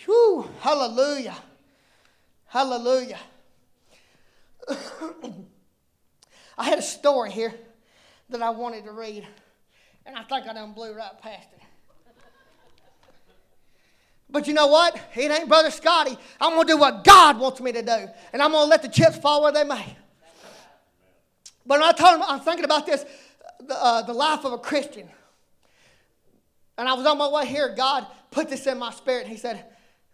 Whew, 0.06 0.50
hallelujah. 0.62 1.36
Hallelujah. 2.48 3.20
I 6.58 6.64
had 6.64 6.80
a 6.80 6.84
story 6.84 7.32
here 7.32 7.54
that 8.30 8.42
I 8.42 8.50
wanted 8.50 8.86
to 8.86 8.92
read, 8.92 9.28
and 10.06 10.16
I 10.18 10.24
think 10.24 10.48
I 10.48 10.54
done 10.54 10.74
blew 10.74 10.94
right 10.94 11.22
past 11.22 11.50
it. 11.54 11.60
But 14.32 14.48
you 14.48 14.54
know 14.54 14.68
what? 14.68 15.00
It 15.16 15.32
ain't 15.32 15.48
Brother 15.48 15.72
Scotty. 15.72 16.18
I'm 16.40 16.54
going 16.54 16.68
to 16.68 16.74
do 16.74 16.78
what 16.78 17.04
God 17.04 17.40
wants 17.40 17.60
me 17.62 17.72
to 17.72 17.82
do, 17.82 18.08
and 18.32 18.42
I'm 18.42 18.52
going 18.52 18.66
to 18.66 18.70
let 18.70 18.84
the 18.84 18.88
chips 18.88 19.18
fall 19.18 19.42
where 19.42 19.52
they 19.52 19.64
may. 19.64 19.96
But 21.70 21.84
I 21.84 21.92
told 21.92 22.16
him, 22.16 22.24
I'm 22.28 22.40
thinking 22.40 22.66
about 22.66 22.88
this 22.88 23.06
the, 23.60 23.76
uh, 23.76 24.02
the 24.02 24.12
life 24.12 24.44
of 24.44 24.54
a 24.54 24.58
Christian. 24.58 25.08
And 26.80 26.90
I 26.90 26.94
was 26.96 27.06
on 27.06 27.20
my 27.20 27.28
way 27.28 27.46
here. 27.46 27.76
God 27.78 28.08
put 28.32 28.50
this 28.50 28.66
in 28.66 28.80
my 28.80 28.90
spirit. 28.92 29.28
He 29.28 29.38
said, 29.38 29.64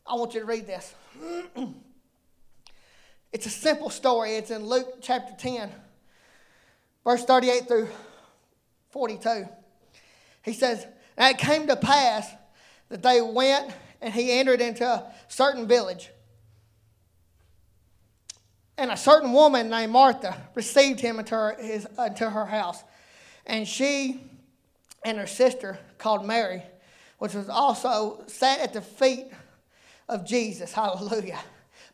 I 0.05 0.15
want 0.15 0.33
you 0.33 0.41
to 0.41 0.45
read 0.45 0.67
this. 0.67 0.93
it's 3.31 3.45
a 3.45 3.49
simple 3.49 3.89
story. 3.89 4.35
It's 4.35 4.51
in 4.51 4.65
Luke 4.65 4.97
chapter 5.01 5.33
10, 5.37 5.71
verse 7.05 7.23
38 7.23 7.69
through 7.69 7.87
42. 8.89 9.47
He 10.43 10.51
says, 10.51 10.85
And 11.15 11.33
it 11.33 11.37
came 11.39 11.67
to 11.67 11.77
pass 11.77 12.29
that 12.89 13.01
they 13.01 13.21
went 13.21 13.71
and 14.01 14.13
he 14.13 14.33
entered 14.33 14.59
into 14.59 14.85
a 14.85 15.09
certain 15.29 15.69
village. 15.69 16.09
And 18.77 18.91
a 18.91 18.97
certain 18.97 19.31
woman 19.31 19.69
named 19.69 19.91
Martha 19.91 20.35
received 20.53 20.99
him 20.99 21.19
into 21.19 21.35
her, 21.35 21.55
his, 21.59 21.87
into 21.97 22.29
her 22.29 22.45
house. 22.45 22.83
And 23.45 23.67
she 23.67 24.21
and 25.05 25.17
her 25.17 25.27
sister, 25.27 25.79
called 25.97 26.25
Mary, 26.25 26.63
which 27.19 27.33
was 27.33 27.47
also 27.47 28.23
sat 28.27 28.59
at 28.59 28.73
the 28.73 28.81
feet 28.81 29.27
of 30.09 30.25
Jesus. 30.25 30.73
Hallelujah. 30.73 31.39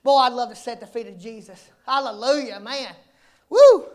Boy, 0.03 0.15
I'd 0.15 0.33
love 0.33 0.49
to 0.49 0.55
sit 0.55 0.73
at 0.73 0.79
the 0.79 0.87
feet 0.87 1.07
of 1.07 1.19
Jesus. 1.19 1.69
Hallelujah, 1.85 2.59
man. 2.59 2.95
Woo! 3.49 3.85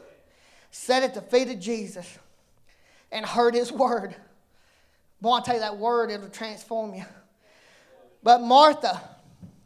Sat 0.71 1.03
at 1.03 1.15
the 1.15 1.23
feet 1.23 1.49
of 1.49 1.59
Jesus 1.59 2.19
and 3.11 3.25
heard 3.25 3.55
his 3.55 3.73
word. 3.73 4.15
Boy, 5.21 5.33
I 5.33 5.41
tell 5.41 5.55
you 5.55 5.61
that 5.61 5.79
word, 5.79 6.11
it'll 6.11 6.29
transform 6.29 6.95
you. 6.95 7.05
But 8.23 8.43
Martha, 8.43 9.01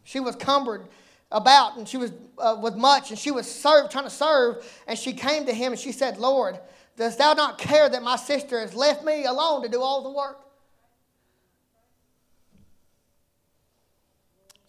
she 0.04 0.20
was 0.20 0.37
cumbered 0.37 0.87
about 1.32 1.76
and 1.76 1.88
she 1.88 1.96
was 1.96 2.12
uh, 2.38 2.56
with 2.60 2.76
much 2.76 3.10
and 3.10 3.18
she 3.18 3.30
was 3.30 3.50
serve, 3.50 3.90
trying 3.90 4.04
to 4.04 4.10
serve 4.10 4.64
and 4.86 4.98
she 4.98 5.12
came 5.12 5.46
to 5.46 5.52
him 5.52 5.72
and 5.72 5.80
she 5.80 5.92
said, 5.92 6.18
Lord, 6.18 6.58
dost 6.96 7.18
thou 7.18 7.34
not 7.34 7.58
care 7.58 7.88
that 7.88 8.02
my 8.02 8.16
sister 8.16 8.60
has 8.60 8.74
left 8.74 9.04
me 9.04 9.24
alone 9.24 9.62
to 9.62 9.68
do 9.68 9.80
all 9.80 10.02
the 10.02 10.10
work? 10.10 10.40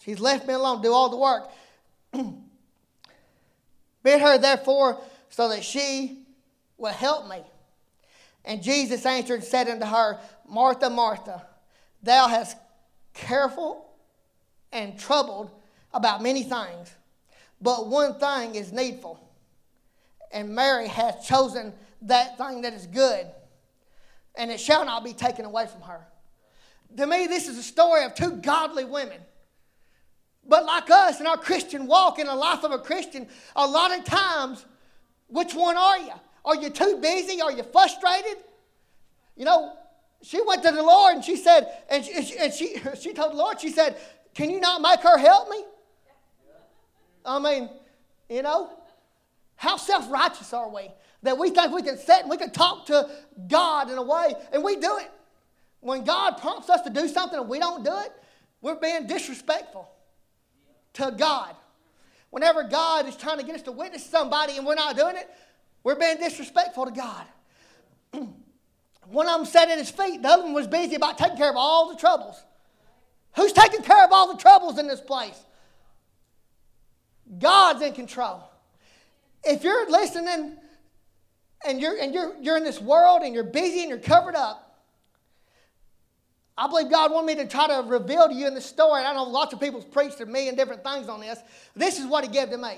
She's 0.04 0.20
left 0.20 0.48
me 0.48 0.54
alone, 0.54 0.78
to 0.78 0.84
do 0.84 0.94
all 0.94 1.10
the 1.10 1.18
work. 1.18 1.52
Bid 4.04 4.22
her 4.22 4.38
therefore 4.38 5.00
so 5.30 5.50
that 5.50 5.64
she 5.64 6.24
will 6.78 6.92
help 6.92 7.28
me. 7.30 7.44
And 8.44 8.64
Jesus 8.64 9.06
answered 9.06 9.36
and 9.36 9.44
said 9.44 9.70
unto 9.70 9.86
her, 9.86 10.20
Martha, 10.48 10.90
Martha, 10.90 11.46
thou 12.02 12.28
hast 12.28 12.58
careful 13.14 13.92
and 14.72 14.98
troubled 14.98 15.52
about 15.94 16.22
many 16.22 16.44
things, 16.44 16.96
but 17.62 17.88
one 17.88 18.16
thing 18.16 18.56
is 18.56 18.72
needful. 18.72 19.20
And 20.32 20.56
Mary 20.56 20.88
hath 20.88 21.26
chosen 21.26 21.74
that 22.04 22.38
thing 22.38 22.62
that 22.62 22.74
is 22.74 22.88
good, 22.88 23.28
and 24.36 24.50
it 24.50 24.60
shall 24.60 24.86
not 24.86 25.04
be 25.04 25.14
taken 25.14 25.46
away 25.46 25.68
from 25.68 25.82
her. 25.82 26.08
To 26.98 27.06
me, 27.06 27.28
this 27.28 27.48
is 27.48 27.58
a 27.58 27.64
story 27.64 28.06
of 28.06 28.16
two 28.16 28.32
godly 28.38 28.86
women 28.86 29.20
but 30.48 30.66
like 30.66 30.90
us 30.90 31.20
in 31.20 31.28
our 31.28 31.38
Christian 31.38 31.88
walk, 31.88 32.20
in 32.20 32.28
the 32.28 32.36
life 32.36 32.64
of 32.64 32.72
a 32.72 32.80
Christian, 32.80 33.28
a 33.56 33.66
lot 33.66 33.98
of 33.98 34.04
times, 34.04 34.66
which 35.28 35.54
one 35.54 35.78
are 35.78 36.00
you? 36.00 36.14
Are 36.44 36.56
you 36.56 36.70
too 36.70 37.00
busy? 37.02 37.42
Are 37.42 37.52
you 37.52 37.64
frustrated? 37.64 38.38
You 39.36 39.46
know, 39.46 39.74
she 40.22 40.42
went 40.42 40.64
to 40.64 40.72
the 40.72 40.84
Lord 40.84 41.16
and 41.16 41.24
she 41.24 41.36
said, 41.36 41.72
and 41.90 42.04
she, 42.04 42.38
and 42.38 42.54
she, 42.54 42.76
she 43.00 43.14
told 43.14 43.34
the 43.34 43.38
Lord, 43.38 43.62
she 43.62 43.70
said, 43.70 43.98
Can 44.34 44.50
you 44.50 44.60
not 44.60 44.82
make 44.82 45.02
her 45.02 45.18
help 45.18 45.50
me? 45.50 45.64
I 47.26 47.40
mean, 47.40 47.70
you 48.30 48.42
know, 48.42 48.70
how 49.56 49.78
self 49.78 50.10
righteous 50.10 50.54
are 50.54 50.70
we 50.70 50.90
that 51.24 51.38
we 51.38 51.52
think 51.52 51.72
we 51.72 51.84
can 51.84 51.98
sit 51.98 52.22
and 52.22 52.30
we 52.30 52.38
can 52.38 52.52
talk 52.52 52.88
to 52.88 53.10
God 53.48 53.90
in 53.92 53.98
a 53.98 54.02
way, 54.02 54.34
and 54.52 54.64
we 54.64 54.76
do 54.76 54.98
it. 54.98 55.12
When 55.80 56.04
God 56.04 56.38
prompts 56.38 56.70
us 56.70 56.82
to 56.82 56.90
do 56.90 57.08
something 57.08 57.40
and 57.40 57.50
we 57.50 57.60
don't 57.60 57.84
do 57.84 57.98
it, 58.00 58.12
we're 58.62 58.76
being 58.76 59.08
disrespectful 59.08 59.90
to 60.94 61.14
God. 61.18 61.56
Whenever 62.30 62.64
God 62.64 63.08
is 63.08 63.16
trying 63.16 63.40
to 63.40 63.44
get 63.44 63.56
us 63.56 63.62
to 63.64 63.72
witness 63.72 64.06
somebody 64.06 64.58
and 64.58 64.66
we're 64.66 64.76
not 64.76 64.96
doing 64.96 65.16
it, 65.16 65.30
we're 65.84 65.96
being 65.96 66.18
disrespectful 66.18 66.86
to 66.86 66.92
God. 66.92 67.26
One 69.08 69.28
of 69.28 69.40
them 69.40 69.46
sat 69.46 69.70
at 69.70 69.78
his 69.78 69.90
feet, 69.90 70.22
the 70.22 70.30
other 70.30 70.44
one 70.44 70.54
was 70.54 70.68
busy 70.68 70.96
about 70.96 71.18
taking 71.18 71.36
care 71.36 71.50
of 71.50 71.56
all 71.58 71.90
the 71.90 72.00
troubles. 72.00 72.42
Who's 73.36 73.52
taking 73.52 73.82
care 73.82 74.06
of 74.06 74.12
all 74.12 74.32
the 74.34 74.42
troubles 74.42 74.78
in 74.78 74.88
this 74.88 75.02
place? 75.02 75.40
God's 77.38 77.82
in 77.82 77.94
control. 77.94 78.44
If 79.44 79.64
you're 79.64 79.90
listening 79.90 80.58
and 81.66 81.82
you're 81.82 81.98
and 81.98 82.14
you're 82.14 82.36
you're 82.42 82.58
in 82.58 82.64
this 82.64 82.82
world 82.82 83.22
and 83.24 83.34
you're 83.34 83.44
busy 83.44 83.82
and 83.82 83.90
you're 83.90 84.00
covered 84.00 84.36
up, 84.36 84.86
I 86.58 86.68
believe 86.68 86.92
God 86.92 87.12
wanted 87.12 87.28
me 87.28 87.44
to 87.44 87.48
try 87.48 87.68
to 87.68 87.88
reveal 87.88 88.28
to 88.28 88.34
you 88.34 88.48
in 88.48 88.54
the 88.54 88.62
story. 88.62 89.00
And 89.00 89.08
I 89.08 89.14
know 89.14 89.24
lots 89.24 89.54
of 89.54 89.60
people's 89.60 89.86
preached 89.86 90.18
to 90.20 90.26
me 90.26 90.48
and 90.48 90.58
different 90.58 90.84
things 90.84 91.08
on 91.08 91.22
this. 91.22 91.40
This 91.76 92.00
is 92.00 92.06
what 92.06 92.24
He 92.24 92.30
gave 92.30 92.50
to 92.50 92.58
me 92.58 92.78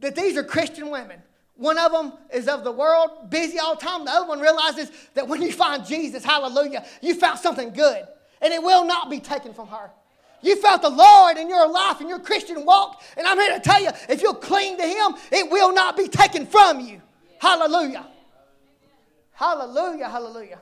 that 0.00 0.16
these 0.16 0.36
are 0.36 0.42
Christian 0.42 0.90
women, 0.90 1.22
One 1.56 1.78
of 1.78 1.92
them 1.92 2.14
is 2.32 2.48
of 2.48 2.64
the 2.64 2.72
world, 2.72 3.28
busy 3.28 3.58
all 3.58 3.74
the 3.74 3.80
time. 3.80 4.06
The 4.06 4.10
other 4.10 4.26
one 4.26 4.40
realizes 4.40 4.90
that 5.14 5.28
when 5.28 5.42
you 5.42 5.52
find 5.52 5.84
Jesus, 5.84 6.24
hallelujah, 6.24 6.86
you 7.02 7.14
found 7.14 7.38
something 7.38 7.72
good. 7.72 8.02
And 8.40 8.52
it 8.52 8.62
will 8.62 8.86
not 8.86 9.10
be 9.10 9.20
taken 9.20 9.52
from 9.52 9.68
her. 9.68 9.90
You 10.42 10.56
felt 10.56 10.82
the 10.82 10.90
Lord 10.90 11.36
in 11.36 11.48
your 11.48 11.68
life 11.68 12.00
and 12.00 12.08
your 12.08 12.18
Christian 12.18 12.64
walk. 12.64 13.02
And 13.16 13.26
I'm 13.26 13.38
here 13.38 13.54
to 13.54 13.60
tell 13.60 13.82
you 13.82 13.90
if 14.08 14.22
you'll 14.22 14.34
cling 14.34 14.76
to 14.78 14.86
Him, 14.86 15.14
it 15.30 15.50
will 15.50 15.74
not 15.74 15.96
be 15.96 16.08
taken 16.08 16.46
from 16.46 16.80
you. 16.80 17.00
Hallelujah. 17.38 18.06
Hallelujah. 19.32 20.08
Hallelujah. 20.08 20.60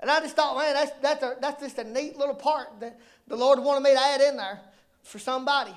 And 0.00 0.10
I 0.10 0.20
just 0.20 0.34
thought, 0.34 0.56
man, 0.56 0.74
that's, 0.74 0.92
that's, 1.00 1.22
a, 1.22 1.36
that's 1.40 1.62
just 1.62 1.78
a 1.78 1.84
neat 1.84 2.16
little 2.16 2.34
part 2.34 2.68
that 2.80 2.98
the 3.28 3.36
Lord 3.36 3.60
wanted 3.60 3.84
me 3.84 3.92
to 3.94 4.00
add 4.00 4.20
in 4.20 4.36
there 4.36 4.60
for 5.02 5.18
somebody. 5.18 5.72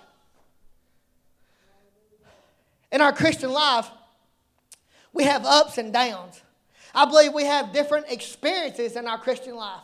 In 2.91 3.01
our 3.01 3.13
Christian 3.13 3.51
life, 3.51 3.89
we 5.13 5.23
have 5.25 5.45
ups 5.45 5.77
and 5.77 5.93
downs. 5.93 6.41
I 6.93 7.05
believe 7.05 7.33
we 7.33 7.45
have 7.45 7.73
different 7.73 8.07
experiences 8.09 8.95
in 8.95 9.07
our 9.07 9.17
Christian 9.17 9.55
life. 9.55 9.81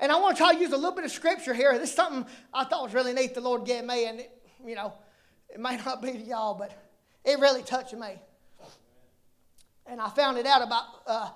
And 0.00 0.12
I 0.12 0.16
want 0.16 0.36
to 0.36 0.42
try 0.42 0.54
to 0.54 0.60
use 0.60 0.72
a 0.72 0.76
little 0.76 0.94
bit 0.94 1.04
of 1.04 1.10
scripture 1.10 1.52
here. 1.52 1.76
This 1.78 1.90
is 1.90 1.96
something 1.96 2.24
I 2.54 2.64
thought 2.64 2.84
was 2.84 2.94
really 2.94 3.12
neat 3.12 3.34
the 3.34 3.40
Lord 3.40 3.64
gave 3.64 3.84
me, 3.84 4.06
and 4.06 4.20
it, 4.20 4.30
you 4.64 4.74
know, 4.74 4.92
it 5.48 5.58
may 5.58 5.76
not 5.84 6.02
be 6.02 6.12
to 6.12 6.18
y'all, 6.18 6.54
but 6.54 6.72
it 7.24 7.38
really 7.40 7.62
touched 7.62 7.94
me. 7.94 8.20
And 9.86 10.00
I 10.00 10.08
found 10.10 10.38
it 10.38 10.46
out 10.46 10.62
about 10.62 10.84
uh, 11.06 11.30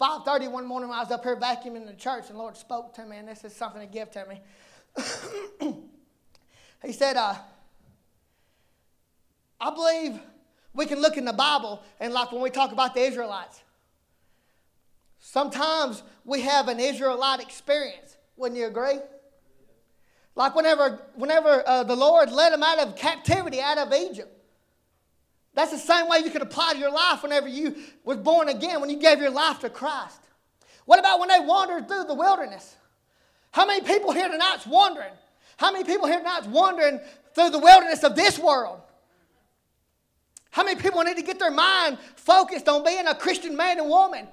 5.30 0.00 0.50
one 0.50 0.66
morning 0.66 0.88
when 0.88 0.98
I 0.98 1.02
was 1.02 1.12
up 1.12 1.22
here 1.22 1.36
vacuuming 1.36 1.86
the 1.86 1.92
church, 1.92 2.24
and 2.28 2.34
the 2.34 2.38
Lord 2.38 2.56
spoke 2.56 2.94
to 2.94 3.04
me, 3.04 3.18
and 3.18 3.28
this 3.28 3.44
is 3.44 3.54
something 3.54 3.80
to 3.80 3.86
give 3.86 4.10
to 4.12 4.26
me. 4.26 4.40
he 6.82 6.92
said, 6.92 7.16
uh, 7.16 7.34
I 9.60 9.70
believe 9.70 10.18
we 10.74 10.86
can 10.86 11.00
look 11.00 11.16
in 11.16 11.24
the 11.24 11.32
Bible, 11.32 11.82
and 12.00 12.12
like 12.12 12.32
when 12.32 12.42
we 12.42 12.50
talk 12.50 12.72
about 12.72 12.94
the 12.94 13.00
Israelites, 13.00 13.62
sometimes 15.22 16.02
we 16.24 16.42
have 16.42 16.68
an 16.68 16.78
Israelite 16.78 17.40
experience. 17.40 18.16
Wouldn't 18.36 18.60
you 18.60 18.66
agree? 18.66 18.98
Like 20.34 20.54
whenever, 20.54 21.00
whenever 21.14 21.62
uh, 21.66 21.84
the 21.84 21.96
Lord 21.96 22.30
led 22.30 22.52
them 22.52 22.62
out 22.62 22.78
of 22.78 22.96
captivity, 22.96 23.60
out 23.60 23.78
of 23.78 23.92
Egypt. 23.92 24.30
That's 25.54 25.70
the 25.70 25.78
same 25.78 26.08
way 26.08 26.18
you 26.24 26.30
could 26.30 26.42
apply 26.42 26.72
to 26.72 26.78
your 26.78 26.90
life 26.90 27.22
whenever 27.22 27.46
you 27.46 27.76
was 28.04 28.16
born 28.18 28.48
again, 28.48 28.80
when 28.80 28.90
you 28.90 28.98
gave 28.98 29.20
your 29.20 29.30
life 29.30 29.60
to 29.60 29.70
Christ. 29.70 30.18
What 30.86 30.98
about 30.98 31.20
when 31.20 31.28
they 31.28 31.40
wandered 31.40 31.86
through 31.86 32.04
the 32.04 32.14
wilderness? 32.14 32.74
How 33.52 33.66
many 33.66 33.82
people 33.82 34.12
here 34.12 34.28
tonight's 34.28 34.66
wandering? 34.66 35.12
How 35.58 35.70
many 35.70 35.84
people 35.84 36.06
here 36.08 36.18
tonight's 36.18 36.46
wandering 36.46 37.00
through 37.34 37.50
the 37.50 37.58
wilderness 37.58 38.02
of 38.02 38.16
this 38.16 38.38
world? 38.38 38.80
How 40.50 40.64
many 40.64 40.80
people 40.80 41.02
need 41.02 41.16
to 41.16 41.22
get 41.22 41.38
their 41.38 41.50
mind 41.50 41.98
focused 42.16 42.68
on 42.68 42.82
being 42.82 43.06
a 43.06 43.14
Christian 43.14 43.56
man 43.56 43.78
and 43.78 43.88
woman? 43.88 44.26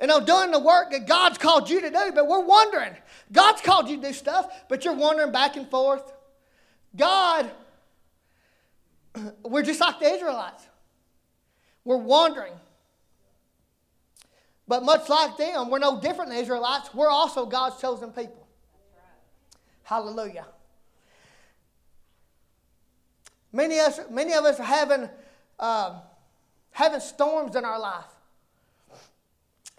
And 0.00 0.10
on 0.10 0.24
doing 0.24 0.50
the 0.52 0.60
work 0.60 0.92
that 0.92 1.06
God's 1.06 1.38
called 1.38 1.68
you 1.68 1.80
to 1.80 1.90
do, 1.90 2.12
but 2.14 2.28
we're 2.28 2.44
wondering. 2.44 2.94
God's 3.32 3.60
called 3.60 3.88
you 3.88 3.96
to 3.96 4.08
do 4.08 4.12
stuff, 4.12 4.68
but 4.68 4.84
you're 4.84 4.94
wandering 4.94 5.32
back 5.32 5.56
and 5.56 5.68
forth. 5.68 6.12
God, 6.96 7.50
we're 9.44 9.62
just 9.62 9.80
like 9.80 9.98
the 9.98 10.06
Israelites. 10.06 10.64
We're 11.84 11.96
wandering. 11.96 12.52
But 14.68 14.84
much 14.84 15.08
like 15.08 15.36
them, 15.36 15.70
we're 15.70 15.78
no 15.78 16.00
different 16.00 16.30
than 16.30 16.38
Israelites. 16.38 16.94
We're 16.94 17.08
also 17.08 17.46
God's 17.46 17.80
chosen 17.80 18.10
people. 18.10 18.46
Hallelujah. 19.82 20.46
Many 23.52 23.78
of 23.78 23.86
us, 23.86 24.00
many 24.10 24.34
of 24.34 24.44
us 24.44 24.60
are 24.60 24.64
having 24.64 25.08
uh, 25.58 26.00
having 26.70 27.00
storms 27.00 27.56
in 27.56 27.64
our 27.64 27.80
life. 27.80 28.04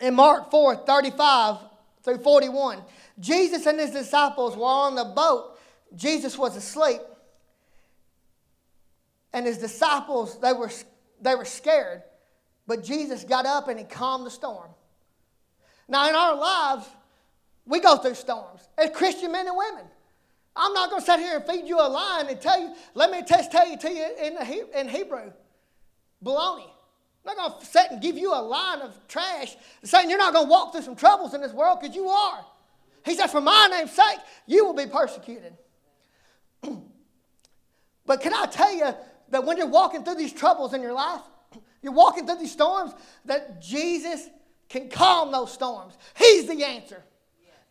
In 0.01 0.15
Mark 0.15 0.51
4 0.51 0.75
35 0.77 1.57
through 2.03 2.19
41, 2.19 2.81
Jesus 3.19 3.65
and 3.65 3.79
his 3.79 3.91
disciples 3.91 4.55
were 4.55 4.65
on 4.65 4.95
the 4.95 5.05
boat. 5.05 5.57
Jesus 5.95 6.38
was 6.38 6.55
asleep. 6.55 7.01
And 9.33 9.45
his 9.45 9.57
disciples, 9.57 10.39
they 10.39 10.53
were, 10.53 10.71
they 11.21 11.35
were 11.35 11.45
scared. 11.45 12.03
But 12.65 12.83
Jesus 12.83 13.23
got 13.23 13.45
up 13.45 13.67
and 13.67 13.77
he 13.77 13.85
calmed 13.85 14.25
the 14.25 14.31
storm. 14.31 14.69
Now, 15.88 16.07
in 16.07 16.15
our 16.15 16.35
lives, 16.35 16.88
we 17.65 17.79
go 17.79 17.97
through 17.97 18.15
storms 18.15 18.62
as 18.77 18.91
Christian 18.91 19.31
men 19.31 19.47
and 19.47 19.57
women. 19.57 19.85
I'm 20.55 20.73
not 20.73 20.89
going 20.89 21.01
to 21.01 21.05
sit 21.05 21.19
here 21.19 21.38
and 21.38 21.45
feed 21.45 21.67
you 21.67 21.79
a 21.79 21.88
line 21.88 22.27
and 22.27 22.39
tell 22.39 22.59
you, 22.59 22.73
let 22.93 23.12
me 23.12 23.23
tell 23.23 23.69
you 23.69 23.77
to 23.77 23.91
you 23.91 24.67
in 24.75 24.88
Hebrew. 24.88 25.31
Baloney. 26.23 26.69
I'm 27.25 27.36
not 27.36 27.49
going 27.49 27.60
to 27.60 27.65
sit 27.65 27.91
and 27.91 28.01
give 28.01 28.17
you 28.17 28.34
a 28.34 28.41
line 28.41 28.82
of 28.82 28.95
trash 29.08 29.55
saying 29.84 30.10
you're 30.10 30.17
not 30.17 30.34
going 30.34 30.45
to 30.45 30.49
walk 30.49 30.71
through 30.71 30.84
some 30.84 30.95
troubles 30.95 31.34
in 31.34 31.41
this 31.41 31.51
world 31.51 31.79
because 31.82 31.95
you 31.95 32.08
are. 32.08 32.45
He 33.05 33.15
said, 33.15 33.27
For 33.27 33.41
my 33.41 33.67
name's 33.71 33.91
sake, 33.91 34.19
you 34.45 34.65
will 34.65 34.73
be 34.73 34.86
persecuted. 34.86 35.53
but 38.05 38.21
can 38.21 38.34
I 38.34 38.45
tell 38.45 38.73
you 38.73 38.93
that 39.29 39.45
when 39.45 39.58
you're 39.58 39.67
walking 39.67 40.03
through 40.03 40.15
these 40.15 40.34
troubles 40.34 40.73
in 40.73 40.82
your 40.82 40.93
life, 40.93 41.21
you're 41.82 41.93
walking 41.93 42.25
through 42.25 42.39
these 42.39 42.51
storms, 42.51 42.93
that 43.25 43.62
Jesus 43.62 44.27
can 44.69 44.89
calm 44.89 45.32
those 45.32 45.51
storms. 45.51 45.95
He's 46.15 46.47
the 46.47 46.63
answer. 46.63 47.03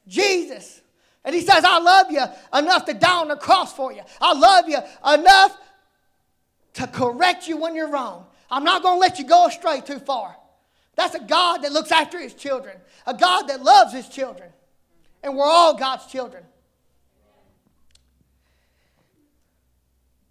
Jesus. 0.06 0.80
And 1.24 1.34
he 1.34 1.42
says, 1.42 1.64
I 1.64 1.78
love 1.78 2.10
you 2.10 2.24
enough 2.56 2.84
to 2.86 2.94
die 2.94 3.20
on 3.20 3.28
the 3.28 3.36
cross 3.36 3.72
for 3.72 3.92
you. 3.92 4.02
I 4.20 4.32
love 4.32 4.68
you 4.68 4.78
enough 5.06 5.56
to 6.74 6.86
correct 6.86 7.48
you 7.48 7.56
when 7.56 7.74
you're 7.74 7.90
wrong. 7.90 8.26
I'm 8.50 8.64
not 8.64 8.82
going 8.82 8.96
to 8.96 9.00
let 9.00 9.18
you 9.18 9.26
go 9.26 9.46
astray 9.46 9.80
too 9.80 9.98
far. 9.98 10.36
That's 10.96 11.14
a 11.14 11.20
God 11.20 11.58
that 11.58 11.72
looks 11.72 11.92
after 11.92 12.18
his 12.18 12.34
children, 12.34 12.76
a 13.06 13.14
God 13.14 13.42
that 13.42 13.62
loves 13.62 13.92
his 13.92 14.08
children. 14.08 14.50
And 15.22 15.36
we're 15.36 15.44
all 15.44 15.76
God's 15.76 16.06
children. 16.06 16.44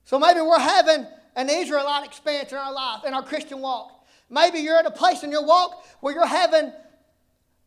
So 0.06 0.17
maybe 0.17 0.41
we're 0.41 0.60
having 0.60 1.06
an 1.36 1.49
Israelite 1.49 2.06
experience 2.06 2.51
in 2.51 2.58
our 2.58 2.73
life, 2.73 3.03
in 3.06 3.13
our 3.13 3.23
Christian 3.23 3.60
walk. 3.60 4.06
Maybe 4.30 4.60
you're 4.60 4.77
at 4.77 4.86
a 4.86 4.91
place 4.91 5.23
in 5.23 5.32
your 5.32 5.45
walk 5.45 5.86
where 5.99 6.13
you're 6.13 6.25
having 6.25 6.71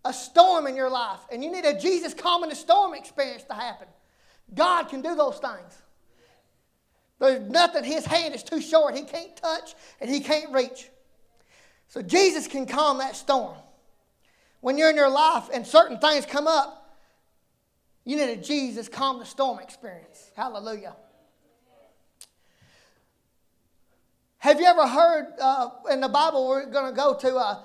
a 0.04 0.12
storm 0.12 0.66
in 0.66 0.74
your 0.74 0.90
life 0.90 1.20
and 1.30 1.44
you 1.44 1.50
need 1.50 1.64
a 1.64 1.78
Jesus 1.78 2.14
calming 2.14 2.50
the 2.50 2.56
storm 2.56 2.94
experience 2.94 3.44
to 3.44 3.54
happen. 3.54 3.86
God 4.54 4.84
can 4.84 5.02
do 5.02 5.14
those 5.14 5.38
things. 5.38 5.82
There's 7.20 7.48
nothing, 7.50 7.84
his 7.84 8.06
hand 8.06 8.34
is 8.34 8.42
too 8.42 8.60
short. 8.60 8.96
He 8.96 9.02
can't 9.02 9.36
touch 9.36 9.74
and 10.00 10.10
he 10.10 10.20
can't 10.20 10.52
reach. 10.52 10.88
So 11.88 12.02
Jesus 12.02 12.48
can 12.48 12.66
calm 12.66 12.98
that 12.98 13.14
storm. 13.14 13.56
When 14.60 14.78
you're 14.78 14.90
in 14.90 14.96
your 14.96 15.10
life 15.10 15.48
and 15.52 15.66
certain 15.66 15.98
things 15.98 16.24
come 16.24 16.46
up, 16.46 16.98
you 18.04 18.16
need 18.16 18.30
a 18.30 18.36
Jesus 18.36 18.88
calm 18.88 19.18
the 19.18 19.26
storm 19.26 19.58
experience. 19.58 20.30
Hallelujah. 20.34 20.96
Have 24.38 24.58
you 24.58 24.66
ever 24.66 24.86
heard 24.86 25.26
uh, 25.38 25.68
in 25.90 26.00
the 26.00 26.08
Bible, 26.08 26.48
we're 26.48 26.64
going 26.64 26.90
to 26.90 26.96
go 26.96 27.14
to, 27.14 27.36
uh, 27.36 27.62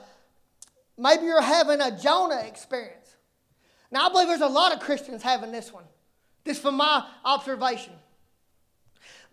maybe 0.97 1.23
you're 1.23 1.41
having 1.41 1.79
a 1.79 1.97
Jonah 1.97 2.41
experience. 2.45 3.15
Now, 3.91 4.07
I 4.07 4.11
believe 4.11 4.27
there's 4.27 4.41
a 4.41 4.47
lot 4.47 4.73
of 4.73 4.81
Christians 4.81 5.23
having 5.23 5.53
this 5.53 5.71
one, 5.71 5.85
just 6.45 6.61
from 6.61 6.75
my 6.75 7.07
observation. 7.23 7.93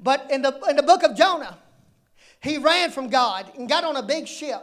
But 0.03 0.31
in 0.31 0.43
the, 0.43 0.59
in 0.69 0.77
the 0.77 0.83
book 0.83 1.03
of 1.05 1.17
Jonah, 1.17 1.59
he 2.41 2.59
ran 2.59 2.91
from 2.91 3.09
God 3.09 3.51
and 3.57 3.69
got 3.69 3.85
on 3.85 3.97
a 3.97 4.03
big 4.03 4.27
ship. 4.27 4.61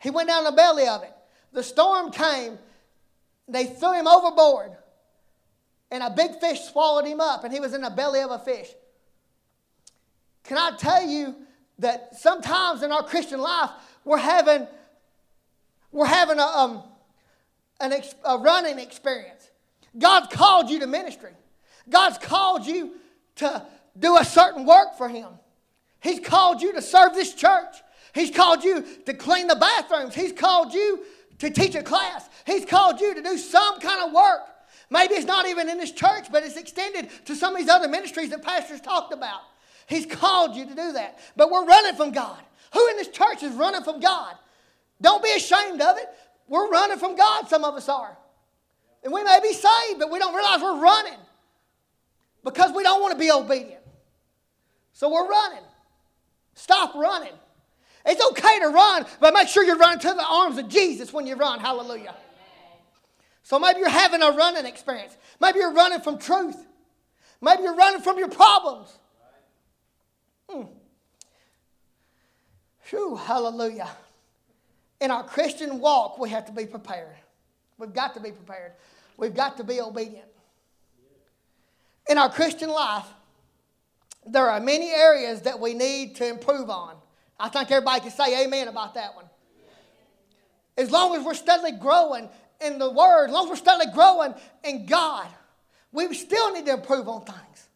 He 0.00 0.10
went 0.10 0.28
down 0.28 0.44
the 0.44 0.52
belly 0.52 0.88
of 0.88 1.02
it. 1.02 1.12
The 1.52 1.62
storm 1.62 2.10
came, 2.10 2.58
they 3.46 3.66
threw 3.66 3.92
him 3.92 4.06
overboard, 4.08 4.72
and 5.90 6.02
a 6.02 6.08
big 6.08 6.40
fish 6.40 6.60
swallowed 6.62 7.06
him 7.06 7.20
up, 7.20 7.44
and 7.44 7.52
he 7.52 7.60
was 7.60 7.74
in 7.74 7.82
the 7.82 7.90
belly 7.90 8.20
of 8.20 8.30
a 8.30 8.38
fish. 8.38 8.68
Can 10.44 10.56
I 10.56 10.74
tell 10.76 11.06
you 11.06 11.36
that 11.78 12.16
sometimes 12.16 12.82
in 12.82 12.90
our 12.90 13.02
Christian 13.02 13.40
life, 13.40 13.70
we're 14.04 14.16
having, 14.16 14.66
we're 15.90 16.06
having 16.06 16.38
a, 16.38 16.42
um, 16.42 16.82
an 17.80 17.92
ex, 17.92 18.14
a 18.24 18.38
running 18.38 18.78
experience. 18.78 19.50
God's 19.98 20.34
called 20.34 20.70
you 20.70 20.80
to 20.80 20.86
ministry. 20.86 21.32
God's 21.88 22.16
called 22.16 22.66
you 22.66 22.92
to 23.36 23.66
do 23.98 24.16
a 24.16 24.24
certain 24.24 24.64
work 24.64 24.96
for 24.96 25.08
Him. 25.08 25.28
He's 26.00 26.20
called 26.20 26.62
you 26.62 26.72
to 26.72 26.82
serve 26.82 27.14
this 27.14 27.34
church. 27.34 27.76
He's 28.14 28.30
called 28.30 28.64
you 28.64 28.84
to 29.06 29.14
clean 29.14 29.46
the 29.46 29.56
bathrooms. 29.56 30.14
He's 30.14 30.32
called 30.32 30.74
you 30.74 31.00
to 31.38 31.50
teach 31.50 31.74
a 31.74 31.82
class. 31.82 32.28
He's 32.46 32.64
called 32.64 33.00
you 33.00 33.14
to 33.14 33.22
do 33.22 33.38
some 33.38 33.80
kind 33.80 34.06
of 34.06 34.12
work. 34.12 34.40
Maybe 34.90 35.14
it's 35.14 35.26
not 35.26 35.46
even 35.46 35.68
in 35.68 35.78
this 35.78 35.92
church, 35.92 36.26
but 36.30 36.42
it's 36.42 36.56
extended 36.56 37.08
to 37.26 37.34
some 37.34 37.54
of 37.54 37.60
these 37.60 37.70
other 37.70 37.88
ministries 37.88 38.30
that 38.30 38.42
pastors 38.42 38.80
talked 38.80 39.12
about. 39.12 39.40
He's 39.86 40.06
called 40.06 40.54
you 40.54 40.66
to 40.66 40.74
do 40.74 40.92
that. 40.92 41.18
But 41.36 41.50
we're 41.50 41.64
running 41.64 41.94
from 41.94 42.12
God. 42.12 42.38
Who 42.74 42.88
in 42.88 42.96
this 42.96 43.08
church 43.08 43.42
is 43.42 43.52
running 43.54 43.82
from 43.82 44.00
God? 44.00 44.34
Don't 45.00 45.22
be 45.22 45.32
ashamed 45.34 45.80
of 45.80 45.96
it. 45.96 46.08
We're 46.48 46.68
running 46.70 46.98
from 46.98 47.16
God, 47.16 47.48
some 47.48 47.64
of 47.64 47.74
us 47.74 47.88
are. 47.88 48.16
And 49.02 49.12
we 49.12 49.24
may 49.24 49.38
be 49.42 49.52
saved, 49.52 49.98
but 49.98 50.10
we 50.10 50.18
don't 50.18 50.34
realize 50.34 50.60
we're 50.60 50.80
running 50.80 51.18
because 52.44 52.72
we 52.74 52.82
don't 52.82 53.00
want 53.00 53.12
to 53.12 53.18
be 53.18 53.30
obedient. 53.30 53.81
So 54.92 55.10
we're 55.10 55.28
running. 55.28 55.64
Stop 56.54 56.94
running. 56.94 57.32
It's 58.04 58.24
okay 58.30 58.60
to 58.60 58.68
run, 58.68 59.06
but 59.20 59.32
make 59.32 59.48
sure 59.48 59.64
you're 59.64 59.78
running 59.78 60.00
to 60.00 60.08
the 60.08 60.26
arms 60.26 60.58
of 60.58 60.68
Jesus 60.68 61.12
when 61.12 61.26
you 61.26 61.36
run. 61.36 61.60
Hallelujah. 61.60 62.14
So 63.42 63.58
maybe 63.58 63.80
you're 63.80 63.88
having 63.88 64.22
a 64.22 64.30
running 64.30 64.66
experience. 64.66 65.16
Maybe 65.40 65.58
you're 65.58 65.72
running 65.72 66.00
from 66.00 66.18
truth. 66.18 66.56
Maybe 67.40 67.62
you're 67.62 67.74
running 67.74 68.00
from 68.00 68.18
your 68.18 68.28
problems. 68.28 68.88
Hmm. 70.48 70.62
Whew, 72.90 73.16
hallelujah. 73.16 73.88
In 75.00 75.10
our 75.10 75.24
Christian 75.24 75.80
walk, 75.80 76.18
we 76.18 76.30
have 76.30 76.46
to 76.46 76.52
be 76.52 76.66
prepared. 76.66 77.16
We've 77.78 77.92
got 77.92 78.14
to 78.14 78.20
be 78.20 78.30
prepared. 78.30 78.72
We've 79.16 79.34
got 79.34 79.56
to 79.56 79.64
be 79.64 79.80
obedient. 79.80 80.28
In 82.08 82.18
our 82.18 82.30
Christian 82.30 82.70
life, 82.70 83.06
there 84.26 84.48
are 84.48 84.60
many 84.60 84.90
areas 84.90 85.42
that 85.42 85.58
we 85.58 85.74
need 85.74 86.16
to 86.16 86.28
improve 86.28 86.70
on. 86.70 86.96
I 87.38 87.48
think 87.48 87.70
everybody 87.70 88.00
can 88.00 88.10
say 88.10 88.44
amen 88.44 88.68
about 88.68 88.94
that 88.94 89.14
one. 89.16 89.24
As 90.76 90.90
long 90.90 91.14
as 91.16 91.24
we're 91.24 91.34
steadily 91.34 91.72
growing 91.72 92.28
in 92.60 92.78
the 92.78 92.90
Word, 92.90 93.26
as 93.26 93.32
long 93.32 93.44
as 93.44 93.50
we're 93.50 93.56
steadily 93.56 93.92
growing 93.92 94.34
in 94.64 94.86
God, 94.86 95.26
we 95.90 96.12
still 96.14 96.52
need 96.52 96.66
to 96.66 96.74
improve 96.74 97.08
on 97.08 97.24
things. 97.24 97.68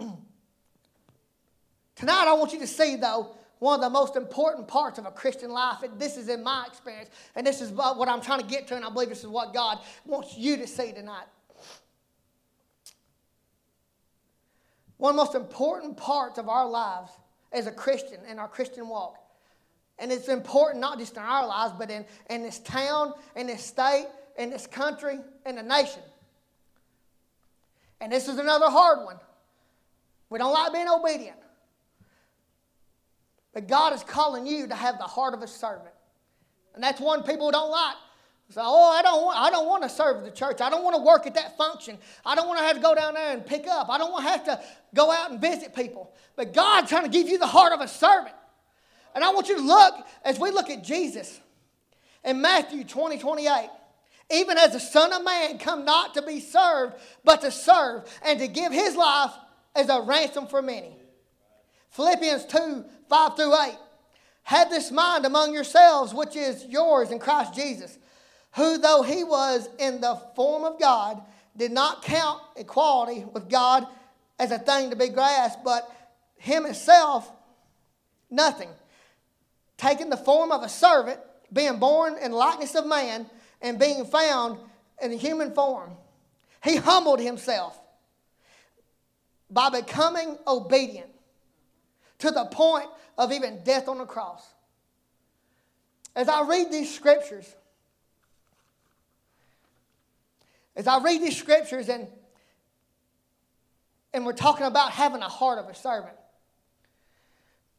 Tonight, 1.96 2.24
I 2.26 2.32
want 2.32 2.52
you 2.52 2.58
to 2.60 2.66
see, 2.66 2.96
though, 2.96 3.36
one 3.58 3.74
of 3.74 3.80
the 3.80 3.90
most 3.90 4.16
important 4.16 4.66
parts 4.66 4.98
of 4.98 5.06
a 5.06 5.10
Christian 5.10 5.50
life. 5.50 5.82
And 5.82 5.98
this 5.98 6.16
is 6.16 6.28
in 6.28 6.42
my 6.42 6.64
experience, 6.66 7.10
and 7.36 7.46
this 7.46 7.60
is 7.60 7.70
what 7.70 8.08
I'm 8.08 8.20
trying 8.20 8.40
to 8.40 8.46
get 8.46 8.66
to, 8.68 8.76
and 8.76 8.84
I 8.84 8.90
believe 8.90 9.08
this 9.08 9.20
is 9.20 9.28
what 9.28 9.52
God 9.52 9.78
wants 10.04 10.36
you 10.36 10.56
to 10.56 10.66
see 10.66 10.92
tonight. 10.92 11.26
One 14.98 15.10
of 15.10 15.16
the 15.16 15.24
most 15.24 15.34
important 15.34 15.96
parts 15.96 16.38
of 16.38 16.48
our 16.48 16.68
lives 16.68 17.10
as 17.52 17.66
a 17.66 17.72
Christian 17.72 18.20
in 18.28 18.38
our 18.38 18.48
Christian 18.48 18.88
walk. 18.88 19.16
And 19.98 20.12
it's 20.12 20.28
important 20.28 20.80
not 20.80 20.98
just 20.98 21.16
in 21.16 21.22
our 21.22 21.46
lives, 21.46 21.74
but 21.78 21.90
in, 21.90 22.04
in 22.30 22.42
this 22.42 22.58
town, 22.60 23.14
in 23.34 23.46
this 23.46 23.64
state, 23.64 24.06
in 24.36 24.50
this 24.50 24.66
country, 24.66 25.18
in 25.46 25.56
the 25.56 25.62
nation. 25.62 26.02
And 28.00 28.12
this 28.12 28.28
is 28.28 28.38
another 28.38 28.70
hard 28.70 29.04
one. 29.04 29.16
We 30.30 30.38
don't 30.38 30.52
like 30.52 30.72
being 30.72 30.88
obedient. 30.88 31.38
But 33.54 33.66
God 33.66 33.92
is 33.92 34.04
calling 34.04 34.46
you 34.46 34.68
to 34.68 34.74
have 34.74 34.98
the 34.98 35.04
heart 35.04 35.34
of 35.34 35.42
a 35.42 35.48
servant. 35.48 35.94
And 36.74 36.84
that's 36.84 37.00
one 37.00 37.22
people 37.24 37.50
don't 37.50 37.70
like. 37.70 37.96
So, 38.50 38.62
oh, 38.64 38.92
I 38.92 39.02
don't, 39.02 39.22
want, 39.22 39.38
I 39.38 39.50
don't 39.50 39.66
want 39.66 39.82
to 39.82 39.90
serve 39.90 40.24
the 40.24 40.30
church. 40.30 40.62
I 40.62 40.70
don't 40.70 40.82
want 40.82 40.96
to 40.96 41.02
work 41.02 41.26
at 41.26 41.34
that 41.34 41.58
function. 41.58 41.98
I 42.24 42.34
don't 42.34 42.48
want 42.48 42.58
to 42.58 42.64
have 42.64 42.76
to 42.76 42.82
go 42.82 42.94
down 42.94 43.12
there 43.12 43.34
and 43.34 43.44
pick 43.44 43.66
up. 43.66 43.90
I 43.90 43.98
don't 43.98 44.10
want 44.10 44.24
to 44.24 44.30
have 44.30 44.44
to 44.44 44.60
go 44.94 45.12
out 45.12 45.30
and 45.30 45.38
visit 45.38 45.74
people. 45.74 46.14
But 46.34 46.54
God's 46.54 46.88
trying 46.88 47.02
to 47.02 47.10
give 47.10 47.28
you 47.28 47.36
the 47.36 47.46
heart 47.46 47.74
of 47.74 47.82
a 47.82 47.88
servant. 47.88 48.34
And 49.14 49.22
I 49.22 49.30
want 49.30 49.48
you 49.48 49.56
to 49.56 49.62
look, 49.62 49.94
as 50.24 50.38
we 50.38 50.50
look 50.50 50.70
at 50.70 50.82
Jesus 50.82 51.38
in 52.24 52.40
Matthew 52.40 52.84
20, 52.84 53.18
28, 53.18 53.68
even 54.30 54.56
as 54.56 54.72
the 54.72 54.80
Son 54.80 55.12
of 55.12 55.22
Man 55.22 55.58
come 55.58 55.84
not 55.84 56.14
to 56.14 56.22
be 56.22 56.40
served, 56.40 56.94
but 57.24 57.42
to 57.42 57.50
serve 57.50 58.04
and 58.24 58.38
to 58.38 58.48
give 58.48 58.72
his 58.72 58.96
life 58.96 59.32
as 59.76 59.90
a 59.90 60.00
ransom 60.00 60.46
for 60.46 60.62
many. 60.62 60.96
Philippians 61.90 62.46
2, 62.46 62.84
5 63.10 63.36
through 63.36 63.54
8. 63.54 63.74
Have 64.44 64.70
this 64.70 64.90
mind 64.90 65.26
among 65.26 65.52
yourselves, 65.52 66.14
which 66.14 66.34
is 66.34 66.64
yours 66.64 67.10
in 67.10 67.18
Christ 67.18 67.52
Jesus 67.54 67.98
who, 68.58 68.76
though 68.76 69.02
he 69.02 69.22
was 69.22 69.68
in 69.78 70.00
the 70.00 70.16
form 70.34 70.64
of 70.64 70.80
God, 70.80 71.22
did 71.56 71.70
not 71.70 72.02
count 72.02 72.42
equality 72.56 73.24
with 73.32 73.48
God 73.48 73.86
as 74.38 74.50
a 74.50 74.58
thing 74.58 74.90
to 74.90 74.96
be 74.96 75.08
grasped, 75.08 75.64
but 75.64 75.88
him 76.36 76.64
himself 76.64 77.30
nothing. 78.28 78.68
Taking 79.76 80.10
the 80.10 80.16
form 80.16 80.50
of 80.50 80.64
a 80.64 80.68
servant, 80.68 81.20
being 81.52 81.78
born 81.78 82.16
in 82.20 82.32
likeness 82.32 82.74
of 82.74 82.84
man, 82.84 83.26
and 83.62 83.78
being 83.78 84.04
found 84.04 84.58
in 85.00 85.12
human 85.12 85.54
form, 85.54 85.90
he 86.62 86.76
humbled 86.76 87.20
himself 87.20 87.78
by 89.48 89.70
becoming 89.70 90.36
obedient 90.48 91.10
to 92.18 92.32
the 92.32 92.44
point 92.46 92.88
of 93.16 93.30
even 93.30 93.62
death 93.62 93.86
on 93.86 93.98
the 93.98 94.04
cross. 94.04 94.44
As 96.16 96.28
I 96.28 96.42
read 96.42 96.72
these 96.72 96.92
scriptures, 96.92 97.54
As 100.78 100.86
I 100.86 101.02
read 101.02 101.20
these 101.20 101.36
scriptures 101.36 101.88
and, 101.88 102.06
and 104.14 104.24
we're 104.24 104.32
talking 104.32 104.64
about 104.64 104.92
having 104.92 105.20
a 105.20 105.28
heart 105.28 105.58
of 105.58 105.68
a 105.68 105.74
servant. 105.74 106.14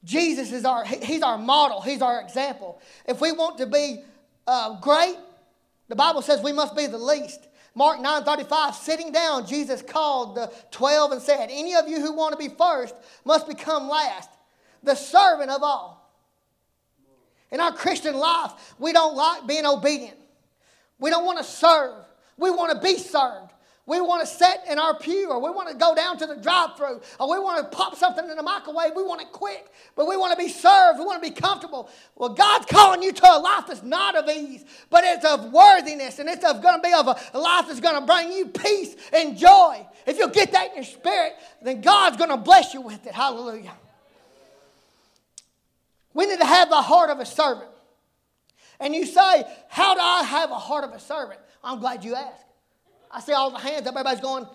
Jesus 0.04 0.52
is 0.52 0.66
our, 0.66 0.84
he's 0.84 1.22
our 1.22 1.38
model, 1.38 1.82
he's 1.82 2.02
our 2.02 2.22
example. 2.22 2.82
If 3.08 3.22
we 3.22 3.32
want 3.32 3.58
to 3.60 3.66
be 3.66 4.04
uh, 4.46 4.82
great, 4.82 5.16
the 5.88 5.96
Bible 5.96 6.22
says 6.22 6.42
we 6.42 6.52
must 6.52 6.76
be 6.76 6.88
the 6.88 6.98
least. 6.98 7.48
Mark 7.74 8.00
9:35, 8.00 8.74
sitting 8.74 9.14
down, 9.14 9.48
Jesus 9.48 9.82
called 9.82 10.36
the 10.36 10.52
12 10.72 11.14
and 11.14 11.22
said, 11.22 11.48
Any 11.50 11.76
of 11.76 11.88
you 11.88 12.02
who 12.02 12.14
want 12.14 12.34
to 12.34 12.38
be 12.38 12.54
first 12.54 12.94
must 13.24 13.48
become 13.48 13.88
last, 13.88 14.30
the 14.84 14.96
servant 14.96 15.52
of 15.52 15.64
all. 15.64 16.12
In 17.50 17.62
our 17.62 17.72
Christian 17.72 18.16
life, 18.16 18.52
we 18.78 18.92
don't 18.92 19.16
like 19.16 19.48
being 19.48 19.66
obedient. 19.66 20.18
We 21.00 21.10
don't 21.10 21.26
want 21.26 21.38
to 21.38 21.46
serve. 21.46 22.06
We 22.40 22.50
want 22.52 22.72
to 22.72 22.80
be 22.80 22.98
served. 22.98 23.52
We 23.90 24.00
want 24.02 24.22
to 24.22 24.28
sit 24.28 24.60
in 24.70 24.78
our 24.78 24.96
pew 24.96 25.32
or 25.32 25.42
we 25.42 25.50
want 25.50 25.68
to 25.70 25.76
go 25.76 25.96
down 25.96 26.16
to 26.20 26.28
the 26.28 26.36
drive 26.36 26.78
through 26.78 27.02
or 27.20 27.32
we 27.32 27.40
want 27.40 27.60
to 27.60 27.76
pop 27.76 27.96
something 27.96 28.30
in 28.30 28.38
the 28.38 28.44
microwave. 28.44 28.92
We 28.96 29.02
want 29.02 29.22
it 29.22 29.32
quick, 29.32 29.66
but 29.96 30.08
we 30.08 30.16
want 30.16 30.32
to 30.32 30.38
be 30.38 30.48
served. 30.48 31.00
We 31.00 31.06
want 31.06 31.24
to 31.24 31.28
be 31.28 31.36
comfortable. 31.36 31.90
Well, 32.16 32.30
God's 32.30 32.68
calling 32.68 33.02
you 33.02 33.12
to 33.12 33.26
a 33.26 33.40
life 33.40 33.66
that's 33.68 33.82
not 33.82 34.16
of 34.16 34.30
ease, 34.30 34.64
but 34.92 35.04
it's 35.04 35.26
of 35.26 35.52
worthiness 35.52 36.20
and 36.20 36.30
it's 36.30 36.46
of 36.46 36.62
going 36.62 36.76
to 36.76 36.88
be 36.88 36.94
of 36.94 37.08
a 37.08 37.38
life 37.38 37.66
that's 37.68 37.80
going 37.80 38.00
to 38.00 38.06
bring 38.06 38.32
you 38.32 38.46
peace 38.46 38.96
and 39.12 39.36
joy. 39.36 39.84
If 40.06 40.20
you'll 40.20 40.30
get 40.30 40.52
that 40.52 40.70
in 40.70 40.76
your 40.76 40.84
spirit, 40.84 41.34
then 41.64 41.82
God's 41.82 42.16
going 42.16 42.30
to 42.30 42.38
bless 42.38 42.76
you 42.76 42.82
with 42.82 43.08
it. 43.08 43.14
Hallelujah. 43.14 43.74
We 46.14 46.28
need 46.28 46.40
to 46.40 46.46
have 46.46 46.70
the 46.70 46.82
heart 46.82 47.10
of 47.10 47.20
a 47.20 47.26
servant. 47.26 47.72
And 48.80 48.94
you 48.94 49.08
say, 49.08 49.44
How 49.68 49.96
do 49.96 50.00
I 50.00 50.22
have 50.24 50.52
a 50.52 50.60
heart 50.60 50.84
of 50.84 50.92
a 50.92 51.00
servant? 51.00 51.40
I'm 51.64 51.80
glad 51.80 52.04
you 52.04 52.16
asked. 52.16 52.46
I 53.12 53.22
see 53.22 53.34
all 53.34 53.52
the 53.52 53.58
hands. 53.58 53.88
Everybody's 53.88 54.22
going, 54.22 54.46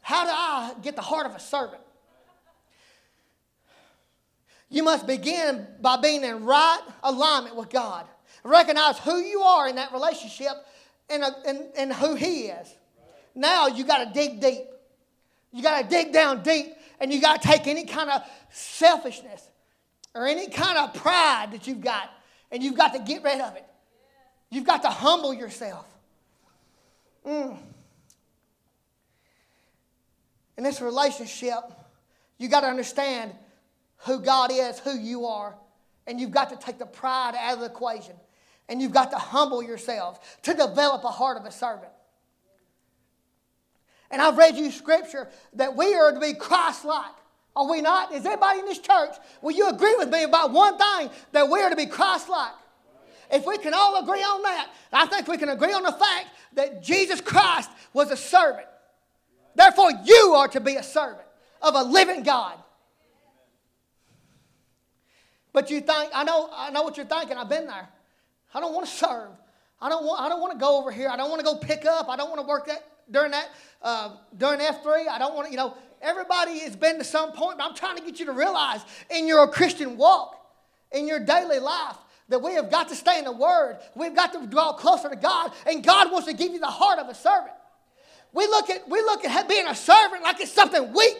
How 0.00 0.24
do 0.24 0.30
I 0.32 0.74
get 0.82 0.96
the 0.96 1.02
heart 1.02 1.26
of 1.26 1.34
a 1.34 1.40
servant? 1.40 1.82
You 4.70 4.82
must 4.82 5.06
begin 5.06 5.66
by 5.80 5.96
being 5.96 6.24
in 6.24 6.44
right 6.44 6.80
alignment 7.02 7.56
with 7.56 7.70
God. 7.70 8.06
Recognize 8.44 8.98
who 8.98 9.16
you 9.16 9.40
are 9.40 9.68
in 9.68 9.76
that 9.76 9.92
relationship 9.92 10.52
and, 11.08 11.22
uh, 11.22 11.30
and, 11.46 11.66
and 11.76 11.92
who 11.92 12.14
He 12.14 12.46
is. 12.46 12.68
Now 13.34 13.68
you 13.68 13.84
got 13.84 14.04
to 14.04 14.12
dig 14.12 14.40
deep. 14.40 14.64
You 15.52 15.62
got 15.62 15.82
to 15.82 15.88
dig 15.88 16.12
down 16.12 16.42
deep 16.42 16.74
and 17.00 17.12
you 17.12 17.20
got 17.20 17.40
to 17.40 17.48
take 17.48 17.66
any 17.66 17.84
kind 17.84 18.10
of 18.10 18.22
selfishness 18.50 19.48
or 20.14 20.26
any 20.26 20.48
kind 20.48 20.76
of 20.76 20.94
pride 20.94 21.48
that 21.52 21.66
you've 21.66 21.80
got 21.80 22.10
and 22.50 22.62
you've 22.62 22.76
got 22.76 22.92
to 22.92 22.98
get 22.98 23.22
rid 23.22 23.40
of 23.40 23.56
it. 23.56 23.64
You've 24.50 24.64
got 24.66 24.82
to 24.82 24.90
humble 24.90 25.32
yourself. 25.32 25.86
Mm. 27.28 27.58
In 30.56 30.64
this 30.64 30.80
relationship, 30.80 31.58
you 32.38 32.48
got 32.48 32.62
to 32.62 32.68
understand 32.68 33.32
who 33.98 34.20
God 34.20 34.50
is, 34.52 34.78
who 34.78 34.96
you 34.96 35.26
are, 35.26 35.54
and 36.06 36.18
you've 36.18 36.30
got 36.30 36.50
to 36.50 36.56
take 36.56 36.78
the 36.78 36.86
pride 36.86 37.34
out 37.38 37.54
of 37.54 37.60
the 37.60 37.66
equation. 37.66 38.14
And 38.70 38.80
you've 38.82 38.92
got 38.92 39.10
to 39.10 39.18
humble 39.18 39.62
yourselves 39.62 40.18
to 40.42 40.52
develop 40.52 41.04
a 41.04 41.08
heart 41.08 41.38
of 41.38 41.44
a 41.44 41.50
servant. 41.50 41.92
And 44.10 44.22
I've 44.22 44.36
read 44.36 44.56
you 44.56 44.70
scripture 44.70 45.28
that 45.54 45.76
we 45.76 45.94
are 45.94 46.12
to 46.12 46.20
be 46.20 46.34
Christ 46.34 46.84
like. 46.84 47.12
Are 47.54 47.68
we 47.68 47.82
not? 47.82 48.12
Is 48.12 48.24
everybody 48.24 48.60
in 48.60 48.66
this 48.66 48.78
church, 48.78 49.16
will 49.42 49.52
you 49.52 49.68
agree 49.68 49.94
with 49.96 50.08
me 50.08 50.22
about 50.22 50.52
one 50.52 50.78
thing 50.78 51.10
that 51.32 51.50
we 51.50 51.60
are 51.60 51.70
to 51.70 51.76
be 51.76 51.86
Christ 51.86 52.28
like? 52.28 52.52
If 53.30 53.46
we 53.46 53.58
can 53.58 53.74
all 53.74 54.02
agree 54.02 54.22
on 54.22 54.42
that, 54.42 54.68
I 54.92 55.06
think 55.06 55.28
we 55.28 55.36
can 55.36 55.50
agree 55.50 55.72
on 55.72 55.82
the 55.82 55.92
fact 55.92 56.26
that 56.54 56.82
Jesus 56.82 57.20
Christ 57.20 57.70
was 57.92 58.10
a 58.10 58.16
servant. 58.16 58.66
Therefore, 59.54 59.90
you 60.04 60.34
are 60.36 60.48
to 60.48 60.60
be 60.60 60.76
a 60.76 60.82
servant 60.82 61.26
of 61.60 61.74
a 61.74 61.82
living 61.82 62.22
God. 62.22 62.58
But 65.52 65.70
you 65.70 65.80
think, 65.80 66.10
I 66.14 66.24
know, 66.24 66.48
I 66.52 66.70
know 66.70 66.82
what 66.82 66.96
you're 66.96 67.06
thinking. 67.06 67.36
I've 67.36 67.48
been 67.48 67.66
there. 67.66 67.88
I 68.54 68.60
don't 68.60 68.72
want 68.74 68.86
to 68.86 68.92
serve. 68.92 69.30
I 69.80 69.88
don't 69.88 70.04
want, 70.04 70.20
I 70.20 70.28
don't 70.28 70.40
want 70.40 70.52
to 70.52 70.58
go 70.58 70.78
over 70.78 70.90
here. 70.90 71.08
I 71.08 71.16
don't 71.16 71.30
want 71.30 71.40
to 71.40 71.44
go 71.44 71.56
pick 71.56 71.84
up. 71.84 72.08
I 72.08 72.16
don't 72.16 72.28
want 72.30 72.40
to 72.40 72.46
work 72.46 72.66
that 72.66 72.84
during 73.10 73.32
that 73.32 73.48
uh, 73.82 74.16
during 74.36 74.60
F3. 74.60 75.08
I 75.08 75.18
don't 75.18 75.34
want 75.34 75.46
to, 75.46 75.50
you 75.50 75.56
know, 75.56 75.76
everybody 76.00 76.58
has 76.60 76.76
been 76.76 76.98
to 76.98 77.04
some 77.04 77.32
point, 77.32 77.58
but 77.58 77.64
I'm 77.64 77.74
trying 77.74 77.96
to 77.96 78.02
get 78.02 78.18
you 78.20 78.26
to 78.26 78.32
realize 78.32 78.80
in 79.10 79.26
your 79.26 79.48
Christian 79.48 79.96
walk, 79.96 80.36
in 80.92 81.06
your 81.06 81.20
daily 81.20 81.58
life, 81.58 81.96
that 82.28 82.40
we 82.40 82.54
have 82.54 82.70
got 82.70 82.88
to 82.88 82.94
stay 82.94 83.18
in 83.18 83.24
the 83.24 83.32
Word. 83.32 83.78
We've 83.94 84.14
got 84.14 84.32
to 84.34 84.46
draw 84.46 84.72
closer 84.74 85.08
to 85.08 85.16
God, 85.16 85.52
and 85.66 85.82
God 85.82 86.12
wants 86.12 86.28
to 86.28 86.34
give 86.34 86.52
you 86.52 86.60
the 86.60 86.66
heart 86.66 86.98
of 86.98 87.08
a 87.08 87.14
servant. 87.14 87.54
We 88.32 88.46
look 88.46 88.68
at, 88.70 88.88
we 88.88 89.00
look 89.00 89.24
at 89.24 89.48
being 89.48 89.66
a 89.66 89.74
servant 89.74 90.22
like 90.22 90.40
it's 90.40 90.52
something 90.52 90.92
weak. 90.92 91.16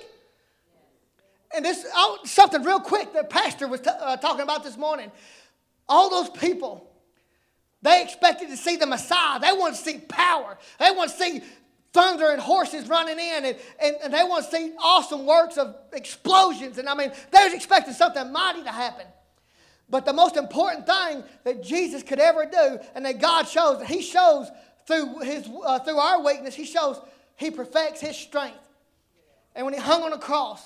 And 1.55 1.65
this 1.65 1.87
something 2.25 2.63
real 2.63 2.81
quick 2.81 3.15
that 3.15 3.31
Pastor 3.31 3.67
was 3.67 3.81
t- 3.81 3.89
uh, 3.89 4.19
talking 4.19 4.43
about 4.43 4.63
this 4.63 4.77
morning. 4.77 5.11
All 5.89 6.11
those 6.11 6.29
people, 6.29 6.91
they 7.81 8.03
expected 8.03 8.51
to 8.51 8.57
see 8.57 8.77
the 8.77 8.87
Messiah. 8.87 9.41
They 9.41 9.53
want 9.53 9.75
to 9.75 9.81
see 9.81 9.99
power. 9.99 10.59
They 10.79 10.91
want 10.91 11.11
to 11.11 11.17
see 11.17 11.43
thunder 11.95 12.31
and 12.31 12.41
horses 12.41 12.87
running 12.87 13.19
in, 13.19 13.47
and, 13.47 13.57
and, 13.81 13.97
and 14.05 14.13
they 14.13 14.23
want 14.25 14.45
to 14.45 14.51
see 14.51 14.73
awesome 14.79 15.25
works 15.25 15.57
of 15.57 15.75
explosions. 15.95 16.77
And 16.77 16.87
I 16.87 16.95
mean, 16.95 17.11
they 17.33 17.45
was 17.45 17.55
expecting 17.55 17.95
something 17.95 18.31
mighty 18.31 18.63
to 18.65 18.71
happen. 18.71 19.07
But 19.91 20.05
the 20.05 20.13
most 20.13 20.37
important 20.37 20.87
thing 20.87 21.25
that 21.45 21.63
Jesus 21.63 22.03
could 22.03 22.19
ever 22.19 22.45
do, 22.45 22.79
and 22.95 23.07
that 23.07 23.21
God 23.21 23.49
shows, 23.49 23.83
He 23.87 24.03
shows 24.03 24.51
through, 24.87 25.21
his, 25.21 25.49
uh, 25.65 25.79
through 25.81 25.99
our 25.99 26.23
weakness, 26.23 26.55
He 26.55 26.65
shows 26.65 27.01
He 27.37 27.51
perfects 27.51 28.01
His 28.01 28.17
strength. 28.17 28.59
And 29.55 29.65
when 29.65 29.75
He 29.75 29.81
hung 29.81 30.03
on 30.03 30.11
the 30.11 30.19
cross, 30.19 30.63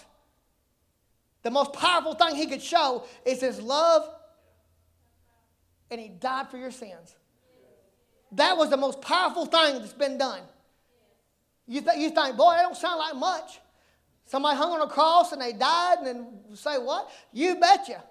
the 1.42 1.50
most 1.50 1.72
powerful 1.72 2.14
thing 2.14 2.34
He 2.34 2.46
could 2.46 2.62
show 2.62 3.04
is 3.24 3.40
His 3.40 3.60
love, 3.60 4.08
and 5.90 6.00
He 6.00 6.08
died 6.08 6.48
for 6.50 6.56
your 6.56 6.72
sins. 6.72 7.14
That 8.32 8.56
was 8.56 8.70
the 8.70 8.76
most 8.76 9.00
powerful 9.00 9.46
thing 9.46 9.78
that's 9.78 9.92
been 9.92 10.18
done. 10.18 10.40
You, 11.68 11.80
th- 11.80 11.96
you 11.96 12.10
think, 12.10 12.36
boy, 12.36 12.54
that 12.54 12.62
don't 12.62 12.76
sound 12.76 12.98
like 12.98 13.14
much. 13.14 13.60
Somebody 14.26 14.56
hung 14.56 14.72
on 14.72 14.80
a 14.80 14.88
cross 14.88 15.32
and 15.32 15.40
they 15.40 15.52
died, 15.52 15.98
and 15.98 16.06
then 16.06 16.56
say, 16.56 16.78
what? 16.78 17.10
You 17.32 17.56
betcha 17.56 18.02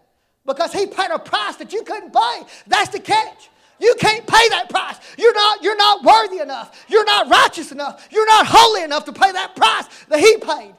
because 0.45 0.73
he 0.73 0.85
paid 0.87 1.11
a 1.11 1.19
price 1.19 1.55
that 1.57 1.73
you 1.73 1.83
couldn't 1.83 2.13
pay. 2.13 2.41
That's 2.67 2.89
the 2.89 2.99
catch. 2.99 3.49
You 3.79 3.95
can't 3.99 4.25
pay 4.27 4.49
that 4.49 4.69
price. 4.69 4.97
You're 5.17 5.33
not, 5.33 5.63
you're 5.63 5.77
not 5.77 6.03
worthy 6.03 6.39
enough. 6.39 6.85
You're 6.87 7.05
not 7.05 7.29
righteous 7.29 7.71
enough. 7.71 8.07
You're 8.11 8.27
not 8.27 8.45
holy 8.47 8.83
enough 8.83 9.05
to 9.05 9.13
pay 9.13 9.31
that 9.31 9.55
price 9.55 9.87
that 10.09 10.19
he 10.19 10.37
paid. 10.37 10.75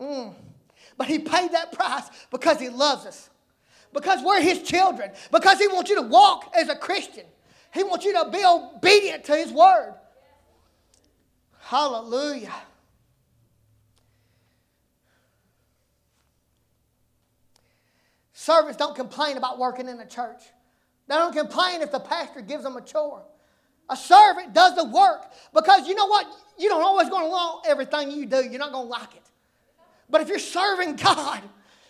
Mm. 0.00 0.34
But 0.96 1.06
he 1.06 1.20
paid 1.20 1.52
that 1.52 1.72
price 1.72 2.04
because 2.30 2.58
he 2.58 2.68
loves 2.68 3.06
us. 3.06 3.30
Because 3.92 4.22
we're 4.24 4.40
his 4.40 4.62
children. 4.62 5.12
Because 5.30 5.58
he 5.58 5.68
wants 5.68 5.90
you 5.90 5.96
to 5.96 6.02
walk 6.02 6.52
as 6.56 6.68
a 6.68 6.74
Christian. 6.74 7.24
He 7.72 7.84
wants 7.84 8.04
you 8.04 8.12
to 8.14 8.28
be 8.30 8.44
obedient 8.44 9.24
to 9.24 9.36
his 9.36 9.52
word. 9.52 9.94
Hallelujah. 11.60 12.52
Servants 18.42 18.76
don't 18.76 18.96
complain 18.96 19.36
about 19.36 19.56
working 19.56 19.88
in 19.88 19.98
the 19.98 20.04
church. 20.04 20.42
They 21.06 21.14
don't 21.14 21.32
complain 21.32 21.80
if 21.80 21.92
the 21.92 22.00
pastor 22.00 22.40
gives 22.40 22.64
them 22.64 22.76
a 22.76 22.80
chore. 22.80 23.22
A 23.88 23.96
servant 23.96 24.52
does 24.52 24.74
the 24.74 24.82
work 24.82 25.30
because 25.54 25.86
you 25.86 25.94
know 25.94 26.06
what? 26.06 26.26
You 26.58 26.68
don't 26.68 26.82
always 26.82 27.08
going 27.08 27.26
to 27.26 27.28
want 27.28 27.64
everything 27.68 28.10
you 28.10 28.26
do. 28.26 28.38
You're 28.38 28.58
not 28.58 28.72
going 28.72 28.86
to 28.86 28.90
like 28.90 29.14
it. 29.14 29.22
But 30.10 30.22
if 30.22 30.28
you're 30.28 30.40
serving 30.40 30.96
God, 30.96 31.40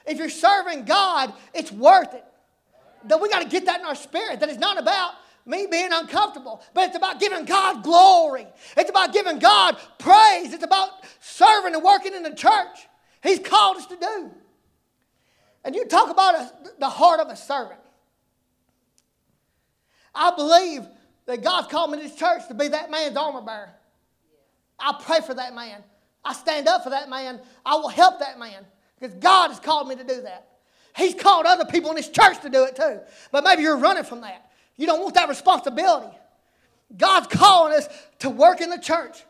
if 0.07 0.19
you're 0.19 0.29
serving 0.29 0.85
God, 0.85 1.33
it's 1.55 1.73
worth 1.73 2.13
it. 2.13 2.25
That 3.05 3.19
we 3.19 3.31
got 3.31 3.41
to 3.41 3.49
get 3.49 3.65
that 3.65 3.81
in 3.81 3.87
our 3.87 3.95
spirit. 3.95 4.41
That 4.41 4.51
it's 4.51 4.59
not 4.59 4.79
about 4.79 5.15
me 5.47 5.67
being 5.71 5.89
uncomfortable, 5.91 6.63
but 6.75 6.89
it's 6.89 6.97
about 6.99 7.19
giving 7.19 7.47
God 7.47 7.83
glory. 7.83 8.47
It's 8.77 8.91
about 8.91 9.15
giving 9.15 9.39
God 9.39 9.79
praise. 9.99 10.53
It's 10.53 10.65
about 10.65 10.91
serving 11.21 11.75
and 11.75 11.83
working 11.83 12.13
in 12.13 12.23
the 12.23 12.35
church. 12.35 12.89
He's 13.23 13.39
called 13.39 13.79
us 13.79 13.87
to 13.87 13.97
do. 13.97 14.33
And 15.65 15.75
you 15.75 15.87
talk 15.87 16.11
about 16.11 16.35
a, 16.35 16.53
the 16.79 16.89
heart 16.89 17.21
of 17.21 17.29
a 17.29 17.37
servant. 17.37 17.81
I 20.15 20.35
believe 20.35 20.87
that 21.27 21.43
God's 21.43 21.69
called 21.69 21.91
me 21.91 21.99
to 21.99 22.05
this 22.05 22.17
church 22.17 22.47
to 22.49 22.55
be 22.55 22.69
that 22.69 22.91
man's 22.91 23.17
armor 23.17 23.41
bearer. 23.41 23.71
I 24.79 24.99
pray 25.01 25.21
for 25.21 25.35
that 25.35 25.55
man. 25.55 25.83
I 26.25 26.33
stand 26.33 26.69
up 26.69 26.85
for 26.85 26.91
that 26.91 27.09
man. 27.09 27.41
I 27.65 27.77
will 27.77 27.89
help 27.89 28.19
that 28.21 28.39
man 28.39 28.65
because 28.99 29.15
God 29.17 29.49
has 29.49 29.61
called 29.61 29.89
me 29.89 29.97
to 29.97 30.05
do 30.05 30.23
that. 30.23 30.49
He's 30.97 31.15
called 31.15 31.47
other 31.47 31.65
people 31.65 31.91
in 31.91 31.97
this 31.97 32.09
church 32.09 32.41
to 32.43 32.51
do 32.51 32.65
it 32.65 32.77
too. 32.77 33.01
But 33.31 33.45
maybe 33.45 33.63
you're 33.63 33.79
running 33.79 34.05
from 34.05 34.21
that. 34.23 34.51
You 34.77 34.87
don't 34.87 35.01
want 35.01 35.15
that 35.15 35.29
responsibility. 35.29 36.15
God's 36.97 37.29
calling 37.29 37.75
us 37.75 37.89
to 38.19 38.31
work 38.31 38.61
in 38.61 38.69
the 38.69 38.79
church 38.79 39.25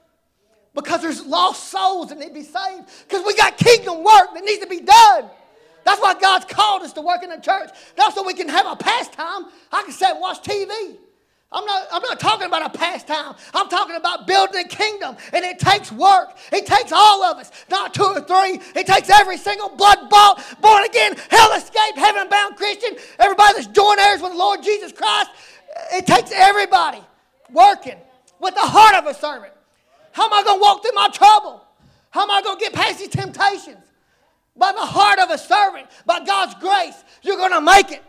because 0.74 1.02
there's 1.02 1.24
lost 1.24 1.68
souls 1.68 2.08
that 2.08 2.18
need 2.18 2.28
to 2.28 2.34
be 2.34 2.42
saved 2.42 2.90
because 3.06 3.24
we 3.24 3.34
got 3.36 3.56
kingdom 3.56 3.98
work 3.98 4.34
that 4.34 4.42
needs 4.44 4.60
to 4.60 4.68
be 4.68 4.80
done. 4.80 5.30
That's 5.84 6.00
why 6.00 6.14
God's 6.20 6.44
called 6.44 6.82
us 6.82 6.92
to 6.94 7.00
work 7.00 7.22
in 7.22 7.30
the 7.30 7.38
church. 7.38 7.70
Not 7.96 8.14
so 8.14 8.22
we 8.24 8.34
can 8.34 8.48
have 8.48 8.66
a 8.66 8.76
pastime. 8.76 9.46
I 9.70 9.82
can 9.82 9.92
sit 9.92 10.10
and 10.10 10.20
watch 10.20 10.42
TV. 10.42 10.98
I'm 11.54 11.66
not, 11.66 11.86
I'm 11.92 12.02
not 12.02 12.18
talking 12.18 12.46
about 12.46 12.74
a 12.74 12.78
pastime. 12.78 13.34
I'm 13.52 13.68
talking 13.68 13.96
about 13.96 14.26
building 14.26 14.64
a 14.64 14.68
kingdom. 14.68 15.16
And 15.32 15.44
it 15.44 15.58
takes 15.58 15.92
work. 15.92 16.36
It 16.50 16.64
takes 16.64 16.92
all 16.92 17.22
of 17.24 17.36
us, 17.36 17.50
not 17.70 17.92
two 17.92 18.04
or 18.04 18.20
three. 18.20 18.60
It 18.74 18.86
takes 18.86 19.10
every 19.10 19.36
single 19.36 19.68
blood 19.68 20.08
bought, 20.08 20.42
born 20.62 20.84
again, 20.84 21.14
hell 21.30 21.52
escaped, 21.52 21.98
heaven 21.98 22.28
bound 22.30 22.56
Christian, 22.56 22.96
everybody 23.18 23.54
that's 23.54 23.66
joint 23.66 24.00
heirs 24.00 24.22
with 24.22 24.32
the 24.32 24.38
Lord 24.38 24.62
Jesus 24.62 24.92
Christ. 24.92 25.30
It 25.92 26.06
takes 26.06 26.32
everybody 26.32 27.02
working 27.50 27.98
with 28.40 28.54
the 28.54 28.60
heart 28.60 28.94
of 28.94 29.06
a 29.06 29.14
servant. 29.14 29.52
How 30.12 30.26
am 30.26 30.32
I 30.32 30.42
going 30.42 30.58
to 30.58 30.62
walk 30.62 30.82
through 30.82 30.94
my 30.94 31.08
trouble? 31.08 31.62
How 32.10 32.22
am 32.22 32.30
I 32.30 32.42
going 32.42 32.58
to 32.58 32.64
get 32.64 32.72
past 32.72 32.98
these 32.98 33.08
temptations? 33.08 33.91
By 34.56 34.72
the 34.72 34.84
heart 34.84 35.18
of 35.18 35.30
a 35.30 35.38
servant, 35.38 35.86
by 36.04 36.24
God's 36.24 36.54
grace, 36.54 37.02
you're 37.22 37.36
going 37.36 37.52
to 37.52 37.60
make 37.60 37.90
it. 37.90 38.02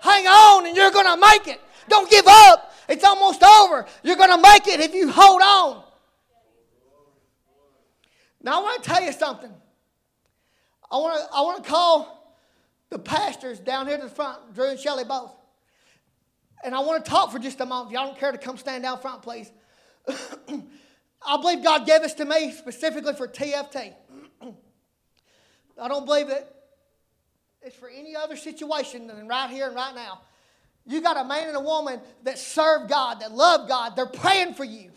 Hang 0.00 0.26
on 0.26 0.66
and 0.66 0.76
you're 0.76 0.90
going 0.90 1.06
to 1.06 1.20
make 1.20 1.48
it. 1.48 1.60
Don't 1.88 2.10
give 2.10 2.26
up. 2.26 2.72
It's 2.88 3.04
almost 3.04 3.42
over. 3.42 3.86
You're 4.02 4.16
going 4.16 4.34
to 4.34 4.42
make 4.42 4.66
it 4.66 4.80
if 4.80 4.94
you 4.94 5.10
hold 5.10 5.42
on. 5.42 5.82
Now, 8.42 8.60
I 8.60 8.62
want 8.62 8.82
to 8.82 8.88
tell 8.88 9.02
you 9.02 9.12
something. 9.12 9.52
I 10.90 10.96
want 10.96 11.20
to, 11.20 11.36
I 11.36 11.40
want 11.42 11.64
to 11.64 11.68
call 11.68 12.36
the 12.90 12.98
pastors 12.98 13.58
down 13.58 13.86
here 13.86 13.98
to 13.98 14.04
the 14.04 14.10
front, 14.10 14.54
Drew 14.54 14.70
and 14.70 14.78
Shelley 14.78 15.04
both. 15.04 15.34
And 16.64 16.74
I 16.74 16.80
want 16.80 17.04
to 17.04 17.10
talk 17.10 17.30
for 17.30 17.38
just 17.38 17.60
a 17.60 17.66
moment. 17.66 17.90
If 17.90 17.94
y'all 17.94 18.06
don't 18.06 18.18
care 18.18 18.32
to 18.32 18.38
come 18.38 18.56
stand 18.56 18.82
down 18.82 18.98
front, 18.98 19.22
please. 19.22 19.50
I 20.08 21.36
believe 21.40 21.62
God 21.62 21.86
gave 21.86 22.02
this 22.02 22.14
to 22.14 22.24
me 22.24 22.52
specifically 22.52 23.12
for 23.14 23.28
TFT. 23.28 23.92
I 25.80 25.88
don't 25.88 26.04
believe 26.04 26.28
that 26.28 26.54
it's 27.62 27.76
for 27.76 27.88
any 27.88 28.16
other 28.16 28.36
situation 28.36 29.06
than 29.06 29.28
right 29.28 29.50
here 29.50 29.66
and 29.66 29.74
right 29.74 29.94
now. 29.94 30.20
You 30.86 31.02
got 31.02 31.16
a 31.16 31.24
man 31.24 31.48
and 31.48 31.56
a 31.56 31.60
woman 31.60 32.00
that 32.24 32.38
serve 32.38 32.88
God, 32.88 33.20
that 33.20 33.32
love 33.32 33.68
God, 33.68 33.94
they're 33.94 34.06
praying 34.06 34.54
for 34.54 34.64
you. 34.64 34.90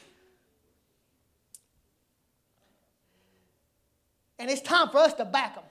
And 4.39 4.49
it's 4.49 4.61
time 4.61 4.89
for 4.89 4.97
us 4.97 5.13
to 5.15 5.25
back 5.25 5.55
them. 5.55 5.63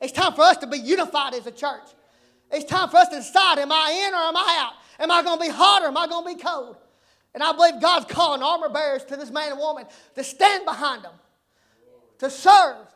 It's 0.00 0.12
time 0.12 0.32
for 0.32 0.42
us 0.42 0.56
to 0.58 0.66
be 0.66 0.78
unified 0.78 1.34
as 1.34 1.46
a 1.46 1.50
church. 1.50 1.82
It's 2.50 2.64
time 2.64 2.88
for 2.88 2.98
us 2.98 3.08
to 3.08 3.16
decide 3.16 3.58
am 3.58 3.72
I 3.72 4.06
in 4.06 4.14
or 4.14 4.18
am 4.18 4.36
I 4.36 4.56
out? 4.60 4.72
Am 5.02 5.10
I 5.10 5.22
going 5.22 5.38
to 5.38 5.44
be 5.44 5.50
hot 5.50 5.82
or 5.82 5.86
am 5.86 5.96
I 5.96 6.06
going 6.06 6.26
to 6.26 6.36
be 6.36 6.42
cold? 6.42 6.76
And 7.34 7.42
I 7.42 7.52
believe 7.52 7.80
God's 7.80 8.06
calling 8.06 8.42
armor 8.42 8.68
bearers 8.68 9.04
to 9.06 9.16
this 9.16 9.30
man 9.30 9.52
and 9.52 9.58
woman 9.58 9.86
to 10.14 10.24
stand 10.24 10.64
behind 10.64 11.02
them, 11.02 11.14
to 12.18 12.30
serve, 12.30 12.86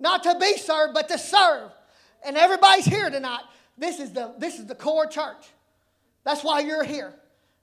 not 0.00 0.22
to 0.24 0.36
be 0.40 0.56
served, 0.56 0.94
but 0.94 1.08
to 1.08 1.18
serve. 1.18 1.70
And 2.24 2.36
everybody's 2.36 2.86
here 2.86 3.10
tonight. 3.10 3.42
This 3.78 4.00
is 4.00 4.12
the, 4.12 4.34
this 4.38 4.58
is 4.58 4.66
the 4.66 4.74
core 4.74 5.06
church. 5.06 5.46
That's 6.24 6.42
why 6.42 6.60
you're 6.60 6.84
here. 6.84 7.14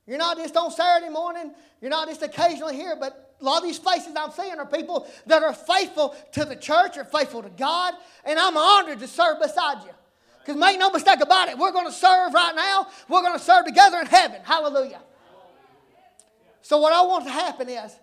You're 0.08 0.18
not 0.18 0.38
just 0.38 0.56
on 0.56 0.72
Saturday 0.72 1.12
morning, 1.12 1.52
you're 1.82 1.92
not 1.92 2.08
just 2.08 2.24
occasionally 2.24 2.76
here, 2.76 2.96
but 2.98 3.36
a 3.40 3.44
lot 3.44 3.58
of 3.58 3.64
these 3.64 3.78
faces 3.78 4.16
I'm 4.18 4.32
seeing 4.32 4.54
are 4.54 4.66
people 4.66 5.08
that 5.28 5.44
are 5.44 5.54
faithful 5.54 6.16
to 6.32 6.46
the 6.46 6.56
church, 6.56 6.98
are 6.98 7.04
faithful 7.04 7.44
to 7.44 7.50
God, 7.50 7.94
and 8.24 8.40
I'm 8.40 8.58
honored 8.58 9.00
to 9.00 9.08
serve 9.08 9.40
beside 9.40 9.84
you. 9.84 9.92
Because 10.40 10.56
make 10.56 10.80
no 10.80 10.90
mistake 10.90 11.20
about 11.22 11.50
it, 11.50 11.58
we're 11.58 11.74
going 11.74 11.88
to 11.88 11.92
serve 11.92 12.34
right 12.34 12.56
now. 12.56 12.88
We're 13.10 13.22
going 13.22 13.38
to 13.38 13.44
serve 13.44 13.66
together 13.66 14.00
in 14.00 14.06
heaven. 14.06 14.40
Hallelujah. 14.44 15.02
So, 16.62 16.78
what 16.78 16.94
I 16.94 17.02
want 17.02 17.26
to 17.26 17.32
happen 17.32 17.68
is, 17.68 17.94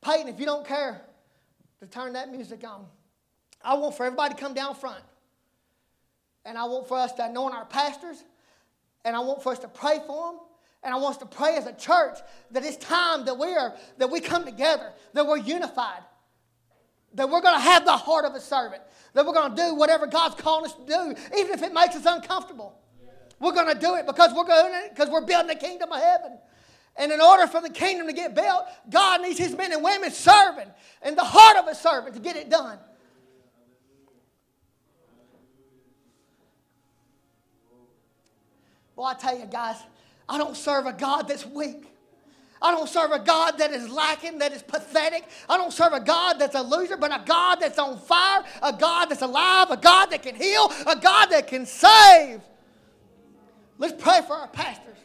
Peyton, 0.00 0.28
if 0.28 0.38
you 0.38 0.46
don't 0.46 0.64
care, 0.64 1.02
to 1.80 1.86
turn 1.86 2.12
that 2.12 2.30
music 2.30 2.62
on. 2.64 2.86
I 3.62 3.74
want 3.74 3.96
for 3.96 4.06
everybody 4.06 4.34
to 4.34 4.40
come 4.40 4.54
down 4.54 4.74
front. 4.74 5.02
And 6.44 6.56
I 6.56 6.64
want 6.64 6.88
for 6.88 6.98
us 6.98 7.12
to 7.12 7.26
anoint 7.26 7.54
our 7.54 7.66
pastors. 7.66 8.22
And 9.04 9.14
I 9.14 9.20
want 9.20 9.42
for 9.42 9.52
us 9.52 9.58
to 9.60 9.68
pray 9.68 9.98
for 10.06 10.32
them. 10.32 10.40
And 10.82 10.94
I 10.94 10.96
want 10.96 11.16
us 11.16 11.18
to 11.18 11.26
pray 11.26 11.56
as 11.56 11.66
a 11.66 11.74
church 11.74 12.18
that 12.52 12.64
it's 12.64 12.78
time 12.78 13.26
that 13.26 13.38
we 13.38 13.54
are 13.54 13.74
that 13.98 14.10
we 14.10 14.20
come 14.20 14.46
together, 14.46 14.92
that 15.12 15.26
we're 15.26 15.36
unified, 15.36 16.02
that 17.14 17.28
we're 17.28 17.42
going 17.42 17.54
to 17.54 17.60
have 17.60 17.84
the 17.84 17.96
heart 17.96 18.24
of 18.24 18.34
a 18.34 18.40
servant, 18.40 18.80
that 19.12 19.26
we're 19.26 19.34
going 19.34 19.54
to 19.54 19.62
do 19.62 19.74
whatever 19.74 20.06
God's 20.06 20.36
calling 20.36 20.64
us 20.64 20.74
to 20.74 20.86
do, 20.86 21.14
even 21.38 21.52
if 21.52 21.62
it 21.62 21.74
makes 21.74 21.96
us 21.96 22.06
uncomfortable. 22.06 22.78
We're 23.40 23.52
going 23.52 23.72
to 23.74 23.78
do 23.78 23.94
it 23.96 24.06
because 24.06 24.32
we're 24.34 24.44
going 24.44 24.72
because 24.88 25.10
we're 25.10 25.24
building 25.26 25.48
the 25.48 25.54
kingdom 25.54 25.92
of 25.92 26.00
heaven. 26.00 26.38
And 26.96 27.12
in 27.12 27.20
order 27.20 27.46
for 27.46 27.60
the 27.60 27.70
kingdom 27.70 28.06
to 28.06 28.12
get 28.12 28.34
built, 28.34 28.64
God 28.88 29.20
needs 29.22 29.38
His 29.38 29.54
men 29.54 29.72
and 29.72 29.82
women 29.82 30.10
serving 30.10 30.68
in 31.04 31.14
the 31.14 31.24
heart 31.24 31.58
of 31.58 31.66
a 31.66 31.74
servant 31.74 32.14
to 32.14 32.20
get 32.20 32.36
it 32.36 32.48
done. 32.48 32.78
Well, 39.00 39.08
I 39.08 39.14
tell 39.14 39.38
you 39.38 39.46
guys, 39.46 39.76
I 40.28 40.36
don't 40.36 40.54
serve 40.54 40.84
a 40.84 40.92
God 40.92 41.26
that's 41.26 41.46
weak. 41.46 41.86
I 42.60 42.70
don't 42.70 42.86
serve 42.86 43.12
a 43.12 43.18
God 43.18 43.52
that 43.52 43.70
is 43.70 43.88
lacking, 43.88 44.40
that 44.40 44.52
is 44.52 44.60
pathetic. 44.60 45.24
I 45.48 45.56
don't 45.56 45.72
serve 45.72 45.94
a 45.94 46.00
God 46.00 46.34
that's 46.34 46.54
a 46.54 46.60
loser, 46.60 46.98
but 46.98 47.10
a 47.10 47.24
God 47.24 47.60
that's 47.62 47.78
on 47.78 47.96
fire, 47.96 48.44
a 48.62 48.74
God 48.74 49.06
that's 49.06 49.22
alive, 49.22 49.70
a 49.70 49.78
God 49.78 50.10
that 50.10 50.22
can 50.22 50.34
heal, 50.34 50.70
a 50.86 50.96
God 51.00 51.28
that 51.30 51.46
can 51.46 51.64
save. 51.64 52.42
Let's 53.78 53.94
pray 54.02 54.20
for 54.26 54.34
our 54.34 54.48
pastors. 54.48 54.98